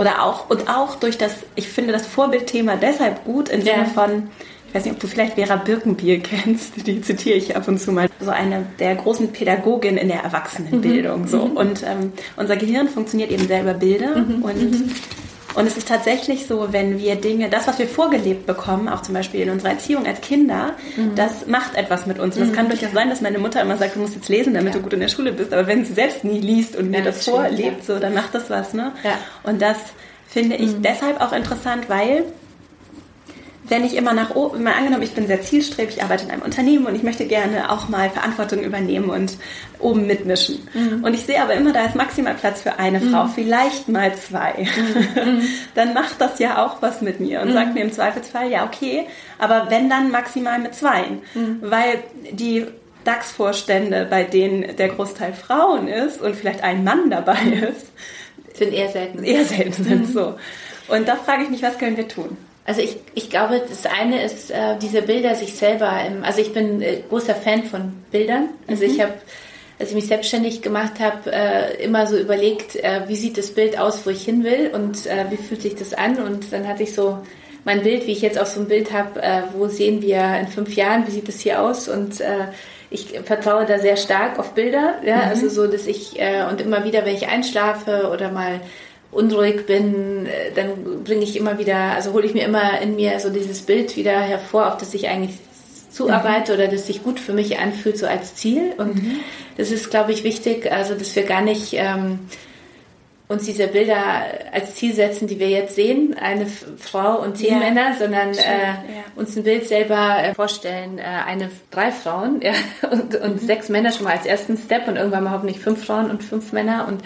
oder 0.01 0.25
auch, 0.25 0.49
und 0.49 0.67
auch 0.71 0.97
durch 0.97 1.19
das, 1.19 1.35
ich 1.57 1.69
finde 1.69 1.93
das 1.93 2.07
Vorbildthema 2.07 2.77
deshalb 2.77 3.23
gut 3.27 3.51
im 3.51 3.61
Sinne 3.61 3.85
von, 3.85 4.31
ich 4.67 4.75
weiß 4.75 4.85
nicht, 4.87 4.95
ob 4.95 5.01
du 5.01 5.07
vielleicht 5.07 5.35
Vera 5.35 5.57
Birkenbier 5.57 6.21
kennst, 6.21 6.87
die 6.87 7.03
zitiere 7.03 7.37
ich 7.37 7.55
ab 7.55 7.69
und 7.69 7.79
zu 7.79 7.93
mal, 7.93 8.09
so 8.19 8.31
eine 8.31 8.65
der 8.79 8.95
großen 8.95 9.31
Pädagogin 9.31 9.99
in 9.99 10.09
der 10.09 10.23
Erwachsenenbildung. 10.23 11.23
Mhm. 11.23 11.29
So. 11.29 11.45
Mhm. 11.45 11.57
Und 11.57 11.83
ähm, 11.83 12.13
unser 12.37 12.57
Gehirn 12.57 12.89
funktioniert 12.89 13.31
eben 13.31 13.47
selber 13.47 13.75
Bilder 13.75 14.17
mhm. 14.17 14.43
und 14.43 14.71
mhm. 14.71 14.91
Und 15.55 15.67
es 15.67 15.77
ist 15.77 15.89
tatsächlich 15.89 16.47
so, 16.47 16.73
wenn 16.73 16.99
wir 16.99 17.17
Dinge, 17.17 17.49
das, 17.49 17.67
was 17.67 17.79
wir 17.79 17.89
vorgelebt 17.89 18.47
bekommen, 18.47 18.89
auch 18.89 19.03
zum 19.03 19.15
Beispiel 19.15 19.41
in 19.41 19.51
unserer 19.51 19.71
Erziehung 19.71 20.07
als 20.07 20.21
Kinder, 20.21 20.75
mhm. 20.97 21.15
das 21.17 21.47
macht 21.47 21.75
etwas 21.75 22.07
mit 22.07 22.19
uns. 22.19 22.37
Und 22.37 22.43
es 22.43 22.51
mhm. 22.51 22.55
kann 22.55 22.69
durchaus 22.69 22.93
sein, 22.93 23.11
dass 23.11 23.21
meine 23.21 23.39
Mutter 23.39 23.61
immer 23.61 23.77
sagt, 23.77 23.97
du 23.97 24.01
musst 24.01 24.15
jetzt 24.15 24.29
lesen, 24.29 24.55
damit 24.55 24.75
ja. 24.75 24.79
du 24.79 24.83
gut 24.83 24.93
in 24.93 25.01
der 25.01 25.09
Schule 25.09 25.33
bist. 25.33 25.53
Aber 25.53 25.67
wenn 25.67 25.85
sie 25.85 25.93
selbst 25.93 26.25
nie 26.25 26.41
liest 26.41 26.77
und 26.77 26.91
mir 26.91 27.03
das, 27.03 27.17
das 27.17 27.25
vorlebt, 27.25 27.89
ja. 27.89 27.95
so, 27.95 27.99
dann 27.99 28.15
macht 28.15 28.35
das 28.35 28.49
was, 28.51 28.75
ne? 28.75 28.93
Ja. 29.03 29.19
Und 29.43 29.61
das 29.61 29.77
finde 30.29 30.57
ich 30.57 30.77
mhm. 30.77 30.83
deshalb 30.83 31.21
auch 31.21 31.33
interessant, 31.33 31.89
weil 31.89 32.25
wenn 33.71 33.85
ich 33.85 33.97
immer 33.97 34.13
nach 34.13 34.35
oben, 34.35 34.65
mal 34.65 34.75
angenommen, 34.75 35.05
ich 35.05 35.15
bin 35.15 35.29
sehr 35.29 35.43
zielstrebig, 35.43 35.97
ich 35.97 36.03
arbeite 36.03 36.25
in 36.25 36.31
einem 36.31 36.43
Unternehmen 36.43 36.87
und 36.87 36.95
ich 36.97 37.05
möchte 37.05 37.25
gerne 37.27 37.71
auch 37.71 37.89
mal 37.89 38.11
Verantwortung 38.11 38.61
übernehmen 38.61 39.09
und 39.09 39.39
oben 39.79 40.07
mitmischen. 40.07 40.69
Mhm. 40.75 41.05
Und 41.05 41.15
ich 41.15 41.23
sehe 41.23 41.41
aber 41.41 41.55
immer, 41.55 41.73
da 41.73 41.85
ist 41.85 41.95
maximal 41.95 42.35
Platz 42.35 42.61
für 42.63 42.81
eine 42.81 42.99
mhm. 42.99 43.11
Frau, 43.11 43.29
vielleicht 43.29 43.89
mal 43.89 44.13
zwei. 44.17 44.67
Mhm. 45.25 45.43
dann 45.77 45.95
macht 45.95 46.21
das 46.21 46.41
ja 46.41 46.65
auch 46.65 46.83
was 46.83 47.01
mit 47.01 47.21
mir 47.21 47.41
und 47.43 47.53
sagt 47.53 47.69
mhm. 47.69 47.75
mir 47.75 47.83
im 47.83 47.93
Zweifelsfall, 47.93 48.51
ja, 48.51 48.67
okay, 48.67 49.07
aber 49.39 49.69
wenn 49.71 49.89
dann 49.89 50.11
maximal 50.11 50.59
mit 50.59 50.75
zwei. 50.75 51.05
Mhm. 51.35 51.59
Weil 51.61 52.03
die 52.33 52.67
DAX-Vorstände, 53.05 54.07
bei 54.11 54.25
denen 54.25 54.77
der 54.77 54.89
Großteil 54.89 55.33
Frauen 55.33 55.87
ist 55.87 56.21
und 56.21 56.35
vielleicht 56.35 56.65
ein 56.65 56.83
Mann 56.83 57.09
dabei 57.09 57.41
mhm. 57.41 57.53
ist, 57.53 57.87
sind 58.55 58.75
eher 58.75 58.89
selten. 58.89 59.23
Eher 59.23 59.45
selten 59.45 59.85
sind 59.85 60.13
so. 60.13 60.35
Und 60.89 61.07
da 61.07 61.15
frage 61.15 61.45
ich 61.45 61.51
mich, 61.51 61.63
was 61.63 61.79
können 61.79 61.97
wir 61.97 62.09
tun? 62.09 62.37
Also 62.65 62.83
ich, 62.83 62.97
ich 63.15 63.31
glaube, 63.31 63.63
das 63.69 63.87
eine 63.87 64.23
ist 64.23 64.51
äh, 64.51 64.77
diese 64.81 65.03
Bilder 65.03 65.35
sich 65.35 65.55
selber, 65.55 65.93
im, 66.07 66.25
also 66.25 66.41
ich 66.41 66.53
bin 66.53 66.83
äh, 66.83 67.03
großer 67.09 67.35
Fan 67.35 67.65
von 67.65 67.95
Bildern. 68.11 68.51
Also 68.69 68.85
mhm. 68.85 68.91
ich 68.91 69.01
habe, 69.01 69.15
als 69.79 69.89
ich 69.89 69.95
mich 69.95 70.07
selbstständig 70.07 70.63
gemacht 70.63 71.01
habe, 71.01 71.33
äh, 71.33 71.83
immer 71.83 72.07
so 72.07 72.17
überlegt, 72.17 72.77
äh, 72.77 73.03
wie 73.09 73.17
sieht 73.17 73.39
das 73.39 73.53
Bild 73.53 73.79
aus, 73.79 74.05
wo 74.05 74.11
ich 74.11 74.25
hin 74.25 74.45
will 74.45 74.71
und 74.75 75.07
äh, 75.07 75.25
wie 75.31 75.37
fühlt 75.37 75.63
sich 75.63 75.75
das 75.75 75.95
an. 75.95 76.19
Und 76.19 76.53
dann 76.53 76.69
hatte 76.69 76.83
ich 76.83 76.95
so 76.95 77.19
mein 77.65 77.83
Bild, 77.83 78.07
wie 78.07 78.13
ich 78.13 78.21
jetzt 78.23 78.39
auch 78.39 78.47
so 78.47 78.61
ein 78.61 78.69
Bild 78.69 78.93
habe, 78.93 79.23
äh, 79.23 79.43
wo 79.55 79.67
sehen 79.67 80.03
wir 80.03 80.39
in 80.39 80.47
fünf 80.47 80.75
Jahren, 80.77 81.07
wie 81.07 81.13
sieht 81.13 81.29
das 81.29 81.41
hier 81.41 81.63
aus 81.63 81.89
und 81.89 82.23
ich 82.93 83.21
vertraue 83.21 83.67
da 83.67 83.79
sehr 83.79 83.97
stark 83.97 84.39
auf 84.41 84.55
Bilder, 84.55 84.95
ja, 85.05 85.17
mhm. 85.17 85.29
also 85.31 85.49
so, 85.49 85.69
dass 85.69 85.87
ich 85.87 86.19
und 86.51 86.61
immer 86.61 86.83
wieder, 86.85 87.05
wenn 87.05 87.15
ich 87.15 87.29
einschlafe 87.29 88.11
oder 88.13 88.33
mal 88.33 88.61
unruhig 89.13 89.67
bin, 89.67 90.27
äh, 90.27 90.53
dann 90.55 91.03
bringe 91.05 91.23
ich 91.23 91.37
immer 91.37 91.59
wieder, 91.59 91.77
also 91.77 92.13
hole 92.13 92.27
ich 92.27 92.35
mir 92.35 92.45
immer 92.45 92.81
in 92.81 92.97
mir 92.97 93.19
so 93.21 93.31
dieses 93.31 93.63
Bild 93.63 93.97
wieder 93.97 94.21
hervor, 94.21 94.69
auf 94.69 94.77
das 94.77 94.95
ich 94.95 95.09
eigentlich 95.09 95.35
zuarbeite 95.91 96.53
mhm. 96.53 96.59
oder 96.59 96.69
das 96.69 96.87
sich 96.87 97.03
gut 97.03 97.19
für 97.19 97.33
mich 97.33 97.59
anfühlt, 97.59 97.99
so 97.99 98.07
als 98.07 98.35
Ziel. 98.37 98.73
Und 98.79 98.95
mhm. 98.95 99.17
das 99.57 99.71
ist, 99.71 99.91
glaube 99.91 100.13
ich, 100.13 100.25
wichtig, 100.25 100.71
also 100.71 100.95
dass 100.95 101.15
wir 101.17 101.25
gar 101.25 101.43
nicht 101.43 101.73
ähm, 101.73 102.21
uns 103.31 103.45
diese 103.45 103.69
Bilder 103.69 104.25
als 104.53 104.75
Ziel 104.75 104.93
setzen, 104.93 105.29
die 105.29 105.39
wir 105.39 105.49
jetzt 105.49 105.77
sehen, 105.77 106.17
eine 106.21 106.47
Frau 106.47 107.21
und 107.21 107.39
zehn 107.39 107.53
ja. 107.53 107.59
Männer, 107.59 107.95
sondern 107.97 108.31
äh, 108.31 108.35
ja. 108.35 109.05
uns 109.15 109.37
ein 109.37 109.45
Bild 109.45 109.69
selber 109.69 110.19
äh, 110.21 110.35
vorstellen, 110.35 110.99
äh, 110.99 111.03
eine 111.03 111.49
drei 111.71 111.93
Frauen 111.93 112.41
ja, 112.43 112.53
und, 112.91 113.15
und 113.15 113.43
mhm. 113.43 113.47
sechs 113.47 113.69
Männer 113.69 113.93
schon 113.93 114.05
mal 114.05 114.17
als 114.17 114.27
ersten 114.27 114.57
Step 114.57 114.89
und 114.89 114.97
irgendwann 114.97 115.23
mal 115.23 115.33
hoffentlich 115.33 115.61
fünf 115.61 115.85
Frauen 115.85 116.11
und 116.11 116.25
fünf 116.25 116.53
Männer 116.53 116.89
und 116.89 117.03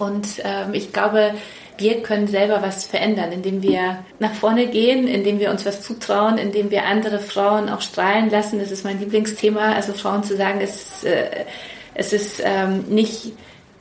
und 0.00 0.26
ähm, 0.44 0.72
ich 0.72 0.92
glaube, 0.92 1.34
wir 1.76 2.02
können 2.02 2.26
selber 2.26 2.62
was 2.62 2.84
verändern, 2.84 3.32
indem 3.32 3.62
wir 3.62 3.98
nach 4.18 4.34
vorne 4.34 4.66
gehen, 4.66 5.06
indem 5.06 5.38
wir 5.38 5.50
uns 5.50 5.64
was 5.64 5.82
zutrauen, 5.82 6.38
indem 6.38 6.70
wir 6.70 6.84
andere 6.84 7.18
Frauen 7.18 7.68
auch 7.68 7.80
strahlen 7.80 8.30
lassen. 8.30 8.58
Das 8.58 8.70
ist 8.70 8.84
mein 8.84 8.98
Lieblingsthema. 8.98 9.72
Also 9.74 9.92
Frauen 9.92 10.22
zu 10.22 10.36
sagen, 10.36 10.60
es, 10.60 11.04
äh, 11.04 11.44
es 11.94 12.12
ist 12.12 12.42
ähm, 12.44 12.84
nicht, 12.88 13.32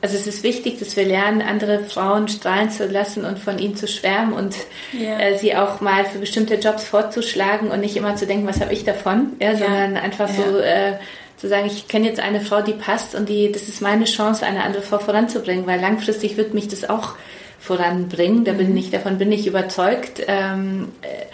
also 0.01 0.15
es 0.15 0.27
ist 0.27 0.43
wichtig, 0.43 0.79
dass 0.79 0.95
wir 0.95 1.05
lernen, 1.05 1.41
andere 1.41 1.79
Frauen 1.79 2.27
strahlen 2.29 2.69
zu 2.69 2.85
lassen 2.85 3.25
und 3.25 3.39
von 3.39 3.59
ihnen 3.59 3.75
zu 3.75 3.87
schwärmen 3.87 4.33
und 4.33 4.55
yeah. 4.93 5.19
äh, 5.19 5.37
sie 5.37 5.55
auch 5.55 5.81
mal 5.81 6.05
für 6.05 6.19
bestimmte 6.19 6.55
Jobs 6.55 6.85
vorzuschlagen 6.85 7.69
und 7.69 7.81
nicht 7.81 7.97
immer 7.97 8.15
zu 8.15 8.25
denken, 8.25 8.47
was 8.47 8.61
habe 8.61 8.73
ich 8.73 8.85
davon, 8.85 9.33
ja, 9.39 9.51
ja. 9.51 9.57
sondern 9.57 9.97
einfach 9.97 10.29
ja. 10.29 10.35
so 10.35 10.57
äh, 10.59 10.93
zu 11.39 11.47
sagen, 11.47 11.67
ich 11.67 11.87
kenne 11.87 12.07
jetzt 12.07 12.19
eine 12.19 12.41
Frau, 12.41 12.61
die 12.61 12.73
passt 12.73 13.15
und 13.15 13.29
die, 13.29 13.51
das 13.51 13.69
ist 13.69 13.81
meine 13.81 14.05
Chance, 14.05 14.45
eine 14.45 14.63
andere 14.63 14.81
Frau 14.81 14.99
voranzubringen, 14.99 15.65
weil 15.65 15.79
langfristig 15.79 16.35
wird 16.35 16.53
mich 16.53 16.67
das 16.67 16.89
auch 16.89 17.15
voranbringen. 17.59 18.43
Da 18.43 18.53
bin 18.53 18.71
mhm. 18.71 18.77
ich, 18.77 18.91
davon 18.91 19.17
bin 19.17 19.31
ich 19.31 19.47
überzeugt. 19.47 20.21
Ähm, 20.27 20.89
äh, 21.01 21.25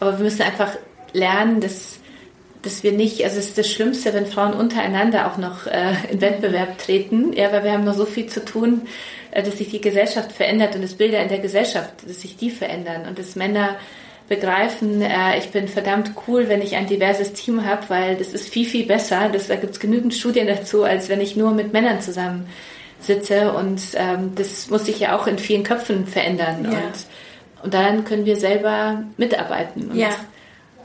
aber 0.00 0.18
wir 0.18 0.24
müssen 0.24 0.42
einfach 0.42 0.72
lernen, 1.14 1.60
dass, 1.60 2.00
dass 2.60 2.82
wir 2.82 2.92
nicht, 2.92 3.24
also 3.24 3.38
es 3.38 3.48
ist 3.48 3.58
das 3.58 3.70
Schlimmste, 3.70 4.12
wenn 4.12 4.26
Frauen 4.26 4.52
untereinander 4.52 5.30
auch 5.30 5.38
noch 5.38 5.66
äh, 5.66 5.94
in 6.10 6.20
Wettbewerb 6.20 6.76
treten, 6.78 7.32
ja, 7.32 7.50
weil 7.50 7.64
wir 7.64 7.72
haben 7.72 7.84
noch 7.84 7.94
so 7.94 8.04
viel 8.04 8.26
zu 8.26 8.44
tun, 8.44 8.82
äh, 9.30 9.42
dass 9.42 9.58
sich 9.58 9.70
die 9.70 9.80
Gesellschaft 9.80 10.32
verändert 10.32 10.74
und 10.74 10.82
das 10.82 10.94
Bilder 10.94 11.22
in 11.22 11.28
der 11.28 11.38
Gesellschaft, 11.38 11.90
dass 12.06 12.20
sich 12.20 12.36
die 12.36 12.50
verändern 12.50 13.06
und 13.08 13.18
dass 13.18 13.34
Männer 13.34 13.76
begreifen, 14.28 15.02
äh, 15.02 15.38
ich 15.38 15.50
bin 15.50 15.68
verdammt 15.68 16.12
cool, 16.26 16.48
wenn 16.48 16.62
ich 16.62 16.76
ein 16.76 16.86
diverses 16.86 17.32
Team 17.34 17.64
habe, 17.64 17.82
weil 17.88 18.16
das 18.16 18.32
ist 18.32 18.48
viel, 18.48 18.66
viel 18.66 18.86
besser. 18.86 19.28
Das, 19.32 19.48
da 19.48 19.56
gibt 19.56 19.74
es 19.74 19.80
genügend 19.80 20.14
Studien 20.14 20.46
dazu, 20.46 20.84
als 20.84 21.08
wenn 21.08 21.20
ich 21.20 21.36
nur 21.36 21.52
mit 21.52 21.72
Männern 21.72 22.00
zusammen 22.00 22.46
sitze. 23.00 23.52
Und 23.52 23.80
ähm, 23.94 24.32
das 24.34 24.70
muss 24.70 24.86
sich 24.86 25.00
ja 25.00 25.16
auch 25.16 25.26
in 25.26 25.38
vielen 25.38 25.62
Köpfen 25.62 26.06
verändern. 26.06 26.64
Ja. 26.64 26.70
Und, 26.70 27.64
und 27.64 27.74
daran 27.74 28.04
können 28.04 28.24
wir 28.24 28.36
selber 28.36 29.04
mitarbeiten. 29.16 29.90
Und 29.90 29.96
ja. 29.96 30.10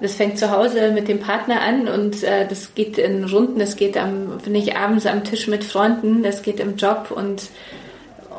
Das 0.02 0.16
fängt 0.16 0.38
zu 0.38 0.52
Hause 0.52 0.92
mit 0.92 1.10
dem 1.10 1.20
Partner 1.20 1.62
an 1.62 1.90
und 1.90 2.24
äh, 2.24 2.48
das 2.48 2.74
geht 2.74 2.98
in 2.98 3.26
Runden, 3.26 3.60
das 3.60 3.76
geht 3.76 3.98
am, 3.98 4.40
finde 4.40 4.60
ich, 4.60 4.78
abends 4.78 5.06
am 5.06 5.26
Tisch 5.26 5.48
mit 5.48 5.66
Freunden, 5.66 6.24
das 6.24 6.42
geht 6.42 6.62
im 6.62 6.78
Job 6.78 7.12
und 7.14 7.50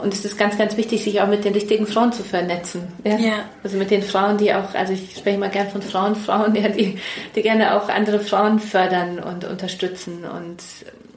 und 0.02 0.12
es 0.12 0.24
ist 0.24 0.38
ganz, 0.38 0.58
ganz 0.58 0.76
wichtig, 0.76 1.04
sich 1.04 1.20
auch 1.20 1.28
mit 1.28 1.44
den 1.44 1.52
richtigen 1.52 1.86
Frauen 1.86 2.12
zu 2.12 2.22
vernetzen. 2.22 2.88
Ja? 3.04 3.16
ja. 3.18 3.34
Also 3.62 3.76
mit 3.76 3.90
den 3.90 4.02
Frauen, 4.02 4.38
die 4.38 4.52
auch, 4.52 4.74
also 4.74 4.92
ich 4.92 5.16
spreche 5.16 5.38
mal 5.38 5.50
gern 5.50 5.68
von 5.68 5.82
Frauen, 5.82 6.16
Frauen, 6.16 6.54
ja, 6.54 6.68
die, 6.68 6.98
die 7.34 7.42
gerne 7.42 7.76
auch 7.76 7.88
andere 7.88 8.20
Frauen 8.20 8.58
fördern 8.58 9.18
und 9.18 9.44
unterstützen. 9.44 10.24
Und, 10.24 10.58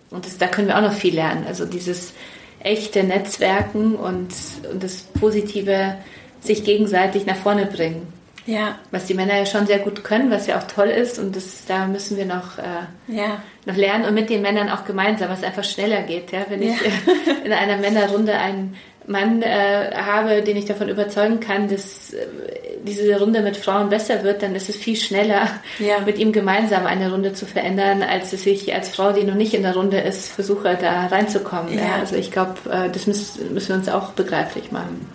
und 0.10 0.26
das, 0.26 0.38
da 0.38 0.48
können 0.48 0.68
wir 0.68 0.78
auch 0.78 0.82
noch 0.82 0.94
viel 0.94 1.16
lernen. 1.16 1.46
Also 1.48 1.66
dieses 1.66 2.14
echte 2.60 3.04
Netzwerken 3.04 3.96
und, 3.96 4.34
und 4.72 4.84
das 4.84 5.02
positive 5.20 5.96
sich 6.40 6.64
gegenseitig 6.64 7.26
nach 7.26 7.38
vorne 7.38 7.66
bringen. 7.66 8.13
Ja. 8.46 8.80
Was 8.92 9.06
die 9.06 9.14
Männer 9.14 9.38
ja 9.38 9.46
schon 9.46 9.68
sehr 9.68 9.80
gut 9.80 10.04
können, 10.04 10.30
was 10.30 10.48
ja 10.48 10.60
auch 10.60 10.68
toll 10.68 10.90
ist. 10.90 11.20
Und 11.20 11.36
das, 11.36 11.66
da 11.66 11.88
müssen 11.88 12.18
wir 12.18 12.26
noch, 12.26 12.58
äh, 12.58 13.16
ja. 13.16 13.42
noch 13.66 13.76
lernen 13.76 14.06
und 14.06 14.14
mit 14.14 14.30
den 14.30 14.42
Männern 14.42 14.70
auch 14.70 14.86
gemeinsam, 14.86 15.30
was 15.30 15.44
einfach 15.44 15.64
schneller 15.64 16.02
geht. 16.02 16.32
Ja? 16.32 16.46
Wenn 16.50 16.62
ja. 16.62 16.74
ich 16.74 17.46
in 17.46 17.54
einer 17.54 17.78
Männerrunde 17.78 18.34
einen 18.34 18.76
Mann 19.08 19.42
äh, 19.42 19.92
habe, 19.96 20.42
den 20.42 20.58
ich 20.58 20.66
davon 20.66 20.90
überzeugen 20.90 21.40
kann, 21.40 21.68
dass 21.68 22.14
äh, 22.14 22.26
diese 22.86 23.20
Runde 23.20 23.42
mit 23.42 23.58
Frauen 23.58 23.90
besser 23.90 24.24
wird, 24.24 24.44
dann 24.44 24.56
ist 24.56 24.70
es 24.70 24.76
viel 24.76 24.96
schneller, 24.96 25.48
ja. 25.80 26.00
mit 26.06 26.18
ihm 26.18 26.32
gemeinsam 26.32 26.86
eine 26.86 27.12
Runde 27.12 27.34
zu 27.34 27.46
verändern, 27.46 28.02
als 28.02 28.32
dass 28.32 28.46
ich 28.46 28.74
als 28.74 28.90
Frau, 28.90 29.12
die 29.12 29.24
noch 29.24 29.36
nicht 29.36 29.54
in 29.54 29.64
der 29.64 29.76
Runde 29.76 30.00
ist, 30.00 30.30
versuche, 30.30 30.78
da 30.80 31.08
reinzukommen. 31.08 31.78
Ja. 31.78 31.96
Also 32.00 32.16
ich 32.16 32.32
glaube, 32.32 32.56
äh, 32.70 32.90
das 32.90 33.08
müssen, 33.08 33.54
müssen 33.54 33.70
wir 33.70 33.76
uns 33.76 33.90
auch 33.90 34.12
begreiflich 34.12 34.72
machen. 34.72 35.10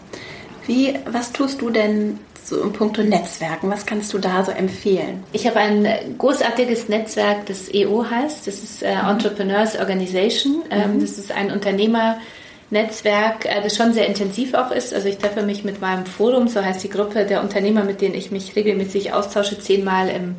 Wie, 0.68 0.94
was 1.10 1.32
tust 1.32 1.62
du 1.62 1.70
denn 1.70 2.18
so 2.44 2.60
im 2.60 2.74
Punkto 2.74 3.02
Netzwerken? 3.02 3.70
Was 3.70 3.86
kannst 3.86 4.12
du 4.12 4.18
da 4.18 4.44
so 4.44 4.52
empfehlen? 4.52 5.24
Ich 5.32 5.46
habe 5.46 5.58
ein 5.60 5.88
großartiges 6.18 6.90
Netzwerk, 6.90 7.46
das 7.46 7.72
EO 7.72 8.04
heißt. 8.08 8.46
Das 8.46 8.62
ist 8.62 8.82
äh, 8.82 8.94
mhm. 8.94 9.08
Entrepreneurs 9.08 9.78
Organization. 9.78 10.62
Ähm, 10.70 10.96
mhm. 10.96 11.00
Das 11.00 11.12
ist 11.12 11.32
ein 11.32 11.50
Unternehmernetzwerk, 11.50 13.46
äh, 13.46 13.62
das 13.62 13.76
schon 13.76 13.94
sehr 13.94 14.06
intensiv 14.06 14.52
auch 14.52 14.70
ist. 14.70 14.92
Also 14.92 15.08
ich 15.08 15.16
treffe 15.16 15.42
mich 15.42 15.64
mit 15.64 15.80
meinem 15.80 16.04
Forum, 16.04 16.48
so 16.48 16.62
heißt 16.62 16.84
die 16.84 16.90
Gruppe 16.90 17.24
der 17.24 17.42
Unternehmer, 17.42 17.82
mit 17.82 18.02
denen 18.02 18.14
ich 18.14 18.30
mich 18.30 18.54
regelmäßig 18.54 19.14
austausche, 19.14 19.58
zehnmal 19.58 20.10
im 20.10 20.36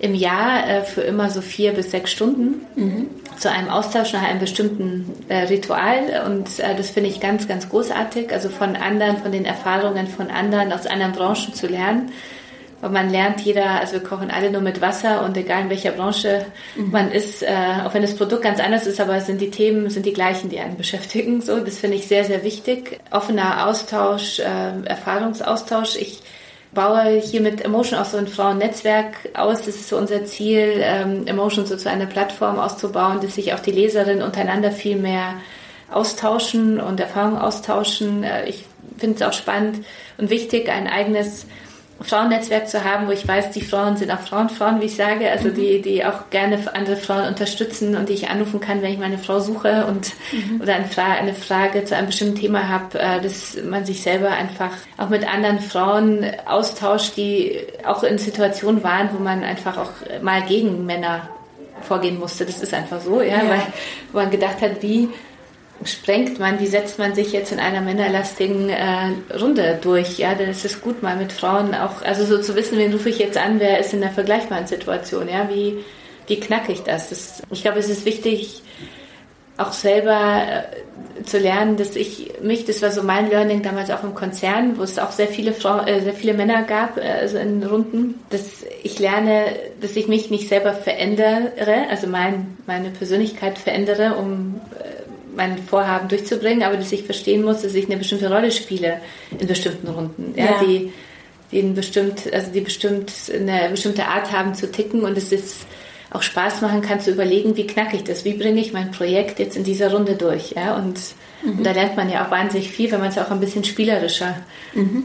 im 0.00 0.14
Jahr 0.14 0.68
äh, 0.68 0.84
für 0.84 1.00
immer 1.00 1.30
so 1.30 1.40
vier 1.40 1.72
bis 1.72 1.90
sechs 1.90 2.10
Stunden 2.10 2.66
mhm. 2.76 3.06
zu 3.38 3.50
einem 3.50 3.68
Austausch 3.68 4.12
nach 4.12 4.22
einem 4.22 4.38
bestimmten 4.38 5.12
äh, 5.28 5.44
Ritual. 5.44 6.22
Und 6.26 6.58
äh, 6.60 6.74
das 6.76 6.90
finde 6.90 7.10
ich 7.10 7.20
ganz, 7.20 7.48
ganz 7.48 7.68
großartig. 7.68 8.32
Also 8.32 8.48
von 8.48 8.76
anderen, 8.76 9.18
von 9.18 9.32
den 9.32 9.44
Erfahrungen 9.44 10.06
von 10.06 10.30
anderen 10.30 10.72
aus 10.72 10.86
anderen 10.86 11.12
Branchen 11.12 11.54
zu 11.54 11.66
lernen. 11.66 12.12
Und 12.80 12.92
man 12.92 13.10
lernt 13.10 13.40
jeder, 13.40 13.80
also 13.80 13.94
wir 13.94 14.04
kochen 14.04 14.30
alle 14.30 14.52
nur 14.52 14.60
mit 14.60 14.80
Wasser 14.80 15.24
und 15.24 15.36
egal 15.36 15.62
in 15.62 15.70
welcher 15.70 15.90
Branche 15.90 16.46
mhm. 16.76 16.92
man 16.92 17.10
ist, 17.10 17.42
äh, 17.42 17.48
auch 17.84 17.92
wenn 17.92 18.02
das 18.02 18.14
Produkt 18.14 18.42
ganz 18.42 18.60
anders 18.60 18.86
ist, 18.86 19.00
aber 19.00 19.20
sind 19.20 19.40
die 19.40 19.50
Themen, 19.50 19.90
sind 19.90 20.06
die 20.06 20.12
gleichen, 20.12 20.48
die 20.48 20.60
einen 20.60 20.76
beschäftigen. 20.76 21.40
So, 21.40 21.58
das 21.58 21.78
finde 21.78 21.96
ich 21.96 22.06
sehr, 22.06 22.24
sehr 22.24 22.44
wichtig. 22.44 23.00
Offener 23.10 23.66
Austausch, 23.66 24.38
äh, 24.38 24.44
Erfahrungsaustausch. 24.84 25.96
Ich 25.96 26.20
baue 26.72 27.18
hier 27.18 27.40
mit 27.40 27.64
Emotion 27.64 27.98
auch 27.98 28.04
so 28.04 28.18
ein 28.18 28.28
Frauennetzwerk 28.28 29.30
aus. 29.34 29.58
Das 29.64 29.68
ist 29.76 29.88
so 29.88 29.96
unser 29.96 30.24
Ziel, 30.24 30.80
ähm, 30.82 31.26
Emotion 31.26 31.66
so 31.66 31.76
zu 31.76 31.90
einer 31.90 32.06
Plattform 32.06 32.58
auszubauen, 32.58 33.20
dass 33.20 33.34
sich 33.34 33.54
auch 33.54 33.60
die 33.60 33.72
Leserinnen 33.72 34.22
untereinander 34.22 34.70
viel 34.70 34.96
mehr 34.96 35.34
austauschen 35.90 36.80
und 36.80 37.00
Erfahrungen 37.00 37.38
austauschen. 37.38 38.22
Äh, 38.24 38.48
ich 38.48 38.64
finde 38.98 39.16
es 39.16 39.22
auch 39.22 39.32
spannend 39.32 39.84
und 40.18 40.30
wichtig, 40.30 40.68
ein 40.68 40.86
eigenes 40.86 41.46
Frauennetzwerk 42.00 42.68
zu 42.68 42.84
haben, 42.84 43.08
wo 43.08 43.10
ich 43.10 43.26
weiß, 43.26 43.50
die 43.50 43.60
Frauen 43.60 43.96
sind 43.96 44.12
auch 44.12 44.20
Frauen, 44.20 44.48
Frauen, 44.48 44.80
wie 44.80 44.84
ich 44.84 44.94
sage, 44.94 45.28
also 45.30 45.48
mhm. 45.48 45.54
die, 45.54 45.82
die 45.82 46.04
auch 46.04 46.30
gerne 46.30 46.58
andere 46.72 46.96
Frauen 46.96 47.26
unterstützen 47.26 47.96
und 47.96 48.08
die 48.08 48.12
ich 48.12 48.30
anrufen 48.30 48.60
kann, 48.60 48.82
wenn 48.82 48.92
ich 48.92 48.98
meine 48.98 49.18
Frau 49.18 49.40
suche 49.40 49.84
und 49.86 50.12
mhm. 50.32 50.60
oder 50.60 50.76
eine 50.76 50.86
Frage, 50.86 51.18
eine 51.18 51.34
Frage 51.34 51.84
zu 51.84 51.96
einem 51.96 52.06
bestimmten 52.06 52.36
Thema 52.36 52.68
habe, 52.68 52.98
äh, 53.00 53.20
dass 53.20 53.56
man 53.64 53.84
sich 53.84 54.02
selber 54.02 54.30
einfach 54.30 54.70
auch 54.96 55.08
mit 55.08 55.26
anderen 55.26 55.58
Frauen 55.58 56.24
austauscht, 56.46 57.16
die 57.16 57.58
auch 57.84 58.04
in 58.04 58.18
Situationen 58.18 58.84
waren, 58.84 59.10
wo 59.12 59.22
man 59.22 59.42
einfach 59.42 59.76
auch 59.76 59.90
mal 60.22 60.42
gegen 60.42 60.86
Männer 60.86 61.28
vorgehen 61.82 62.18
musste. 62.18 62.44
Das 62.46 62.60
ist 62.60 62.74
einfach 62.74 63.00
so, 63.00 63.22
ja, 63.22 63.42
ja. 63.42 63.48
weil 63.48 63.62
wo 64.12 64.18
man 64.18 64.30
gedacht 64.30 64.60
hat, 64.60 64.82
wie 64.82 65.08
sprengt 65.84 66.38
man, 66.38 66.60
wie 66.60 66.66
setzt 66.66 66.98
man 66.98 67.14
sich 67.14 67.32
jetzt 67.32 67.52
in 67.52 67.60
einer 67.60 67.80
männerlastigen 67.80 68.68
äh, 68.68 69.12
Runde 69.38 69.78
durch? 69.80 70.18
Ja, 70.18 70.34
dann 70.34 70.50
ist 70.50 70.80
gut, 70.82 71.02
mal 71.02 71.16
mit 71.16 71.32
Frauen 71.32 71.74
auch, 71.74 72.02
also 72.02 72.24
so 72.24 72.40
zu 72.42 72.56
wissen, 72.56 72.78
wen 72.78 72.92
rufe 72.92 73.08
ich 73.08 73.18
jetzt 73.18 73.38
an, 73.38 73.60
wer 73.60 73.78
ist 73.78 73.92
in 73.92 74.02
einer 74.02 74.12
vergleichbaren 74.12 74.66
Situation, 74.66 75.28
ja, 75.28 75.48
wie, 75.48 75.84
wie 76.26 76.40
knacke 76.40 76.72
ich 76.72 76.82
das? 76.82 77.10
das 77.10 77.42
ich 77.50 77.62
glaube, 77.62 77.78
es 77.78 77.88
ist 77.88 78.04
wichtig, 78.04 78.62
auch 79.58 79.72
selber 79.72 80.42
äh, 80.46 81.24
zu 81.24 81.38
lernen, 81.38 81.76
dass 81.76 81.96
ich 81.96 82.32
mich, 82.40 82.64
das 82.64 82.80
war 82.80 82.92
so 82.92 83.02
mein 83.02 83.28
Learning 83.28 83.62
damals 83.62 83.90
auch 83.90 84.04
im 84.04 84.14
Konzern, 84.14 84.78
wo 84.78 84.84
es 84.84 84.98
auch 84.98 85.10
sehr 85.10 85.26
viele 85.26 85.52
Frauen, 85.52 85.86
äh, 85.86 86.00
sehr 86.00 86.12
viele 86.12 86.32
Männer 86.32 86.62
gab, 86.62 86.96
äh, 86.96 87.02
also 87.20 87.38
in 87.38 87.64
Runden, 87.64 88.20
dass 88.30 88.64
ich 88.84 89.00
lerne, 89.00 89.46
dass 89.80 89.96
ich 89.96 90.06
mich 90.06 90.30
nicht 90.30 90.48
selber 90.48 90.72
verändere, 90.72 91.88
also 91.90 92.06
mein, 92.06 92.56
meine 92.66 92.90
Persönlichkeit 92.90 93.58
verändere, 93.58 94.14
um 94.14 94.60
mein 95.38 95.56
Vorhaben 95.56 96.08
durchzubringen, 96.08 96.62
aber 96.62 96.76
dass 96.76 96.92
ich 96.92 97.04
verstehen 97.04 97.42
muss, 97.42 97.62
dass 97.62 97.74
ich 97.74 97.86
eine 97.86 97.96
bestimmte 97.96 98.30
Rolle 98.30 98.50
spiele 98.50 99.00
in 99.38 99.46
bestimmten 99.46 99.88
Runden, 99.88 100.34
ja, 100.36 100.44
ja. 100.44 100.64
die, 100.64 100.92
die 101.50 101.62
bestimmt, 101.62 102.30
also 102.30 102.52
die 102.52 102.60
bestimmt 102.60 103.12
eine 103.32 103.70
bestimmte 103.70 104.06
Art 104.06 104.32
haben 104.32 104.54
zu 104.54 104.70
ticken 104.70 105.04
und 105.04 105.16
es 105.16 105.32
ist 105.32 105.66
auch 106.10 106.22
Spaß 106.22 106.60
machen 106.60 106.82
kann 106.82 107.00
zu 107.00 107.10
überlegen, 107.10 107.56
wie 107.56 107.66
knacke 107.66 107.96
ich 107.96 108.04
das, 108.04 108.24
wie 108.24 108.34
bringe 108.34 108.60
ich 108.60 108.72
mein 108.72 108.90
Projekt 108.90 109.38
jetzt 109.38 109.56
in 109.56 109.64
dieser 109.64 109.92
Runde 109.92 110.16
durch, 110.16 110.52
ja, 110.52 110.76
und, 110.76 110.98
mhm. 111.42 111.58
und 111.58 111.64
da 111.64 111.72
lernt 111.72 111.96
man 111.96 112.10
ja 112.10 112.26
auch 112.26 112.30
wahnsinnig 112.30 112.70
viel, 112.70 112.90
wenn 112.90 113.00
man 113.00 113.10
es 113.10 113.18
auch 113.18 113.30
ein 113.30 113.40
bisschen 113.40 113.64
spielerischer 113.64 114.36
mhm. 114.74 115.04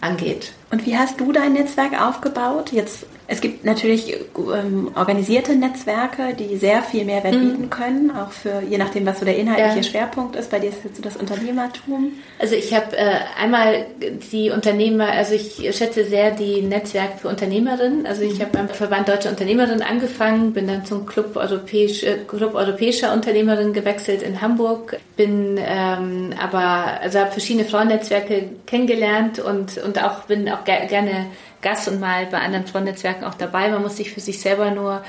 angeht. 0.00 0.52
Und 0.70 0.86
wie 0.86 0.96
hast 0.96 1.20
du 1.20 1.32
dein 1.32 1.52
Netzwerk 1.52 2.00
aufgebaut? 2.00 2.72
Jetzt 2.72 3.06
es 3.32 3.40
gibt 3.40 3.64
natürlich 3.64 4.16
ähm, 4.36 4.90
organisierte 4.96 5.54
Netzwerke, 5.54 6.34
die 6.36 6.56
sehr 6.56 6.82
viel 6.82 7.04
Mehrwert 7.04 7.36
mhm. 7.36 7.40
bieten 7.40 7.70
können, 7.70 8.10
auch 8.10 8.32
für 8.32 8.60
je 8.68 8.76
nachdem, 8.76 9.06
was 9.06 9.20
so 9.20 9.24
der 9.24 9.36
inhaltliche 9.36 9.76
ja. 9.76 9.82
Schwerpunkt 9.84 10.34
ist. 10.34 10.50
Bei 10.50 10.58
dir 10.58 10.70
ist 10.70 10.82
jetzt 10.82 10.96
so 10.96 11.02
das 11.02 11.16
Unternehmertum. 11.16 12.14
Also 12.40 12.56
ich 12.56 12.74
habe 12.74 12.96
äh, 12.96 13.18
einmal 13.40 13.86
die 14.32 14.50
Unternehmer, 14.50 15.12
also 15.12 15.34
ich 15.34 15.58
schätze 15.76 16.06
sehr 16.06 16.32
die 16.32 16.62
Netzwerke 16.62 17.18
für 17.18 17.28
Unternehmerinnen. 17.28 18.04
Also 18.04 18.22
ich 18.22 18.40
habe 18.40 18.50
beim 18.50 18.68
Verband 18.68 19.08
Deutsche 19.08 19.28
Unternehmerinnen 19.28 19.82
angefangen, 19.82 20.52
bin 20.52 20.66
dann 20.66 20.84
zum 20.84 21.06
Club, 21.06 21.36
Europäisch, 21.36 22.02
äh, 22.02 22.16
Club 22.26 22.56
Europäischer 22.56 23.12
Unternehmerinnen 23.12 23.72
gewechselt 23.72 24.22
in 24.22 24.40
Hamburg, 24.40 24.98
bin 25.16 25.56
ähm, 25.56 26.34
aber 26.36 27.00
also 27.00 27.20
habe 27.20 27.30
verschiedene 27.30 27.64
Frauennetzwerke 27.64 28.48
kennengelernt 28.66 29.38
und 29.38 29.78
und 29.78 30.02
auch 30.02 30.22
bin 30.22 30.48
auch 30.48 30.59
ger 30.64 30.86
gerne 30.86 31.26
Gast 31.62 31.88
und 31.88 32.00
mal 32.00 32.26
bei 32.26 32.38
anderen 32.38 32.66
Frauennetzwerken 32.66 33.24
auch 33.24 33.34
dabei. 33.34 33.68
Man 33.68 33.82
muss 33.82 33.96
sich 33.96 34.12
für 34.12 34.20
sich 34.20 34.40
selber 34.40 34.70
nur 34.70 35.02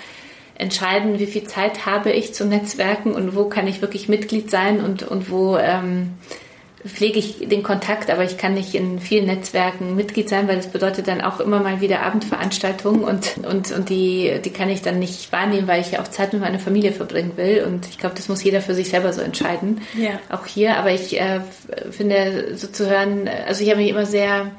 entscheiden, 0.56 1.18
wie 1.20 1.26
viel 1.26 1.46
Zeit 1.46 1.86
habe 1.86 2.12
ich 2.12 2.34
zum 2.34 2.50
Netzwerken 2.50 3.14
und 3.14 3.36
wo 3.36 3.46
kann 3.46 3.68
ich 3.68 3.82
wirklich 3.82 4.10
Mitglied 4.10 4.52
sein 4.52 4.80
und, 4.80 5.04
und 5.04 5.32
wo 5.32 5.58
ähm, 5.58 6.14
pflege 6.86 7.20
ich 7.20 7.48
den 7.48 7.64
Kontakt, 7.64 8.10
aber 8.10 8.24
ich 8.24 8.38
kann 8.38 8.54
nicht 8.54 8.74
in 8.76 9.00
vielen 9.00 9.26
Netzwerken 9.26 9.96
Mitglied 9.96 10.30
sein, 10.30 10.48
weil 10.48 10.58
das 10.58 10.68
bedeutet 10.68 11.08
dann 11.08 11.22
auch 11.22 11.40
immer 11.40 11.60
mal 11.60 11.82
wieder 11.82 12.02
Abendveranstaltungen 12.02 13.04
und, 13.04 13.38
und, 13.48 13.72
und 13.72 13.90
die, 13.90 14.40
die 14.44 14.50
kann 14.50 14.70
ich 14.70 14.82
dann 14.82 15.00
nicht 15.00 15.32
wahrnehmen, 15.32 15.68
weil 15.68 15.82
ich 15.82 15.92
ja 15.92 16.02
auch 16.02 16.08
Zeit 16.08 16.34
mit 16.34 16.42
meiner 16.42 16.60
Familie 16.60 16.92
verbringen 16.92 17.34
will 17.38 17.64
und 17.68 17.88
ich 17.88 17.98
glaube, 17.98 18.16
das 18.16 18.30
muss 18.30 18.44
jeder 18.44 18.62
für 18.62 18.76
sich 18.76 18.90
selber 18.90 19.14
so 19.14 19.22
entscheiden. 19.22 19.82
Ja. 19.98 20.20
Auch 20.30 20.46
hier, 20.46 20.78
aber 20.78 20.92
ich 20.92 21.20
äh, 21.20 21.42
finde 21.92 22.56
so 22.56 22.68
zu 22.68 22.90
hören, 22.90 23.30
also 23.48 23.64
ich 23.64 23.70
habe 23.70 23.82
mich 23.82 23.90
immer 23.90 24.06
sehr 24.06 24.52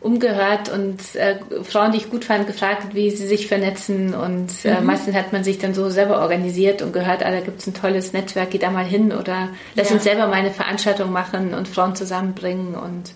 umgehört 0.00 0.68
und 0.68 1.14
äh, 1.14 1.38
Frauen, 1.64 1.92
die 1.92 1.98
ich 1.98 2.10
gut 2.10 2.24
fand, 2.24 2.46
gefragt, 2.46 2.94
wie 2.94 3.10
sie 3.10 3.26
sich 3.26 3.48
vernetzen. 3.48 4.14
Und 4.14 4.50
äh, 4.64 4.80
mhm. 4.80 4.86
meistens 4.86 5.14
hat 5.14 5.32
man 5.32 5.42
sich 5.42 5.58
dann 5.58 5.74
so 5.74 5.88
selber 5.88 6.20
organisiert 6.20 6.82
und 6.82 6.92
gehört, 6.92 7.24
ah, 7.24 7.30
da 7.30 7.40
gibt 7.40 7.60
es 7.60 7.66
ein 7.66 7.74
tolles 7.74 8.12
Netzwerk, 8.12 8.50
geh 8.50 8.58
da 8.58 8.70
mal 8.70 8.84
hin 8.84 9.12
oder 9.12 9.48
lass 9.74 9.88
ja. 9.88 9.94
uns 9.94 10.04
selber 10.04 10.26
mal 10.26 10.34
eine 10.34 10.50
Veranstaltung 10.50 11.12
machen 11.12 11.54
und 11.54 11.66
Frauen 11.66 11.96
zusammenbringen. 11.96 12.74
Und, 12.74 13.14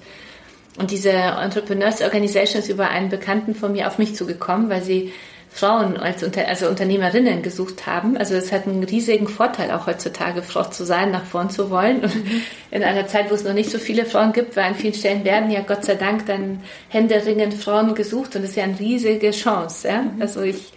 und 0.78 0.90
diese 0.90 1.10
Entrepreneurs 1.10 2.00
Organization 2.00 2.62
ist 2.62 2.70
über 2.70 2.88
einen 2.88 3.10
Bekannten 3.10 3.54
von 3.54 3.72
mir 3.72 3.86
auf 3.86 3.98
mich 3.98 4.14
zugekommen, 4.14 4.70
weil 4.70 4.82
sie 4.82 5.12
Frauen 5.52 5.96
als 5.96 6.22
Unter 6.22 6.46
also 6.46 6.68
Unternehmerinnen 6.68 7.42
gesucht 7.42 7.86
haben. 7.86 8.16
Also 8.16 8.34
es 8.34 8.52
hat 8.52 8.66
einen 8.66 8.84
riesigen 8.84 9.26
Vorteil 9.26 9.72
auch 9.72 9.86
heutzutage, 9.86 10.42
Frau 10.42 10.64
zu 10.64 10.84
sein, 10.84 11.10
nach 11.10 11.24
vorn 11.24 11.50
zu 11.50 11.70
wollen. 11.70 12.02
Und 12.04 12.14
mhm. 12.14 12.42
in 12.70 12.84
einer 12.84 13.06
Zeit, 13.08 13.30
wo 13.30 13.34
es 13.34 13.44
noch 13.44 13.52
nicht 13.52 13.70
so 13.70 13.78
viele 13.78 14.04
Frauen 14.04 14.32
gibt, 14.32 14.56
weil 14.56 14.64
an 14.64 14.76
vielen 14.76 14.94
Stellen 14.94 15.24
werden 15.24 15.50
ja 15.50 15.60
Gott 15.60 15.84
sei 15.84 15.96
Dank 15.96 16.26
dann 16.26 16.62
händeringend 16.88 17.54
Frauen 17.54 17.94
gesucht 17.94 18.36
und 18.36 18.42
das 18.42 18.50
ist 18.50 18.56
ja 18.56 18.64
eine 18.64 18.78
riesige 18.78 19.32
Chance. 19.32 19.88
Ja? 19.88 20.02
Mhm. 20.02 20.22
Also 20.22 20.42
ich 20.42 20.72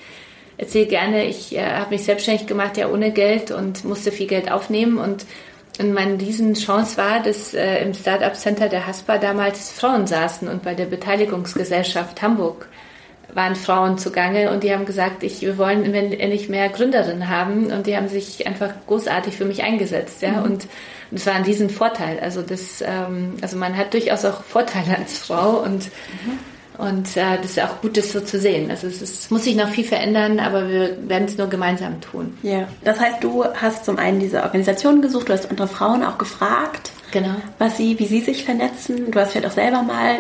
erzähle 0.57 0.88
gerne, 0.88 1.26
ich 1.26 1.55
äh, 1.55 1.63
habe 1.63 1.91
mich 1.91 2.03
selbstständig 2.03 2.47
gemacht, 2.47 2.76
ja 2.78 2.89
ohne 2.89 3.11
Geld 3.11 3.51
und 3.51 3.86
musste 3.86 4.11
viel 4.11 4.28
Geld 4.28 4.51
aufnehmen 4.51 4.97
und 4.97 5.26
und 5.80 5.91
meine 5.91 6.19
Riesenchance 6.21 6.97
war, 6.97 7.19
dass 7.24 7.55
äh, 7.55 7.84
im 7.84 7.95
Startup 7.95 8.36
Center 8.36 8.69
der 8.69 8.86
Haspa 8.86 9.17
damals 9.17 9.71
Frauen 9.71 10.05
saßen 10.05 10.47
und 10.47 10.61
bei 10.61 10.76
der 10.76 10.86
Beteiligungsgesellschaft 10.86 12.21
Hamburg 12.21 12.67
waren 13.34 13.55
Frauen 13.55 13.97
zugange 13.97 14.51
und 14.51 14.63
die 14.63 14.73
haben 14.73 14.86
gesagt, 14.86 15.23
ich, 15.23 15.41
wir 15.41 15.57
wollen 15.57 15.93
endlich 15.93 16.49
mehr 16.49 16.69
Gründerinnen 16.69 17.29
haben 17.29 17.67
und 17.71 17.88
die 17.88 17.97
haben 17.97 18.07
sich 18.07 18.45
einfach 18.47 18.73
großartig 18.88 19.36
für 19.36 19.45
mich 19.45 19.63
eingesetzt, 19.63 20.21
ja, 20.21 20.31
mhm. 20.31 20.43
und 20.43 20.67
das 21.11 21.25
war 21.27 21.34
ein 21.34 21.43
riesen 21.43 21.69
Vorteil. 21.69 22.19
Also 22.19 22.41
das, 22.41 22.81
ähm, 22.81 23.36
also 23.41 23.57
man 23.57 23.77
hat 23.77 23.93
durchaus 23.93 24.25
auch 24.25 24.43
Vorteile 24.43 24.97
als 24.97 25.17
Frau 25.17 25.61
und 25.61 25.86
mhm. 25.86 26.39
Und 26.78 27.15
äh, 27.15 27.38
das 27.38 27.51
ist 27.51 27.61
auch 27.61 27.82
gut, 27.82 27.97
das 27.97 28.11
so 28.11 28.21
zu 28.21 28.39
sehen. 28.39 28.71
Also 28.71 28.88
es, 28.88 29.01
ist, 29.01 29.24
es 29.26 29.32
muss 29.32 29.43
sich 29.43 29.55
noch 29.55 29.69
viel 29.69 29.84
verändern, 29.84 30.39
aber 30.39 30.67
wir 30.69 30.97
werden 31.07 31.26
es 31.26 31.38
nur 31.38 31.47
gemeinsam 31.47 32.01
tun. 32.01 32.38
Ja, 32.41 32.67
das 32.84 32.99
heißt, 32.99 33.24
du 33.24 33.45
hast 33.45 33.86
zum 33.86 33.97
einen 33.97 34.19
diese 34.19 34.43
Organisation 34.43 35.01
gesucht, 35.01 35.30
du 35.30 35.34
hast 35.34 35.49
andere 35.49 35.67
Frauen 35.67 36.03
auch 36.03 36.17
gefragt, 36.17 36.91
Genau. 37.13 37.36
Was 37.59 37.78
sie, 37.78 37.99
wie 37.99 38.07
sie 38.07 38.21
sich 38.21 38.43
vernetzen. 38.43 39.11
Du 39.11 39.19
hast 39.19 39.34
vielleicht 39.34 39.45
auch 39.45 39.51
selber 39.51 39.84
mal 39.84 40.17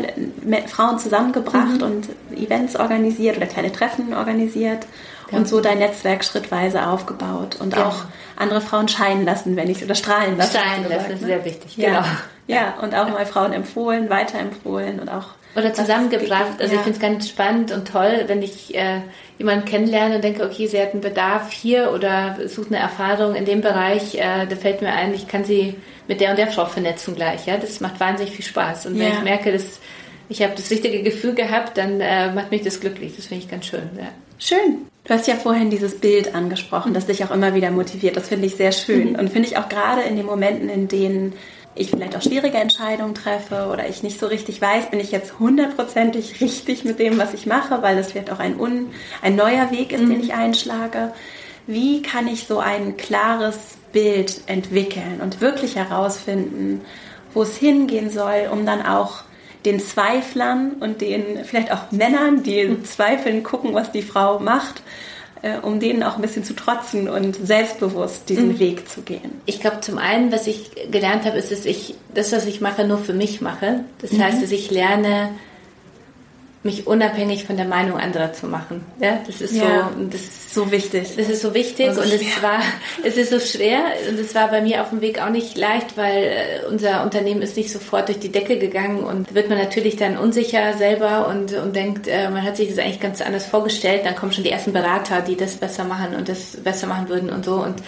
Frauen 0.67 0.99
zusammengebracht 0.99 1.81
mhm. 1.81 1.81
und 1.81 2.09
Events 2.37 2.75
organisiert 2.75 3.35
oder 3.35 3.47
kleine 3.47 3.71
Treffen 3.71 4.13
organisiert 4.13 4.85
ja. 5.31 5.37
und 5.37 5.47
so 5.47 5.59
dein 5.59 5.79
Netzwerk 5.79 6.23
schrittweise 6.23 6.85
aufgebaut 6.85 7.57
und 7.59 7.75
ja. 7.75 7.87
auch 7.87 8.05
andere 8.35 8.61
Frauen 8.61 8.87
scheinen 8.87 9.25
lassen, 9.25 9.55
wenn 9.55 9.71
ich 9.71 9.83
oder 9.83 9.95
strahlen 9.95 10.37
lassen. 10.37 10.55
Strahlen 10.55 10.87
lassen 10.87 11.11
ist 11.13 11.21
ne? 11.21 11.27
sehr 11.27 11.45
wichtig. 11.45 11.77
Ja. 11.77 11.87
Genau. 11.89 12.03
Ja, 12.45 12.73
und 12.81 12.93
auch 12.93 13.09
mal 13.09 13.25
Frauen 13.25 13.53
empfohlen, 13.53 14.09
weiterempfohlen 14.09 14.99
und 14.99 15.09
auch 15.09 15.29
oder 15.55 15.73
zusammengebracht. 15.73 16.59
Also 16.59 16.73
ja. 16.73 16.79
ich 16.79 16.83
finde 16.83 16.91
es 16.91 16.99
ganz 16.99 17.29
spannend 17.29 17.71
und 17.71 17.87
toll, 17.87 18.23
wenn 18.27 18.41
ich 18.41 18.73
äh, 18.75 19.01
jemanden 19.37 19.65
kennenlerne 19.65 20.15
und 20.15 20.23
denke, 20.23 20.43
okay, 20.43 20.67
sie 20.67 20.81
hat 20.81 20.93
einen 20.93 21.01
Bedarf 21.01 21.51
hier 21.51 21.91
oder 21.93 22.37
sucht 22.47 22.67
eine 22.67 22.79
Erfahrung 22.79 23.35
in 23.35 23.45
dem 23.45 23.61
Bereich, 23.61 24.15
äh, 24.15 24.45
da 24.47 24.55
fällt 24.55 24.81
mir 24.81 24.93
ein, 24.93 25.13
ich 25.13 25.27
kann 25.27 25.43
sie 25.43 25.75
mit 26.07 26.21
der 26.21 26.31
und 26.31 26.37
der 26.37 26.47
Frau 26.47 26.65
vernetzen 26.65 27.15
gleich. 27.15 27.45
Ja, 27.45 27.57
das 27.57 27.79
macht 27.79 27.99
wahnsinnig 27.99 28.33
viel 28.33 28.45
Spaß. 28.45 28.87
Und 28.87 28.95
ja. 28.95 29.05
wenn 29.05 29.13
ich 29.13 29.23
merke, 29.23 29.51
dass 29.51 29.79
ich 30.29 30.41
habe 30.41 30.53
das 30.55 30.71
richtige 30.71 31.03
Gefühl 31.03 31.33
gehabt, 31.33 31.77
dann 31.77 32.01
äh, 32.01 32.31
macht 32.31 32.51
mich 32.51 32.63
das 32.63 32.79
glücklich. 32.79 33.15
Das 33.15 33.27
finde 33.27 33.43
ich 33.43 33.51
ganz 33.51 33.65
schön. 33.65 33.89
Ja. 33.97 34.07
Schön. 34.39 34.87
Du 35.05 35.13
hast 35.13 35.27
ja 35.27 35.35
vorhin 35.35 35.69
dieses 35.69 35.99
Bild 35.99 36.33
angesprochen, 36.33 36.93
das 36.93 37.07
dich 37.07 37.23
auch 37.23 37.31
immer 37.31 37.53
wieder 37.53 37.71
motiviert. 37.71 38.15
Das 38.15 38.29
finde 38.29 38.47
ich 38.47 38.55
sehr 38.55 38.71
schön. 38.71 39.11
Mhm. 39.11 39.19
Und 39.19 39.29
finde 39.29 39.49
ich 39.49 39.57
auch 39.57 39.69
gerade 39.69 40.01
in 40.01 40.15
den 40.15 40.25
Momenten, 40.25 40.69
in 40.69 40.87
denen 40.87 41.33
ich 41.75 41.89
vielleicht 41.89 42.15
auch 42.15 42.21
schwierige 42.21 42.57
Entscheidungen 42.57 43.15
treffe 43.15 43.67
oder 43.71 43.87
ich 43.87 44.03
nicht 44.03 44.19
so 44.19 44.27
richtig 44.27 44.61
weiß, 44.61 44.91
bin 44.91 44.99
ich 44.99 45.11
jetzt 45.11 45.39
hundertprozentig 45.39 46.41
richtig 46.41 46.85
mit 46.85 46.99
dem, 46.99 47.17
was 47.17 47.33
ich 47.33 47.45
mache, 47.45 47.81
weil 47.81 47.95
das 47.95 48.11
vielleicht 48.11 48.31
auch 48.31 48.39
ein, 48.39 48.59
un, 48.59 48.91
ein 49.21 49.35
neuer 49.35 49.71
Weg 49.71 49.91
ist, 49.91 50.01
mhm. 50.01 50.09
den 50.09 50.23
ich 50.23 50.33
einschlage. 50.33 51.13
Wie 51.65 52.01
kann 52.01 52.27
ich 52.27 52.45
so 52.45 52.59
ein 52.59 52.97
klares 52.97 53.57
Bild 53.91 54.41
entwickeln 54.47 55.19
und 55.21 55.41
wirklich 55.41 55.75
herausfinden, 55.75 56.81
wo 57.33 57.43
es 57.43 57.57
hingehen 57.57 58.09
soll, 58.09 58.49
um 58.51 58.65
dann 58.65 58.85
auch 58.85 59.23
den 59.65 59.79
Zweiflern 59.79 60.73
und 60.79 61.01
den 61.01 61.45
vielleicht 61.45 61.71
auch 61.71 61.91
Männern, 61.91 62.43
die 62.43 62.65
mhm. 62.65 62.85
zweifeln, 62.85 63.43
gucken, 63.43 63.73
was 63.73 63.91
die 63.91 64.01
Frau 64.01 64.39
macht, 64.39 64.83
äh, 65.43 65.57
um 65.59 65.79
denen 65.79 66.01
auch 66.01 66.15
ein 66.15 66.21
bisschen 66.21 66.43
zu 66.43 66.55
trotzen 66.55 67.07
und 67.07 67.35
selbstbewusst 67.35 68.29
diesen 68.29 68.53
mhm. 68.53 68.59
Weg 68.59 68.89
zu 68.89 69.01
gehen? 69.01 69.41
Ich 69.45 69.59
glaube, 69.59 69.81
zum 69.81 69.97
einen, 69.99 70.31
was 70.31 70.47
ich 70.47 70.71
gelernt 70.89 71.25
habe, 71.25 71.37
ist, 71.37 71.51
dass 71.51 71.65
ich 71.65 71.95
das, 72.13 72.31
was 72.31 72.45
ich 72.45 72.61
mache, 72.61 72.87
nur 72.87 72.97
für 72.97 73.13
mich 73.13 73.41
mache. 73.41 73.81
Das 73.99 74.13
mhm. 74.13 74.23
heißt, 74.23 74.41
dass 74.41 74.51
ich 74.51 74.71
lerne, 74.71 75.29
mich 76.63 76.87
unabhängig 76.87 77.43
von 77.43 77.57
der 77.57 77.65
Meinung 77.65 77.97
anderer 77.97 78.31
zu 78.31 78.47
machen. 78.47 78.85
Ja, 78.99 79.19
das 79.27 79.41
ist 79.41 79.53
ja. 79.55 79.91
so, 79.97 80.05
das 80.05 80.53
so 80.53 80.71
wichtig. 80.71 81.15
Das 81.17 81.27
ist 81.27 81.41
so 81.41 81.53
wichtig 81.53 81.89
und, 81.89 81.95
so 81.95 82.01
und 82.01 82.13
es 82.13 82.41
war, 82.41 82.59
es 83.03 83.17
ist 83.17 83.31
so 83.31 83.39
schwer 83.39 83.79
und 84.09 84.17
es 84.17 84.33
war 84.33 84.49
bei 84.49 84.61
mir 84.61 84.81
auf 84.81 84.89
dem 84.89 85.01
Weg 85.01 85.21
auch 85.21 85.29
nicht 85.29 85.57
leicht, 85.57 85.97
weil 85.97 86.23
äh, 86.23 86.65
unser 86.69 87.03
Unternehmen 87.03 87.41
ist 87.41 87.57
nicht 87.57 87.69
sofort 87.69 88.07
durch 88.07 88.19
die 88.19 88.31
Decke 88.31 88.57
gegangen 88.57 89.03
und 89.03 89.33
wird 89.35 89.49
man 89.49 89.57
natürlich 89.57 89.97
dann 89.97 90.17
unsicher 90.17 90.73
selber 90.77 91.27
und, 91.27 91.53
und 91.53 91.75
denkt, 91.75 92.07
äh, 92.07 92.29
man 92.29 92.43
hat 92.43 92.55
sich 92.55 92.69
das 92.69 92.77
eigentlich 92.77 93.01
ganz 93.01 93.21
anders 93.21 93.45
vorgestellt. 93.45 94.05
Dann 94.05 94.15
kommen 94.15 94.31
schon 94.31 94.45
die 94.45 94.51
ersten 94.51 94.71
Berater, 94.71 95.21
die 95.21 95.35
das 95.35 95.57
besser 95.57 95.83
machen 95.83 96.15
und 96.15 96.29
das 96.29 96.57
besser 96.63 96.87
machen 96.87 97.09
würden 97.09 97.29
und 97.29 97.43
so 97.43 97.55
und 97.55 97.83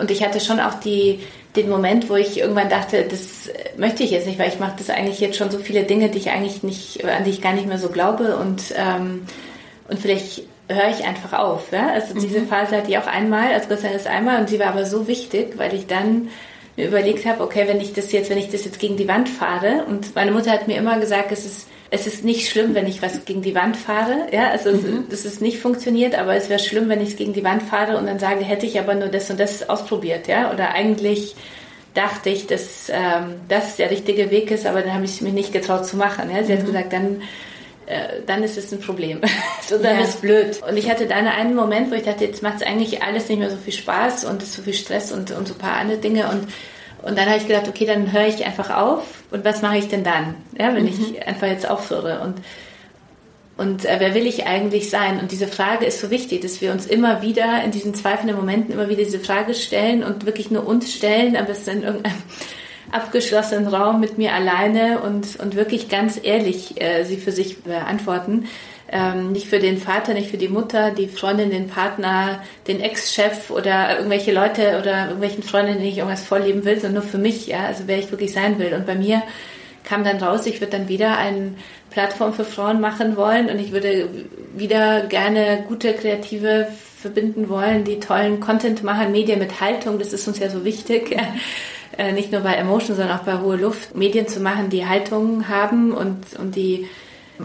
und 0.00 0.10
ich 0.10 0.24
hatte 0.24 0.40
schon 0.40 0.60
auch 0.60 0.80
die, 0.80 1.20
den 1.56 1.68
Moment, 1.68 2.08
wo 2.08 2.14
ich 2.14 2.38
irgendwann 2.38 2.68
dachte, 2.68 3.04
das 3.04 3.50
möchte 3.76 4.02
ich 4.04 4.12
jetzt 4.12 4.26
nicht, 4.26 4.38
weil 4.38 4.48
ich 4.48 4.60
mache 4.60 4.74
das 4.78 4.90
eigentlich 4.90 5.20
jetzt 5.20 5.36
schon 5.36 5.50
so 5.50 5.58
viele 5.58 5.82
Dinge, 5.82 6.08
die 6.08 6.18
ich 6.18 6.30
eigentlich 6.30 6.62
nicht, 6.62 7.04
an 7.04 7.24
die 7.24 7.30
ich 7.30 7.42
gar 7.42 7.52
nicht 7.52 7.66
mehr 7.66 7.78
so 7.78 7.88
glaube 7.88 8.36
und 8.36 8.74
ähm, 8.76 9.22
und 9.88 9.98
vielleicht 9.98 10.44
höre 10.68 10.88
ich 10.88 11.04
einfach 11.04 11.38
auf. 11.38 11.72
Ja? 11.72 11.90
Also 11.90 12.14
mhm. 12.14 12.20
diese 12.20 12.42
Phase 12.42 12.76
hatte 12.76 12.90
ich 12.90 12.98
auch 12.98 13.06
einmal, 13.06 13.52
also 13.52 13.68
Gott 13.68 13.80
sei 13.80 13.88
Dank 13.88 14.06
einmal, 14.06 14.40
und 14.40 14.48
sie 14.48 14.60
war 14.60 14.68
aber 14.68 14.86
so 14.86 15.08
wichtig, 15.08 15.58
weil 15.58 15.74
ich 15.74 15.86
dann 15.86 16.28
mir 16.76 16.86
überlegt 16.86 17.26
habe, 17.26 17.42
okay, 17.42 17.64
wenn 17.66 17.80
ich 17.80 17.92
das 17.92 18.12
jetzt, 18.12 18.30
wenn 18.30 18.38
ich 18.38 18.50
das 18.50 18.64
jetzt 18.64 18.78
gegen 18.78 18.96
die 18.96 19.08
Wand 19.08 19.28
fahre, 19.28 19.84
und 19.88 20.14
meine 20.14 20.30
Mutter 20.30 20.52
hat 20.52 20.68
mir 20.68 20.76
immer 20.76 20.98
gesagt, 21.00 21.32
es 21.32 21.44
ist 21.44 21.68
es 21.90 22.06
ist 22.06 22.24
nicht 22.24 22.48
schlimm, 22.48 22.74
wenn 22.74 22.86
ich 22.86 23.02
was 23.02 23.24
gegen 23.24 23.42
die 23.42 23.54
Wand 23.54 23.76
fahre. 23.76 24.28
Ja, 24.32 24.50
also 24.50 24.70
mhm. 24.70 25.06
das 25.10 25.24
ist 25.24 25.40
nicht 25.40 25.58
funktioniert, 25.58 26.16
aber 26.16 26.36
es 26.36 26.48
wäre 26.48 26.60
schlimm, 26.60 26.88
wenn 26.88 27.00
ich 27.00 27.10
es 27.10 27.16
gegen 27.16 27.32
die 27.32 27.42
Wand 27.42 27.62
fahre 27.62 27.96
und 27.96 28.06
dann 28.06 28.18
sage, 28.18 28.44
hätte 28.44 28.66
ich 28.66 28.78
aber 28.78 28.94
nur 28.94 29.08
das 29.08 29.30
und 29.30 29.40
das 29.40 29.68
ausprobiert, 29.68 30.28
ja. 30.28 30.52
Oder 30.52 30.72
eigentlich 30.72 31.34
dachte 31.94 32.30
ich, 32.30 32.46
dass 32.46 32.88
ähm, 32.90 33.40
das 33.48 33.76
der 33.76 33.90
richtige 33.90 34.30
Weg 34.30 34.50
ist, 34.52 34.66
aber 34.66 34.82
dann 34.82 34.94
habe 34.94 35.04
ich 35.04 35.12
es 35.12 35.20
mir 35.20 35.32
nicht 35.32 35.52
getraut 35.52 35.84
zu 35.86 35.96
machen. 35.96 36.30
Ja? 36.30 36.44
Sie 36.44 36.52
mhm. 36.52 36.58
hat 36.58 36.66
gesagt, 36.66 36.92
dann 36.92 37.22
äh, 37.86 38.22
dann 38.24 38.44
ist 38.44 38.56
es 38.56 38.72
ein 38.72 38.80
Problem. 38.80 39.20
so, 39.68 39.76
dann 39.76 39.96
ja. 39.96 40.02
ist 40.02 40.10
es 40.10 40.16
blöd. 40.16 40.60
Und 40.68 40.76
ich 40.76 40.88
hatte 40.88 41.06
dann 41.06 41.26
einen 41.26 41.56
Moment, 41.56 41.90
wo 41.90 41.96
ich 41.96 42.04
dachte, 42.04 42.24
jetzt 42.24 42.42
macht 42.42 42.58
es 42.58 42.62
eigentlich 42.62 43.02
alles 43.02 43.28
nicht 43.28 43.40
mehr 43.40 43.50
so 43.50 43.56
viel 43.56 43.72
Spaß 43.72 44.26
und 44.26 44.42
ist 44.42 44.52
so 44.52 44.62
viel 44.62 44.74
Stress 44.74 45.10
und, 45.10 45.32
und 45.32 45.48
so 45.48 45.54
ein 45.54 45.58
paar 45.58 45.76
andere 45.78 45.98
Dinge. 45.98 46.28
Und, 46.28 46.46
und 47.02 47.18
dann 47.18 47.26
habe 47.26 47.38
ich 47.38 47.48
gedacht, 47.48 47.66
okay, 47.66 47.86
dann 47.86 48.12
höre 48.12 48.28
ich 48.28 48.46
einfach 48.46 48.70
auf. 48.70 49.19
Und 49.30 49.44
was 49.44 49.62
mache 49.62 49.78
ich 49.78 49.88
denn 49.88 50.04
dann, 50.04 50.34
ja, 50.58 50.74
wenn 50.74 50.84
mhm. 50.84 50.88
ich 50.88 51.26
einfach 51.26 51.46
jetzt 51.46 51.68
aufhöre? 51.68 52.20
Und, 52.20 52.36
und 53.56 53.84
äh, 53.84 53.96
wer 53.98 54.14
will 54.14 54.26
ich 54.26 54.46
eigentlich 54.46 54.90
sein? 54.90 55.20
Und 55.20 55.32
diese 55.32 55.46
Frage 55.46 55.84
ist 55.86 56.00
so 56.00 56.10
wichtig, 56.10 56.40
dass 56.40 56.60
wir 56.60 56.72
uns 56.72 56.86
immer 56.86 57.22
wieder 57.22 57.62
in 57.62 57.70
diesen 57.70 57.94
zweifelnden 57.94 58.36
Momenten 58.36 58.72
immer 58.72 58.88
wieder 58.88 59.04
diese 59.04 59.20
Frage 59.20 59.54
stellen 59.54 60.02
und 60.02 60.26
wirklich 60.26 60.50
nur 60.50 60.66
uns 60.66 60.92
stellen, 60.92 61.36
aber 61.36 61.50
es 61.50 61.68
in 61.68 61.82
irgendeinem 61.82 62.16
abgeschlossenen 62.90 63.68
Raum 63.68 64.00
mit 64.00 64.18
mir 64.18 64.32
alleine 64.34 65.00
und, 65.00 65.38
und 65.38 65.54
wirklich 65.54 65.88
ganz 65.88 66.18
ehrlich 66.20 66.80
äh, 66.80 67.04
sie 67.04 67.18
für 67.18 67.32
sich 67.32 67.62
beantworten. 67.62 68.46
Ähm, 68.92 69.30
nicht 69.30 69.46
für 69.46 69.60
den 69.60 69.78
Vater, 69.78 70.14
nicht 70.14 70.30
für 70.30 70.36
die 70.36 70.48
Mutter, 70.48 70.90
die 70.90 71.06
Freundin, 71.06 71.50
den 71.50 71.68
Partner, 71.68 72.42
den 72.66 72.80
Ex-Chef 72.80 73.50
oder 73.50 73.96
irgendwelche 73.96 74.32
Leute 74.32 74.80
oder 74.80 75.04
irgendwelchen 75.04 75.44
Freundinnen, 75.44 75.78
denen 75.78 75.92
ich 75.92 75.98
irgendwas 75.98 76.24
vorleben 76.24 76.64
will, 76.64 76.74
sondern 76.74 77.02
nur 77.04 77.10
für 77.10 77.18
mich, 77.18 77.46
ja, 77.46 77.66
also 77.66 77.84
wer 77.86 77.98
ich 77.98 78.10
wirklich 78.10 78.32
sein 78.32 78.58
will. 78.58 78.74
Und 78.74 78.86
bei 78.86 78.96
mir 78.96 79.22
kam 79.84 80.02
dann 80.02 80.18
raus, 80.18 80.44
ich 80.46 80.60
würde 80.60 80.76
dann 80.76 80.88
wieder 80.88 81.18
eine 81.18 81.52
Plattform 81.90 82.32
für 82.32 82.44
Frauen 82.44 82.80
machen 82.80 83.16
wollen 83.16 83.48
und 83.48 83.60
ich 83.60 83.70
würde 83.70 84.08
wieder 84.56 85.02
gerne 85.06 85.64
gute 85.68 85.92
Kreative 85.94 86.66
verbinden 87.00 87.48
wollen, 87.48 87.84
die 87.84 88.00
tollen 88.00 88.40
Content 88.40 88.82
machen, 88.82 89.12
Medien 89.12 89.38
mit 89.38 89.60
Haltung, 89.60 90.00
das 90.00 90.12
ist 90.12 90.26
uns 90.26 90.40
ja 90.40 90.50
so 90.50 90.64
wichtig. 90.64 91.16
Äh, 91.98 92.12
nicht 92.12 92.30
nur 92.30 92.42
bei 92.42 92.54
Emotion, 92.54 92.96
sondern 92.96 93.18
auch 93.18 93.24
bei 93.24 93.40
Hohe 93.40 93.56
Luft, 93.56 93.96
Medien 93.96 94.28
zu 94.28 94.38
machen, 94.40 94.70
die 94.70 94.86
Haltung 94.86 95.48
haben 95.48 95.92
und, 95.92 96.38
und 96.38 96.54
die 96.54 96.86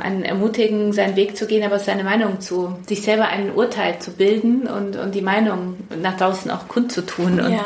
einen 0.01 0.23
ermutigen, 0.23 0.93
seinen 0.93 1.15
Weg 1.15 1.37
zu 1.37 1.47
gehen, 1.47 1.63
aber 1.63 1.79
seine 1.79 2.03
Meinung 2.03 2.41
zu, 2.41 2.77
sich 2.87 3.01
selber 3.01 3.27
ein 3.27 3.53
Urteil 3.53 3.99
zu 3.99 4.11
bilden 4.11 4.67
und, 4.67 4.95
und 4.95 5.15
die 5.15 5.21
Meinung 5.21 5.77
nach 6.01 6.17
draußen 6.17 6.49
auch 6.51 6.67
kundzutun. 6.67 7.39
Und, 7.39 7.53
ja. 7.53 7.65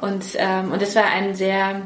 und, 0.00 0.24
ähm, 0.36 0.72
und 0.72 0.82
das 0.82 0.94
war 0.94 1.04
ein 1.04 1.34
sehr, 1.34 1.82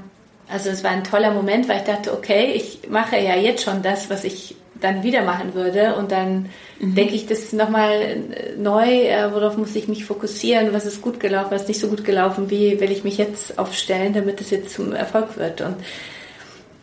also 0.48 0.70
es 0.70 0.84
war 0.84 0.90
ein 0.90 1.04
toller 1.04 1.32
Moment, 1.32 1.68
weil 1.68 1.78
ich 1.78 1.84
dachte, 1.84 2.12
okay, 2.12 2.52
ich 2.54 2.88
mache 2.88 3.18
ja 3.18 3.36
jetzt 3.36 3.64
schon 3.64 3.82
das, 3.82 4.10
was 4.10 4.24
ich 4.24 4.56
dann 4.80 5.02
wieder 5.02 5.22
machen 5.22 5.54
würde 5.54 5.94
und 5.96 6.12
dann 6.12 6.50
mhm. 6.78 6.94
denke 6.94 7.14
ich 7.14 7.26
das 7.26 7.52
nochmal 7.52 8.18
neu, 8.58 8.84
äh, 8.86 9.32
worauf 9.32 9.56
muss 9.56 9.74
ich 9.74 9.88
mich 9.88 10.04
fokussieren, 10.04 10.72
was 10.72 10.84
ist 10.86 11.02
gut 11.02 11.20
gelaufen, 11.20 11.48
was 11.50 11.62
ist 11.62 11.68
nicht 11.68 11.80
so 11.80 11.88
gut 11.88 12.04
gelaufen, 12.04 12.50
wie 12.50 12.80
will 12.80 12.90
ich 12.90 13.04
mich 13.04 13.16
jetzt 13.16 13.58
aufstellen, 13.58 14.12
damit 14.12 14.40
es 14.40 14.50
jetzt 14.50 14.74
zum 14.74 14.92
Erfolg 14.92 15.38
wird 15.38 15.60
und 15.60 15.76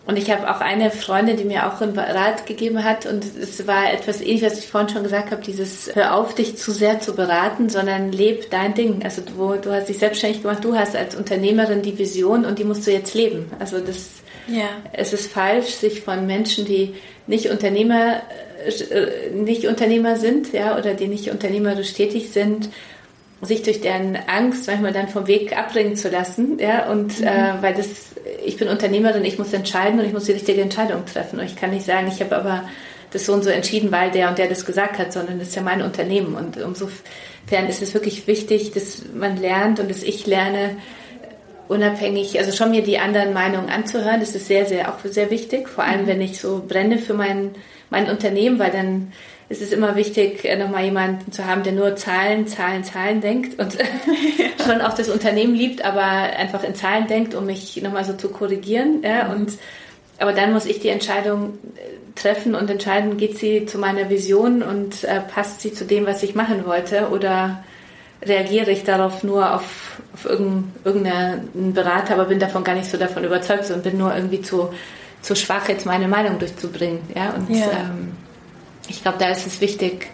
und 0.06 0.18
ich 0.18 0.30
habe 0.30 0.50
auch 0.50 0.60
eine 0.60 0.92
Freundin, 0.92 1.38
die 1.38 1.46
mir 1.46 1.66
auch 1.66 1.80
einen 1.80 1.98
Rat 1.98 2.46
gegeben 2.46 2.84
hat 2.84 3.06
und 3.06 3.24
es 3.42 3.66
war 3.68 3.92
etwas 3.94 4.20
ähnliches, 4.20 4.52
was 4.52 4.60
ich 4.60 4.68
vorhin 4.68 4.90
schon 4.90 5.04
gesagt 5.04 5.32
habe, 5.32 5.42
dieses 5.42 5.96
hör 5.96 6.16
auf, 6.16 6.36
dich 6.36 6.58
zu 6.58 6.72
sehr 6.72 7.00
zu 7.00 7.16
beraten, 7.16 7.70
sondern 7.70 8.12
leb 8.12 8.50
dein 8.50 8.74
Ding. 8.74 9.04
Also 9.04 9.22
du, 9.22 9.56
du 9.62 9.72
hast 9.72 9.88
dich 9.88 10.00
selbstständig 10.00 10.42
gemacht, 10.42 10.64
du 10.64 10.76
hast 10.76 10.98
als 10.98 11.16
Unternehmerin 11.16 11.82
die 11.84 11.98
Vision 11.98 12.44
und 12.44 12.60
die 12.60 12.66
musst 12.66 12.86
du 12.86 12.92
jetzt 12.92 13.14
leben. 13.14 13.50
Also 13.60 13.80
das, 13.80 14.10
ja. 14.48 14.68
es 14.92 15.14
ist 15.14 15.32
falsch, 15.32 15.68
sich 15.68 16.02
von 16.02 16.28
Menschen, 16.28 16.66
die 16.66 16.96
nicht 17.26 17.50
Unternehmer, 17.50 18.24
äh, 18.66 19.30
nicht 19.34 19.66
Unternehmer 19.68 20.18
sind, 20.18 20.52
ja, 20.52 20.78
oder 20.78 20.96
die 20.96 21.08
nicht 21.08 21.30
unternehmerisch 21.30 21.94
tätig 21.94 22.32
sind, 22.34 22.68
sich 23.46 23.64
durch 23.64 23.82
deren 23.82 24.16
Angst 24.28 24.68
manchmal 24.68 24.94
dann 24.94 25.08
vom 25.08 25.28
Weg 25.28 25.58
abbringen 25.58 25.96
zu 25.96 26.10
lassen, 26.10 26.58
ja, 26.60 26.90
und 26.90 27.20
mhm. 27.20 27.28
äh, 27.28 27.54
weil 27.62 27.74
das, 27.74 27.88
ich 28.46 28.58
bin 28.58 28.68
Unternehmerin, 28.68 29.26
ich 29.26 29.38
muss 29.38 29.54
entscheiden 29.54 30.00
und 30.00 30.06
ich 30.06 30.14
muss 30.14 30.26
die 30.26 30.32
richtige 30.34 30.62
Entscheidung 30.62 31.06
treffen 31.06 31.40
und 31.40 31.46
ich 31.46 31.56
kann 31.56 31.72
nicht 31.72 31.86
sagen, 31.86 32.08
ich 32.08 32.22
habe 32.22 32.36
aber 32.36 32.64
das 33.12 33.26
so 33.26 33.34
und 33.34 33.44
so 33.44 33.50
entschieden, 33.50 33.92
weil 33.92 34.12
der 34.12 34.30
und 34.30 34.38
der 34.38 34.48
das 34.48 34.66
gesagt 34.66 34.98
hat, 34.98 35.14
sondern 35.14 35.40
das 35.40 35.50
ist 35.50 35.56
ja 35.56 35.62
mein 35.62 35.82
Unternehmen 35.82 36.36
und 36.36 36.58
umsofern 36.62 37.68
ist 37.70 37.82
es 37.82 37.94
wirklich 37.94 38.28
wichtig, 38.28 38.72
dass 38.72 39.04
man 39.14 39.38
lernt 39.38 39.80
und 39.80 39.90
dass 39.90 40.04
ich 40.04 40.26
lerne, 40.26 40.78
unabhängig, 41.68 42.38
also 42.40 42.52
schon 42.52 42.72
mir 42.72 42.84
die 42.84 43.00
anderen 43.00 43.34
Meinungen 43.34 43.70
anzuhören, 43.70 44.20
das 44.20 44.36
ist 44.36 44.48
sehr, 44.48 44.66
sehr, 44.66 44.90
auch 44.90 45.00
sehr 45.04 45.30
wichtig, 45.32 45.70
vor 45.70 45.84
allem 45.84 46.04
mhm. 46.04 46.08
wenn 46.08 46.22
ich 46.22 46.40
so 46.40 46.64
brenne 46.68 46.98
für 46.98 47.14
mein, 47.14 47.52
mein 47.90 48.10
Unternehmen, 48.10 48.60
weil 48.60 48.72
dann 48.72 49.14
ist 49.50 49.62
es 49.62 49.72
immer 49.72 49.96
wichtig, 49.96 50.46
äh, 50.46 50.58
nochmal 50.58 50.86
jemanden 50.86 51.32
zu 51.32 51.46
haben, 51.46 51.64
der 51.64 51.74
nur 51.74 51.96
Zahlen, 51.96 52.48
Zahlen, 52.48 52.84
Zahlen 52.84 53.22
denkt 53.22 53.60
und 53.60 53.78
schon 54.66 54.82
auch 54.82 54.94
das 54.94 55.10
Unternehmen 55.10 55.56
liebt, 55.56 55.84
aber 55.84 56.04
einfach 56.04 56.64
in 56.64 56.76
Zahlen 56.76 57.08
denkt, 57.08 57.36
um 57.36 57.46
mich 57.46 57.82
nochmal 57.82 58.06
so 58.06 58.14
zu 58.14 58.30
korrigieren. 58.30 59.02
Ja, 59.04 59.26
mhm. 59.26 59.32
und, 59.32 59.54
aber 60.20 60.34
dann 60.34 60.54
muss 60.54 60.66
ich 60.66 60.80
die 60.80 60.90
Entscheidung 60.90 61.58
äh, 61.76 62.20
treffen 62.20 62.56
und 62.56 62.70
entscheiden, 62.70 63.18
geht 63.18 63.38
sie 63.38 63.66
zu 63.66 63.78
meiner 63.78 64.10
Vision 64.10 64.62
und 64.62 65.04
äh, 65.04 65.20
passt 65.20 65.62
sie 65.62 65.74
zu 65.74 65.86
dem, 65.86 66.06
was 66.06 66.24
ich 66.24 66.36
machen 66.36 66.66
wollte 66.66 67.10
oder 67.10 67.64
reagiere 68.26 68.72
ich 68.72 68.84
darauf 68.84 69.24
nur 69.24 69.54
auf, 69.54 70.00
auf 70.14 70.26
irgendeinen 70.26 71.74
Berater, 71.74 72.14
aber 72.14 72.26
bin 72.26 72.40
davon 72.40 72.64
gar 72.64 72.76
nicht 72.76 72.90
so 72.90 72.98
davon 72.98 73.24
überzeugt 73.24 73.70
und 73.72 73.84
bin 73.84 73.98
nur 73.98 74.16
irgendwie 74.16 74.42
zu, 74.42 74.70
zu 75.22 75.36
schwach, 75.36 75.68
jetzt 75.68 75.86
meine 75.86 76.08
Meinung 76.08 76.40
durchzubringen. 76.40 77.02
Ja? 77.14 77.32
Und 77.32 77.50
ja. 77.50 77.66
Ähm, 77.72 78.23
ich 78.88 79.02
glaube, 79.02 79.18
da 79.18 79.30
ist 79.30 79.48
es 79.48 79.62
wichtig, 79.62 80.10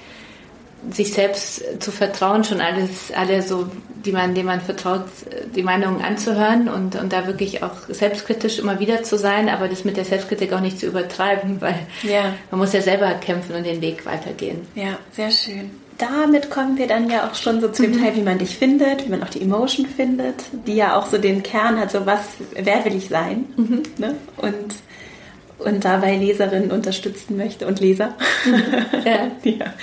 sich 0.91 1.13
selbst 1.13 1.81
zu 1.81 1.91
vertrauen, 1.91 2.43
schon 2.43 2.61
alles, 2.61 3.11
alle 3.13 3.41
so, 3.41 3.67
die 4.05 4.13
man, 4.13 4.33
denen 4.33 4.45
man 4.45 4.61
vertraut, 4.61 5.05
die 5.53 5.63
Meinungen 5.63 6.01
anzuhören 6.01 6.69
und, 6.69 6.95
und 6.95 7.11
da 7.11 7.27
wirklich 7.27 7.63
auch 7.63 7.75
selbstkritisch 7.89 8.59
immer 8.59 8.79
wieder 8.79 9.03
zu 9.03 9.17
sein, 9.17 9.49
aber 9.49 9.67
das 9.67 9.83
mit 9.83 9.97
der 9.97 10.05
Selbstkritik 10.05 10.53
auch 10.53 10.61
nicht 10.61 10.79
zu 10.79 10.85
übertreiben, 10.85 11.59
weil 11.61 11.75
ja. 12.03 12.33
man 12.49 12.61
muss 12.61 12.73
ja 12.73 12.81
selber 12.81 13.13
kämpfen 13.15 13.55
und 13.55 13.65
den 13.65 13.81
Weg 13.81 14.05
weitergehen. 14.05 14.61
Ja, 14.75 14.97
sehr 15.11 15.31
schön 15.31 15.71
damit 15.99 16.49
kommen 16.49 16.77
wir 16.77 16.87
dann 16.87 17.09
ja 17.09 17.29
auch 17.29 17.35
schon 17.35 17.61
so 17.61 17.67
zu 17.67 17.83
dem 17.83 17.91
mhm. 17.91 18.01
Teil, 18.01 18.15
wie 18.15 18.21
man 18.21 18.39
dich 18.39 18.57
findet, 18.57 19.05
wie 19.05 19.09
man 19.09 19.21
auch 19.21 19.29
die 19.29 19.41
Emotion 19.41 19.85
findet, 19.85 20.35
die 20.65 20.75
ja 20.75 20.95
auch 20.95 21.05
so 21.05 21.17
den 21.17 21.43
Kern 21.43 21.77
hat, 21.77 21.91
so 21.91 22.05
was, 22.05 22.21
wer 22.53 22.85
will 22.85 22.95
ich 22.95 23.09
sein? 23.09 23.45
Mhm. 23.57 23.83
Ne? 23.97 24.15
Und, 24.37 24.75
und 25.59 25.85
dabei 25.85 26.15
Leserinnen 26.15 26.71
unterstützen 26.71 27.37
möchte 27.37 27.67
und 27.67 27.79
Leser. 27.79 28.15
Mhm. 28.45 28.63
Ja. 29.05 29.31
ja. 29.43 29.73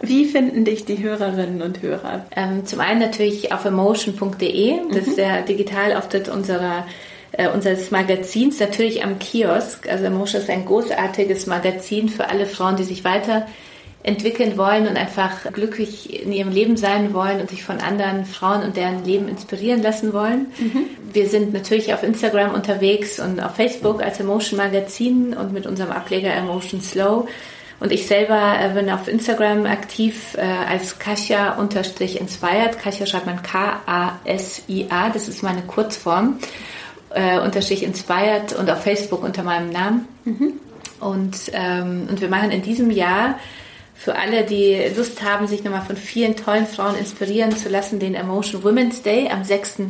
Wie 0.00 0.24
finden 0.24 0.64
dich 0.64 0.84
die 0.84 1.02
Hörerinnen 1.02 1.62
und 1.62 1.82
Hörer? 1.82 2.26
Ähm, 2.34 2.66
zum 2.66 2.80
einen 2.80 3.00
natürlich 3.00 3.52
auf 3.52 3.64
emotion.de, 3.64 4.80
das 4.90 5.06
ist 5.06 5.10
mhm. 5.12 5.16
der 5.16 5.42
Digitalauftritt 5.42 6.28
unserer 6.28 6.86
äh, 7.32 7.48
unseres 7.48 7.90
Magazins, 7.90 8.58
natürlich 8.58 9.04
am 9.04 9.18
Kiosk. 9.18 9.88
Also 9.88 10.04
Emotion 10.04 10.40
ist 10.40 10.50
ein 10.50 10.64
großartiges 10.64 11.46
Magazin 11.46 12.08
für 12.08 12.28
alle 12.28 12.46
Frauen, 12.46 12.76
die 12.76 12.84
sich 12.84 13.04
weiter 13.04 13.46
entwickeln 14.02 14.56
wollen 14.56 14.86
und 14.86 14.96
einfach 14.96 15.52
glücklich 15.52 16.22
in 16.22 16.32
ihrem 16.32 16.50
Leben 16.50 16.76
sein 16.76 17.12
wollen 17.12 17.40
und 17.40 17.50
sich 17.50 17.64
von 17.64 17.78
anderen 17.78 18.24
Frauen 18.24 18.62
und 18.62 18.76
deren 18.76 19.04
Leben 19.04 19.28
inspirieren 19.28 19.82
lassen 19.82 20.12
wollen. 20.12 20.46
Mhm. 20.58 20.84
Wir 21.12 21.28
sind 21.28 21.52
natürlich 21.52 21.92
auf 21.92 22.02
Instagram 22.02 22.54
unterwegs 22.54 23.18
und 23.18 23.40
auf 23.40 23.56
Facebook 23.56 24.02
als 24.02 24.20
Emotion 24.20 24.56
Magazin 24.56 25.34
und 25.34 25.52
mit 25.52 25.66
unserem 25.66 25.90
Ableger 25.90 26.32
Emotion 26.32 26.80
Slow. 26.80 27.26
Und 27.80 27.92
ich 27.92 28.06
selber 28.06 28.54
äh, 28.60 28.70
bin 28.74 28.90
auf 28.90 29.06
Instagram 29.08 29.66
aktiv 29.66 30.36
äh, 30.36 30.42
als 30.42 30.98
Kasia-inspired. 30.98 32.78
Kasia 32.78 33.06
schreibt 33.06 33.26
man 33.26 33.42
K-A-S-I-A, 33.42 35.10
das 35.10 35.28
ist 35.28 35.42
meine 35.42 35.62
Kurzform. 35.62 36.38
Äh, 37.10 37.40
unterstrich 37.40 37.82
inspired 37.82 38.52
und 38.52 38.70
auf 38.70 38.82
Facebook 38.82 39.22
unter 39.22 39.42
meinem 39.42 39.70
Namen. 39.70 40.08
Mhm. 40.24 40.52
Und, 41.00 41.36
ähm, 41.52 42.06
und 42.10 42.20
wir 42.20 42.28
machen 42.28 42.50
in 42.50 42.62
diesem 42.62 42.90
Jahr 42.90 43.38
für 43.98 44.14
alle, 44.14 44.44
die 44.44 44.80
Lust 44.96 45.22
haben, 45.22 45.48
sich 45.48 45.64
nochmal 45.64 45.82
von 45.82 45.96
vielen 45.96 46.36
tollen 46.36 46.66
Frauen 46.66 46.96
inspirieren 46.96 47.56
zu 47.56 47.68
lassen, 47.68 47.98
den 47.98 48.14
Emotion 48.14 48.62
Women's 48.62 49.02
Day 49.02 49.28
am 49.28 49.42
6. 49.42 49.80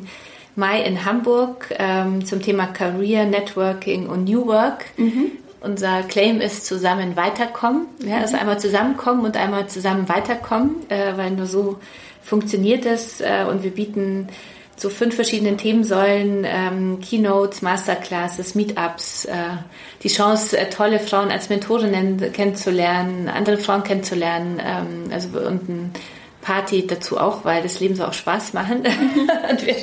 Mai 0.57 0.83
in 0.83 1.05
Hamburg 1.05 1.75
ähm, 1.79 2.25
zum 2.25 2.41
Thema 2.41 2.69
Career, 2.69 3.27
Networking 3.27 4.09
und 4.09 4.25
New 4.25 4.47
Work. 4.47 4.87
Mhm. 4.97 5.33
Unser 5.61 6.03
Claim 6.05 6.41
ist 6.41 6.65
zusammen 6.65 7.17
weiterkommen. 7.17 7.87
Ja, 8.03 8.17
also 8.17 8.35
mhm. 8.35 8.41
einmal 8.41 8.59
zusammenkommen 8.59 9.27
und 9.27 9.37
einmal 9.37 9.67
zusammen 9.69 10.09
weiterkommen, 10.09 10.89
äh, 10.89 11.17
weil 11.17 11.33
nur 11.33 11.47
so 11.47 11.79
funktioniert 12.23 12.87
es. 12.87 13.21
Äh, 13.21 13.45
und 13.49 13.63
wir 13.63 13.73
bieten 13.73 14.29
zu 14.77 14.89
fünf 14.89 15.17
verschiedenen 15.17 15.59
Themensäulen, 15.59 16.47
ähm, 16.47 17.01
Keynotes, 17.01 17.61
Masterclasses, 17.61 18.55
Meetups, 18.55 19.27
äh, 19.27 19.35
die 20.03 20.09
Chance, 20.09 20.57
äh, 20.57 20.71
tolle 20.71 21.01
Frauen 21.01 21.31
als 21.31 21.49
Mentorinnen 21.49 22.33
kennenzulernen, 22.33 23.29
andere 23.29 23.59
Frauen 23.59 23.83
kennenzulernen, 23.83 24.61
ähm, 24.65 25.13
also 25.13 25.29
und 25.39 25.69
ein 25.69 25.93
Party 26.41 26.87
dazu 26.87 27.19
auch, 27.19 27.45
weil 27.45 27.63
das 27.63 27.81
Leben 27.81 27.95
soll 27.97 28.07
auch 28.07 28.15
Spaß 28.15 28.53
machen. 28.53 28.79
und 29.51 29.67
wir, 29.67 29.75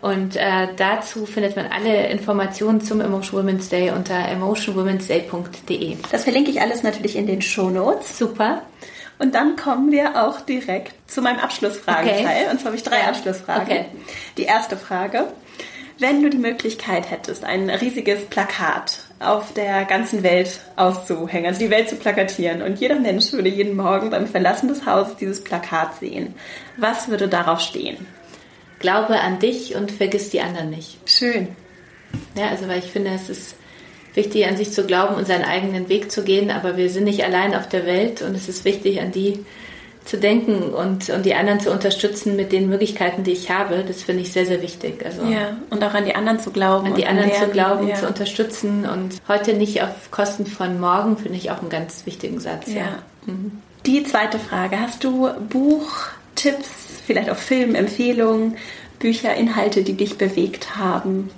und 0.00 0.36
äh, 0.36 0.68
dazu 0.76 1.26
findet 1.26 1.56
man 1.56 1.66
alle 1.66 2.08
Informationen 2.08 2.80
zum 2.80 3.00
Emotion 3.00 3.40
Women's 3.40 3.68
Day 3.68 3.90
unter 3.90 4.28
emotionwomensday.de. 4.28 5.96
Das 6.12 6.24
verlinke 6.24 6.50
ich 6.50 6.60
alles 6.60 6.82
natürlich 6.82 7.16
in 7.16 7.26
den 7.26 7.42
Show 7.42 7.70
Notes. 7.70 8.16
Super. 8.16 8.62
Und 9.18 9.34
dann 9.34 9.56
kommen 9.56 9.90
wir 9.90 10.24
auch 10.24 10.40
direkt 10.40 10.94
zu 11.10 11.20
meinem 11.20 11.40
Abschlussfragenteil. 11.40 12.24
Okay. 12.24 12.50
Und 12.50 12.60
zwar 12.60 12.66
habe 12.66 12.76
ich 12.76 12.84
drei 12.84 13.00
ja. 13.00 13.08
Abschlussfragen. 13.08 13.62
Okay. 13.62 13.84
Die 14.36 14.44
erste 14.44 14.76
Frage. 14.76 15.26
Wenn 15.98 16.22
du 16.22 16.30
die 16.30 16.38
Möglichkeit 16.38 17.10
hättest, 17.10 17.42
ein 17.42 17.68
riesiges 17.68 18.26
Plakat 18.26 19.07
auf 19.20 19.52
der 19.52 19.84
ganzen 19.84 20.22
Welt 20.22 20.60
auszuhängen, 20.76 21.46
also 21.46 21.58
die 21.60 21.70
Welt 21.70 21.88
zu 21.88 21.96
plakatieren 21.96 22.62
und 22.62 22.78
jeder 22.78 23.00
Mensch 23.00 23.32
würde 23.32 23.48
jeden 23.48 23.76
Morgen 23.76 24.10
beim 24.10 24.26
Verlassen 24.26 24.68
des 24.68 24.86
Hauses 24.86 25.16
dieses 25.16 25.42
Plakat 25.42 25.98
sehen, 25.98 26.34
was 26.76 27.08
würde 27.08 27.28
darauf 27.28 27.60
stehen? 27.60 28.06
Glaube 28.78 29.18
an 29.20 29.40
dich 29.40 29.74
und 29.74 29.90
vergiss 29.90 30.30
die 30.30 30.40
anderen 30.40 30.70
nicht. 30.70 30.98
Schön. 31.04 31.48
Ja, 32.36 32.48
also 32.48 32.68
weil 32.68 32.78
ich 32.78 32.92
finde, 32.92 33.10
es 33.10 33.28
ist 33.28 33.56
wichtig, 34.14 34.46
an 34.46 34.56
sich 34.56 34.72
zu 34.72 34.84
glauben 34.86 35.16
und 35.16 35.26
seinen 35.26 35.44
eigenen 35.44 35.88
Weg 35.88 36.12
zu 36.12 36.22
gehen, 36.22 36.50
aber 36.50 36.76
wir 36.76 36.88
sind 36.88 37.04
nicht 37.04 37.24
allein 37.24 37.54
auf 37.54 37.68
der 37.68 37.86
Welt 37.86 38.22
und 38.22 38.36
es 38.36 38.48
ist 38.48 38.64
wichtig, 38.64 39.00
an 39.00 39.10
die 39.10 39.44
zu 40.08 40.16
denken 40.16 40.70
und, 40.70 41.10
und 41.10 41.26
die 41.26 41.34
anderen 41.34 41.60
zu 41.60 41.70
unterstützen 41.70 42.34
mit 42.34 42.50
den 42.50 42.70
Möglichkeiten, 42.70 43.24
die 43.24 43.32
ich 43.32 43.50
habe. 43.50 43.84
Das 43.86 44.02
finde 44.02 44.22
ich 44.22 44.32
sehr, 44.32 44.46
sehr 44.46 44.62
wichtig. 44.62 45.04
Also 45.04 45.22
ja, 45.24 45.58
und 45.68 45.84
auch 45.84 45.92
an 45.92 46.06
die 46.06 46.14
anderen 46.14 46.40
zu 46.40 46.50
glauben. 46.50 46.86
An 46.86 46.94
die 46.94 47.04
anderen 47.04 47.30
zu 47.34 47.46
glauben, 47.48 47.88
ja. 47.88 47.94
zu 47.94 48.06
unterstützen 48.06 48.86
und 48.86 49.20
heute 49.28 49.52
nicht 49.52 49.82
auf 49.82 50.10
Kosten 50.10 50.46
von 50.46 50.80
morgen, 50.80 51.18
finde 51.18 51.36
ich 51.36 51.50
auch 51.50 51.60
einen 51.60 51.68
ganz 51.68 52.06
wichtigen 52.06 52.40
Satz. 52.40 52.68
Ja. 52.68 52.74
ja. 52.74 52.98
Mhm. 53.26 53.60
Die 53.84 54.02
zweite 54.02 54.38
Frage. 54.38 54.80
Hast 54.80 55.04
du 55.04 55.28
Buchtipps 55.50 57.02
vielleicht 57.06 57.28
auch 57.28 57.36
Filmempfehlungen, 57.36 58.56
Bücher, 58.98 59.34
Inhalte, 59.34 59.82
die 59.82 59.92
dich 59.92 60.16
bewegt 60.16 60.76
haben? 60.76 61.30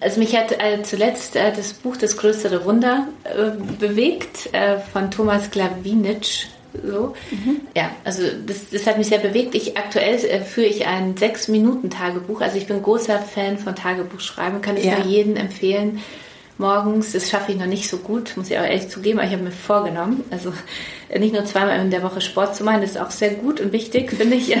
Also 0.00 0.18
mich 0.18 0.34
hat 0.34 0.52
äh, 0.52 0.82
zuletzt 0.82 1.36
äh, 1.36 1.52
das 1.54 1.74
Buch 1.74 1.98
Das 1.98 2.16
größere 2.16 2.64
Wunder 2.64 3.06
äh, 3.24 3.50
bewegt 3.78 4.52
äh, 4.52 4.78
von 4.78 5.10
Thomas 5.10 5.50
Glawinitsch. 5.50 6.46
So. 6.84 7.14
Mhm. 7.30 7.60
Ja, 7.76 7.90
also 8.04 8.22
das, 8.46 8.70
das 8.70 8.86
hat 8.86 8.98
mich 8.98 9.08
sehr 9.08 9.18
bewegt. 9.18 9.54
Ich 9.54 9.76
aktuell 9.76 10.16
äh, 10.16 10.40
führe 10.40 10.66
ich 10.66 10.86
ein 10.86 11.16
sechs 11.16 11.48
Minuten 11.48 11.90
Tagebuch. 11.90 12.40
Also 12.40 12.56
ich 12.56 12.66
bin 12.66 12.82
großer 12.82 13.18
Fan 13.18 13.58
von 13.58 13.74
Tagebuchschreiben, 13.74 14.60
kann 14.60 14.76
ich 14.76 14.84
ja. 14.84 14.98
nur 14.98 15.06
jedem 15.06 15.36
empfehlen 15.36 16.00
morgens. 16.58 17.12
Das 17.12 17.28
schaffe 17.28 17.52
ich 17.52 17.58
noch 17.58 17.66
nicht 17.66 17.88
so 17.88 17.98
gut, 17.98 18.36
muss 18.36 18.50
ich 18.50 18.58
auch 18.58 18.62
ehrlich 18.62 18.88
zugeben, 18.88 19.18
aber 19.18 19.26
ich 19.26 19.34
habe 19.34 19.44
mir 19.44 19.50
vorgenommen, 19.50 20.24
also 20.30 20.52
nicht 21.18 21.34
nur 21.34 21.44
zweimal 21.44 21.78
in 21.80 21.90
der 21.90 22.02
Woche 22.02 22.20
Sport 22.20 22.56
zu 22.56 22.64
machen, 22.64 22.80
das 22.80 22.92
ist 22.92 23.00
auch 23.00 23.10
sehr 23.10 23.34
gut 23.34 23.60
und 23.60 23.72
wichtig, 23.72 24.12
finde 24.12 24.36
ich, 24.36 24.48
ja. 24.48 24.58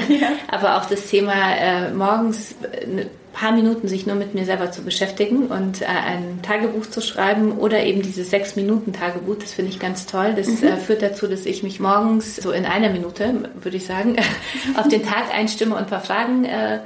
aber 0.48 0.76
auch 0.76 0.86
das 0.86 1.06
Thema 1.06 1.32
äh, 1.56 1.92
morgens 1.92 2.54
ein 2.82 3.06
paar 3.32 3.52
Minuten 3.52 3.88
sich 3.88 4.06
nur 4.06 4.16
mit 4.16 4.34
mir 4.34 4.44
selber 4.44 4.70
zu 4.70 4.82
beschäftigen 4.82 5.46
und 5.46 5.82
äh, 5.82 5.86
ein 5.86 6.40
Tagebuch 6.42 6.86
zu 6.86 7.00
schreiben 7.00 7.52
oder 7.52 7.82
eben 7.82 8.02
dieses 8.02 8.30
sechs 8.30 8.56
Minuten 8.56 8.92
Tagebuch, 8.92 9.36
das 9.38 9.54
finde 9.54 9.70
ich 9.70 9.78
ganz 9.78 10.06
toll. 10.06 10.34
Das 10.36 10.48
mhm. 10.48 10.68
äh, 10.68 10.76
führt 10.76 11.02
dazu, 11.02 11.26
dass 11.26 11.46
ich 11.46 11.62
mich 11.62 11.80
morgens 11.80 12.36
so 12.36 12.52
in 12.52 12.66
einer 12.66 12.90
Minute, 12.90 13.50
würde 13.60 13.76
ich 13.76 13.86
sagen, 13.86 14.16
auf 14.76 14.88
den 14.88 15.02
Tag 15.02 15.34
einstimme 15.34 15.74
und 15.74 15.82
ein 15.82 15.86
paar 15.86 16.00
Fragen 16.00 16.44
äh, 16.44 16.80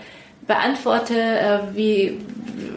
beantworte, 0.46 1.14
äh, 1.14 1.58
wie, 1.74 2.18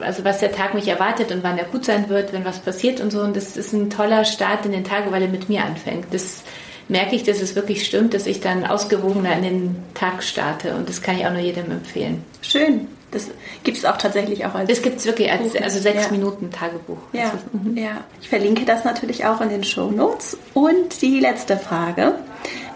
also 0.01 0.24
was 0.26 0.39
der 0.39 0.51
Tag 0.51 0.74
mich 0.74 0.88
erwartet 0.88 1.32
und 1.32 1.43
wann 1.43 1.57
er 1.57 1.65
gut 1.65 1.86
sein 1.86 2.09
wird, 2.09 2.34
wenn 2.34 2.45
was 2.45 2.59
passiert 2.59 2.99
und 2.99 3.11
so. 3.11 3.22
Und 3.22 3.36
das 3.36 3.55
ist 3.55 3.74
ein 3.74 3.89
toller 3.89 4.26
Start 4.26 4.65
in 4.65 4.72
den 4.72 4.84
Tag, 4.84 5.11
weil 5.11 5.22
er 5.22 5.30
mit 5.30 5.49
mir 5.49 5.63
anfängt. 5.63 6.07
Das 6.11 6.43
merke 6.88 7.15
ich, 7.15 7.24
dass 7.24 7.41
es 7.41 7.55
wirklich 7.55 7.86
stimmt, 7.86 8.13
dass 8.13 8.26
ich 8.26 8.41
dann 8.41 8.65
ausgewogener 8.65 9.36
in 9.38 9.43
den 9.43 9.76
Tag 9.93 10.24
starte. 10.24 10.74
Und 10.74 10.89
das 10.89 11.01
kann 11.01 11.17
ich 11.17 11.26
auch 11.26 11.32
nur 11.32 11.41
jedem 11.41 11.72
empfehlen. 11.72 12.24
Schön. 12.41 12.88
Das 13.12 13.30
gibt 13.64 13.78
es 13.78 13.86
auch 13.86 13.97
tatsächlich 13.97 14.45
auch 14.45 14.53
als. 14.53 14.70
Das 14.70 14.82
gibt 14.82 14.99
es 14.99 15.05
wirklich 15.05 15.32
als 15.32 15.55
also 15.55 15.80
sechs 15.80 16.05
ja. 16.05 16.12
Minuten 16.12 16.51
Tagebuch. 16.51 16.97
Ja, 17.14 17.34
mhm. 17.51 17.76
ja. 17.76 18.03
Ich 18.22 18.30
verlinke 18.30 18.66
das 18.66 18.84
natürlich 18.84 19.26
auch 19.26 19.41
in 19.41 19.49
den 19.49 19.64
Show 19.64 19.89
Notes. 19.89 20.38
Und 20.53 21.01
die 21.01 21.20
letzte 21.20 21.57
Frage. 21.57 22.16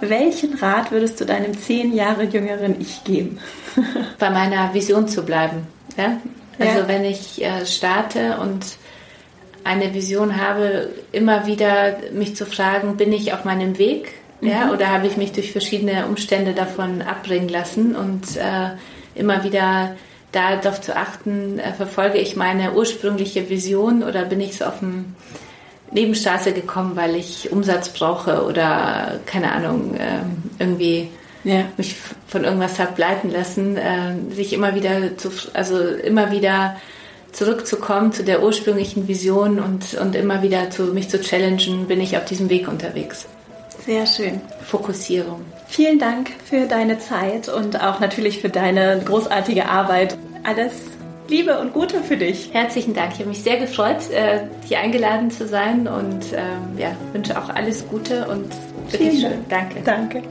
Welchen 0.02 0.56
Rat 0.56 0.92
würdest 0.92 1.22
du 1.22 1.26
deinem 1.26 1.58
zehn 1.58 1.94
Jahre 1.94 2.24
jüngeren 2.24 2.82
Ich 2.82 3.04
geben? 3.04 3.40
Bei 4.20 4.30
meiner 4.30 4.74
Vision 4.74 5.08
zu 5.08 5.24
bleiben. 5.24 5.68
Ja? 5.98 6.18
Also 6.60 6.80
ja. 6.80 6.88
wenn 6.88 7.06
ich 7.06 7.44
äh, 7.44 7.66
starte 7.66 8.38
und 8.40 8.66
eine 9.64 9.94
Vision 9.94 10.42
habe, 10.42 10.90
immer 11.12 11.48
wieder 11.48 11.98
mich 12.12 12.36
zu 12.36 12.46
fragen, 12.46 12.98
bin 12.98 13.14
ich 13.14 13.34
auf 13.34 13.46
meinem 13.46 13.78
Weg? 13.78 14.14
Mhm. 14.42 14.50
Ja, 14.50 14.72
oder 14.72 14.90
habe 14.90 15.08
ich 15.08 15.16
mich 15.16 15.32
durch 15.32 15.52
verschiedene 15.52 16.06
Umstände 16.08 16.54
davon 16.54 17.02
abbringen 17.02 17.50
lassen 17.50 17.96
und 17.96 18.36
äh, 18.36 18.72
immer 19.16 19.44
wieder 19.44 19.96
darauf 20.34 20.82
zu 20.82 20.96
achten, 20.96 21.60
äh, 21.60 21.74
verfolge 21.74 22.18
ich 22.18 22.36
meine 22.36 22.74
ursprüngliche 22.74 23.50
Vision 23.50 24.04
oder 24.04 24.26
bin 24.26 24.42
ich 24.42 24.58
so 24.58 24.66
auf 24.66 24.80
dem 24.80 25.16
Nebenstraße 25.92 26.54
gekommen, 26.54 26.96
weil 26.96 27.16
ich 27.16 27.52
Umsatz 27.52 27.90
brauche 27.90 28.46
oder 28.46 29.20
keine 29.26 29.52
Ahnung, 29.52 29.96
äh, 29.96 30.22
irgendwie 30.60 31.10
ja. 31.44 31.66
mich 31.78 31.96
von 32.28 32.44
irgendwas 32.44 32.80
habe 32.80 33.00
leiten 33.00 33.32
lassen, 33.32 33.78
äh, 33.78 34.16
sich 34.34 34.54
immer 34.54 34.76
wieder 34.76 35.18
zu, 35.18 35.30
also 35.54 35.80
immer 35.80 36.32
wieder 36.32 36.78
zurückzukommen 37.32 38.12
zu 38.12 38.24
der 38.24 38.44
ursprünglichen 38.44 39.08
Vision 39.08 39.60
und, 39.60 39.96
und 39.96 40.16
immer 40.16 40.42
wieder 40.42 40.70
zu, 40.70 40.86
mich 40.86 41.10
zu 41.10 41.20
challengen, 41.20 41.88
bin 41.88 42.00
ich 42.00 42.18
auf 42.18 42.26
diesem 42.26 42.50
Weg 42.50 42.68
unterwegs. 42.68 43.28
Sehr 43.86 44.06
schön. 44.06 44.40
Fokussierung. 44.66 45.42
Vielen 45.74 45.97
Dank 45.97 46.30
für 46.45 46.67
deine 46.67 46.99
Zeit 46.99 47.49
und 47.49 47.82
auch 47.82 47.99
natürlich 47.99 48.41
für 48.41 48.49
deine 48.49 49.01
großartige 49.03 49.67
Arbeit. 49.67 50.15
Alles 50.43 50.71
Liebe 51.28 51.57
und 51.57 51.74
Gute 51.74 52.03
für 52.03 52.15
dich. 52.15 52.53
Herzlichen 52.53 52.93
Dank. 52.93 53.13
Ich 53.13 53.19
habe 53.19 53.30
mich 53.30 53.41
sehr 53.41 53.57
gefreut, 53.57 54.11
äh, 54.11 54.41
hier 54.67 54.78
eingeladen 54.78 55.32
zu 55.32 55.47
sein 55.47 55.88
und 55.88 56.32
ähm, 56.32 56.78
ja, 56.78 56.95
wünsche 57.11 57.36
auch 57.41 57.49
alles 57.49 57.88
Gute 57.88 58.28
und 58.28 58.53
wirklich 58.91 59.21
schön. 59.21 59.45
Danke. 59.49 59.82
Danke. 59.84 60.21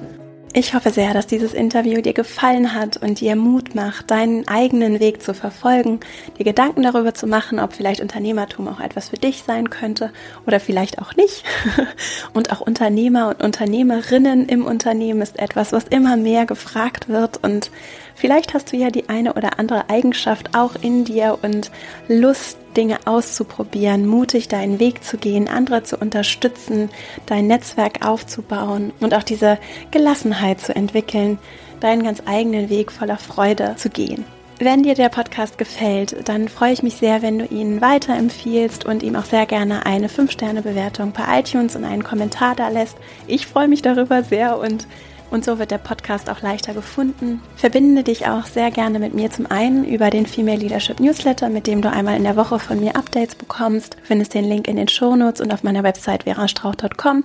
Ich 0.54 0.74
hoffe 0.74 0.90
sehr, 0.90 1.14
dass 1.14 1.26
dieses 1.26 1.54
Interview 1.54 2.02
dir 2.02 2.12
gefallen 2.12 2.74
hat 2.74 2.98
und 2.98 3.20
dir 3.20 3.36
Mut 3.36 3.74
macht, 3.74 4.10
deinen 4.10 4.46
eigenen 4.48 5.00
Weg 5.00 5.22
zu 5.22 5.32
verfolgen, 5.32 6.00
dir 6.38 6.44
Gedanken 6.44 6.82
darüber 6.82 7.14
zu 7.14 7.26
machen, 7.26 7.58
ob 7.58 7.72
vielleicht 7.72 8.02
Unternehmertum 8.02 8.68
auch 8.68 8.78
etwas 8.78 9.08
für 9.08 9.16
dich 9.16 9.44
sein 9.46 9.70
könnte 9.70 10.12
oder 10.46 10.60
vielleicht 10.60 11.00
auch 11.00 11.16
nicht. 11.16 11.44
Und 12.34 12.52
auch 12.52 12.60
Unternehmer 12.60 13.28
und 13.28 13.42
Unternehmerinnen 13.42 14.48
im 14.48 14.66
Unternehmen 14.66 15.22
ist 15.22 15.38
etwas, 15.38 15.72
was 15.72 15.84
immer 15.84 16.16
mehr 16.16 16.44
gefragt 16.44 17.08
wird 17.08 17.42
und 17.42 17.70
Vielleicht 18.14 18.54
hast 18.54 18.72
du 18.72 18.76
ja 18.76 18.90
die 18.90 19.08
eine 19.08 19.34
oder 19.34 19.58
andere 19.58 19.88
Eigenschaft 19.90 20.54
auch 20.54 20.74
in 20.80 21.04
dir 21.04 21.38
und 21.42 21.70
Lust, 22.08 22.58
Dinge 22.76 22.98
auszuprobieren, 23.04 24.06
mutig 24.06 24.48
deinen 24.48 24.80
Weg 24.80 25.04
zu 25.04 25.16
gehen, 25.16 25.48
andere 25.48 25.82
zu 25.82 25.96
unterstützen, 25.96 26.90
dein 27.26 27.46
Netzwerk 27.46 28.06
aufzubauen 28.06 28.92
und 29.00 29.14
auch 29.14 29.22
diese 29.22 29.58
Gelassenheit 29.90 30.60
zu 30.60 30.74
entwickeln, 30.74 31.38
deinen 31.80 32.02
ganz 32.02 32.22
eigenen 32.26 32.70
Weg 32.70 32.92
voller 32.92 33.18
Freude 33.18 33.74
zu 33.76 33.90
gehen. 33.90 34.24
Wenn 34.58 34.84
dir 34.84 34.94
der 34.94 35.08
Podcast 35.08 35.58
gefällt, 35.58 36.28
dann 36.28 36.48
freue 36.48 36.72
ich 36.72 36.84
mich 36.84 36.94
sehr, 36.94 37.20
wenn 37.20 37.40
du 37.40 37.46
ihn 37.46 37.80
weiterempfiehlst 37.80 38.84
und 38.84 39.02
ihm 39.02 39.16
auch 39.16 39.24
sehr 39.24 39.44
gerne 39.44 39.86
eine 39.86 40.06
5-Sterne-Bewertung 40.06 41.12
bei 41.12 41.40
iTunes 41.40 41.74
und 41.74 41.84
einen 41.84 42.04
Kommentar 42.04 42.54
da 42.54 42.68
lässt. 42.68 42.96
Ich 43.26 43.48
freue 43.48 43.66
mich 43.66 43.82
darüber 43.82 44.22
sehr 44.22 44.58
und 44.58 44.86
und 45.32 45.44
so 45.44 45.58
wird 45.58 45.70
der 45.70 45.78
Podcast 45.78 46.30
auch 46.30 46.42
leichter 46.42 46.74
gefunden. 46.74 47.40
Verbinde 47.56 48.04
dich 48.04 48.28
auch 48.28 48.44
sehr 48.44 48.70
gerne 48.70 48.98
mit 48.98 49.14
mir 49.14 49.30
zum 49.30 49.50
einen 49.50 49.84
über 49.84 50.10
den 50.10 50.26
Female 50.26 50.58
Leadership 50.58 51.00
Newsletter, 51.00 51.48
mit 51.48 51.66
dem 51.66 51.80
du 51.80 51.90
einmal 51.90 52.16
in 52.16 52.24
der 52.24 52.36
Woche 52.36 52.58
von 52.58 52.78
mir 52.78 52.94
Updates 52.94 53.34
bekommst. 53.34 53.94
Du 53.94 54.04
findest 54.04 54.34
den 54.34 54.44
Link 54.44 54.68
in 54.68 54.76
den 54.76 54.88
Shownotes 54.88 55.40
und 55.40 55.52
auf 55.52 55.62
meiner 55.62 55.82
Website 55.82 56.24
verastrauch.com 56.24 57.24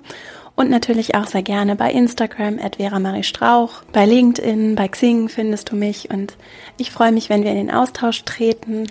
und 0.56 0.70
natürlich 0.70 1.16
auch 1.16 1.28
sehr 1.28 1.44
gerne 1.44 1.76
bei 1.76 1.92
Instagram 1.92 2.60
at 2.60 2.78
Vera 2.78 3.00
Marie 3.00 3.24
Strauch, 3.24 3.84
bei 3.92 4.06
LinkedIn, 4.06 4.76
bei 4.76 4.88
Xing 4.88 5.30
findest 5.30 5.72
du 5.72 5.76
mich 5.76 6.10
und 6.10 6.36
ich 6.78 6.92
freue 6.92 7.12
mich, 7.12 7.30
wenn 7.30 7.44
wir 7.44 7.52
in 7.52 7.58
den 7.58 7.72
Austausch 7.72 8.24
treten 8.24 8.88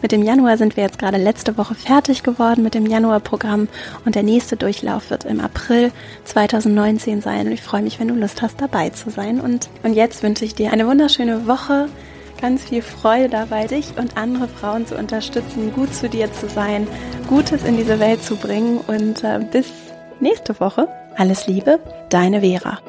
Mit 0.01 0.11
dem 0.11 0.23
Januar 0.23 0.57
sind 0.57 0.77
wir 0.77 0.83
jetzt 0.83 0.99
gerade 0.99 1.17
letzte 1.17 1.57
Woche 1.57 1.73
fertig 1.73 2.23
geworden 2.23 2.63
mit 2.63 2.75
dem 2.75 2.85
Januarprogramm 2.85 3.67
und 4.05 4.15
der 4.15 4.23
nächste 4.23 4.55
Durchlauf 4.55 5.09
wird 5.09 5.25
im 5.25 5.39
April 5.39 5.91
2019 6.25 7.21
sein. 7.21 7.47
Und 7.47 7.53
ich 7.53 7.61
freue 7.61 7.81
mich, 7.81 7.99
wenn 7.99 8.07
du 8.07 8.13
Lust 8.13 8.41
hast, 8.41 8.61
dabei 8.61 8.89
zu 8.91 9.09
sein. 9.09 9.39
Und, 9.41 9.69
und 9.83 9.93
jetzt 9.93 10.21
wünsche 10.21 10.45
ich 10.45 10.53
dir 10.53 10.71
eine 10.71 10.87
wunderschöne 10.87 11.47
Woche, 11.47 11.89
ganz 12.39 12.65
viel 12.65 12.83
Freude 12.83 13.29
dabei, 13.29 13.65
dich 13.65 13.97
und 13.97 14.17
andere 14.17 14.47
Frauen 14.47 14.85
zu 14.85 14.95
unterstützen, 14.95 15.73
gut 15.73 15.93
zu 15.93 16.07
dir 16.07 16.31
zu 16.31 16.47
sein, 16.47 16.87
Gutes 17.27 17.63
in 17.63 17.77
diese 17.77 17.99
Welt 17.99 18.23
zu 18.23 18.35
bringen 18.35 18.79
und 18.85 19.23
äh, 19.23 19.39
bis 19.51 19.67
nächste 20.19 20.59
Woche. 20.59 20.87
Alles 21.15 21.47
Liebe, 21.47 21.79
deine 22.09 22.41
Vera. 22.41 22.79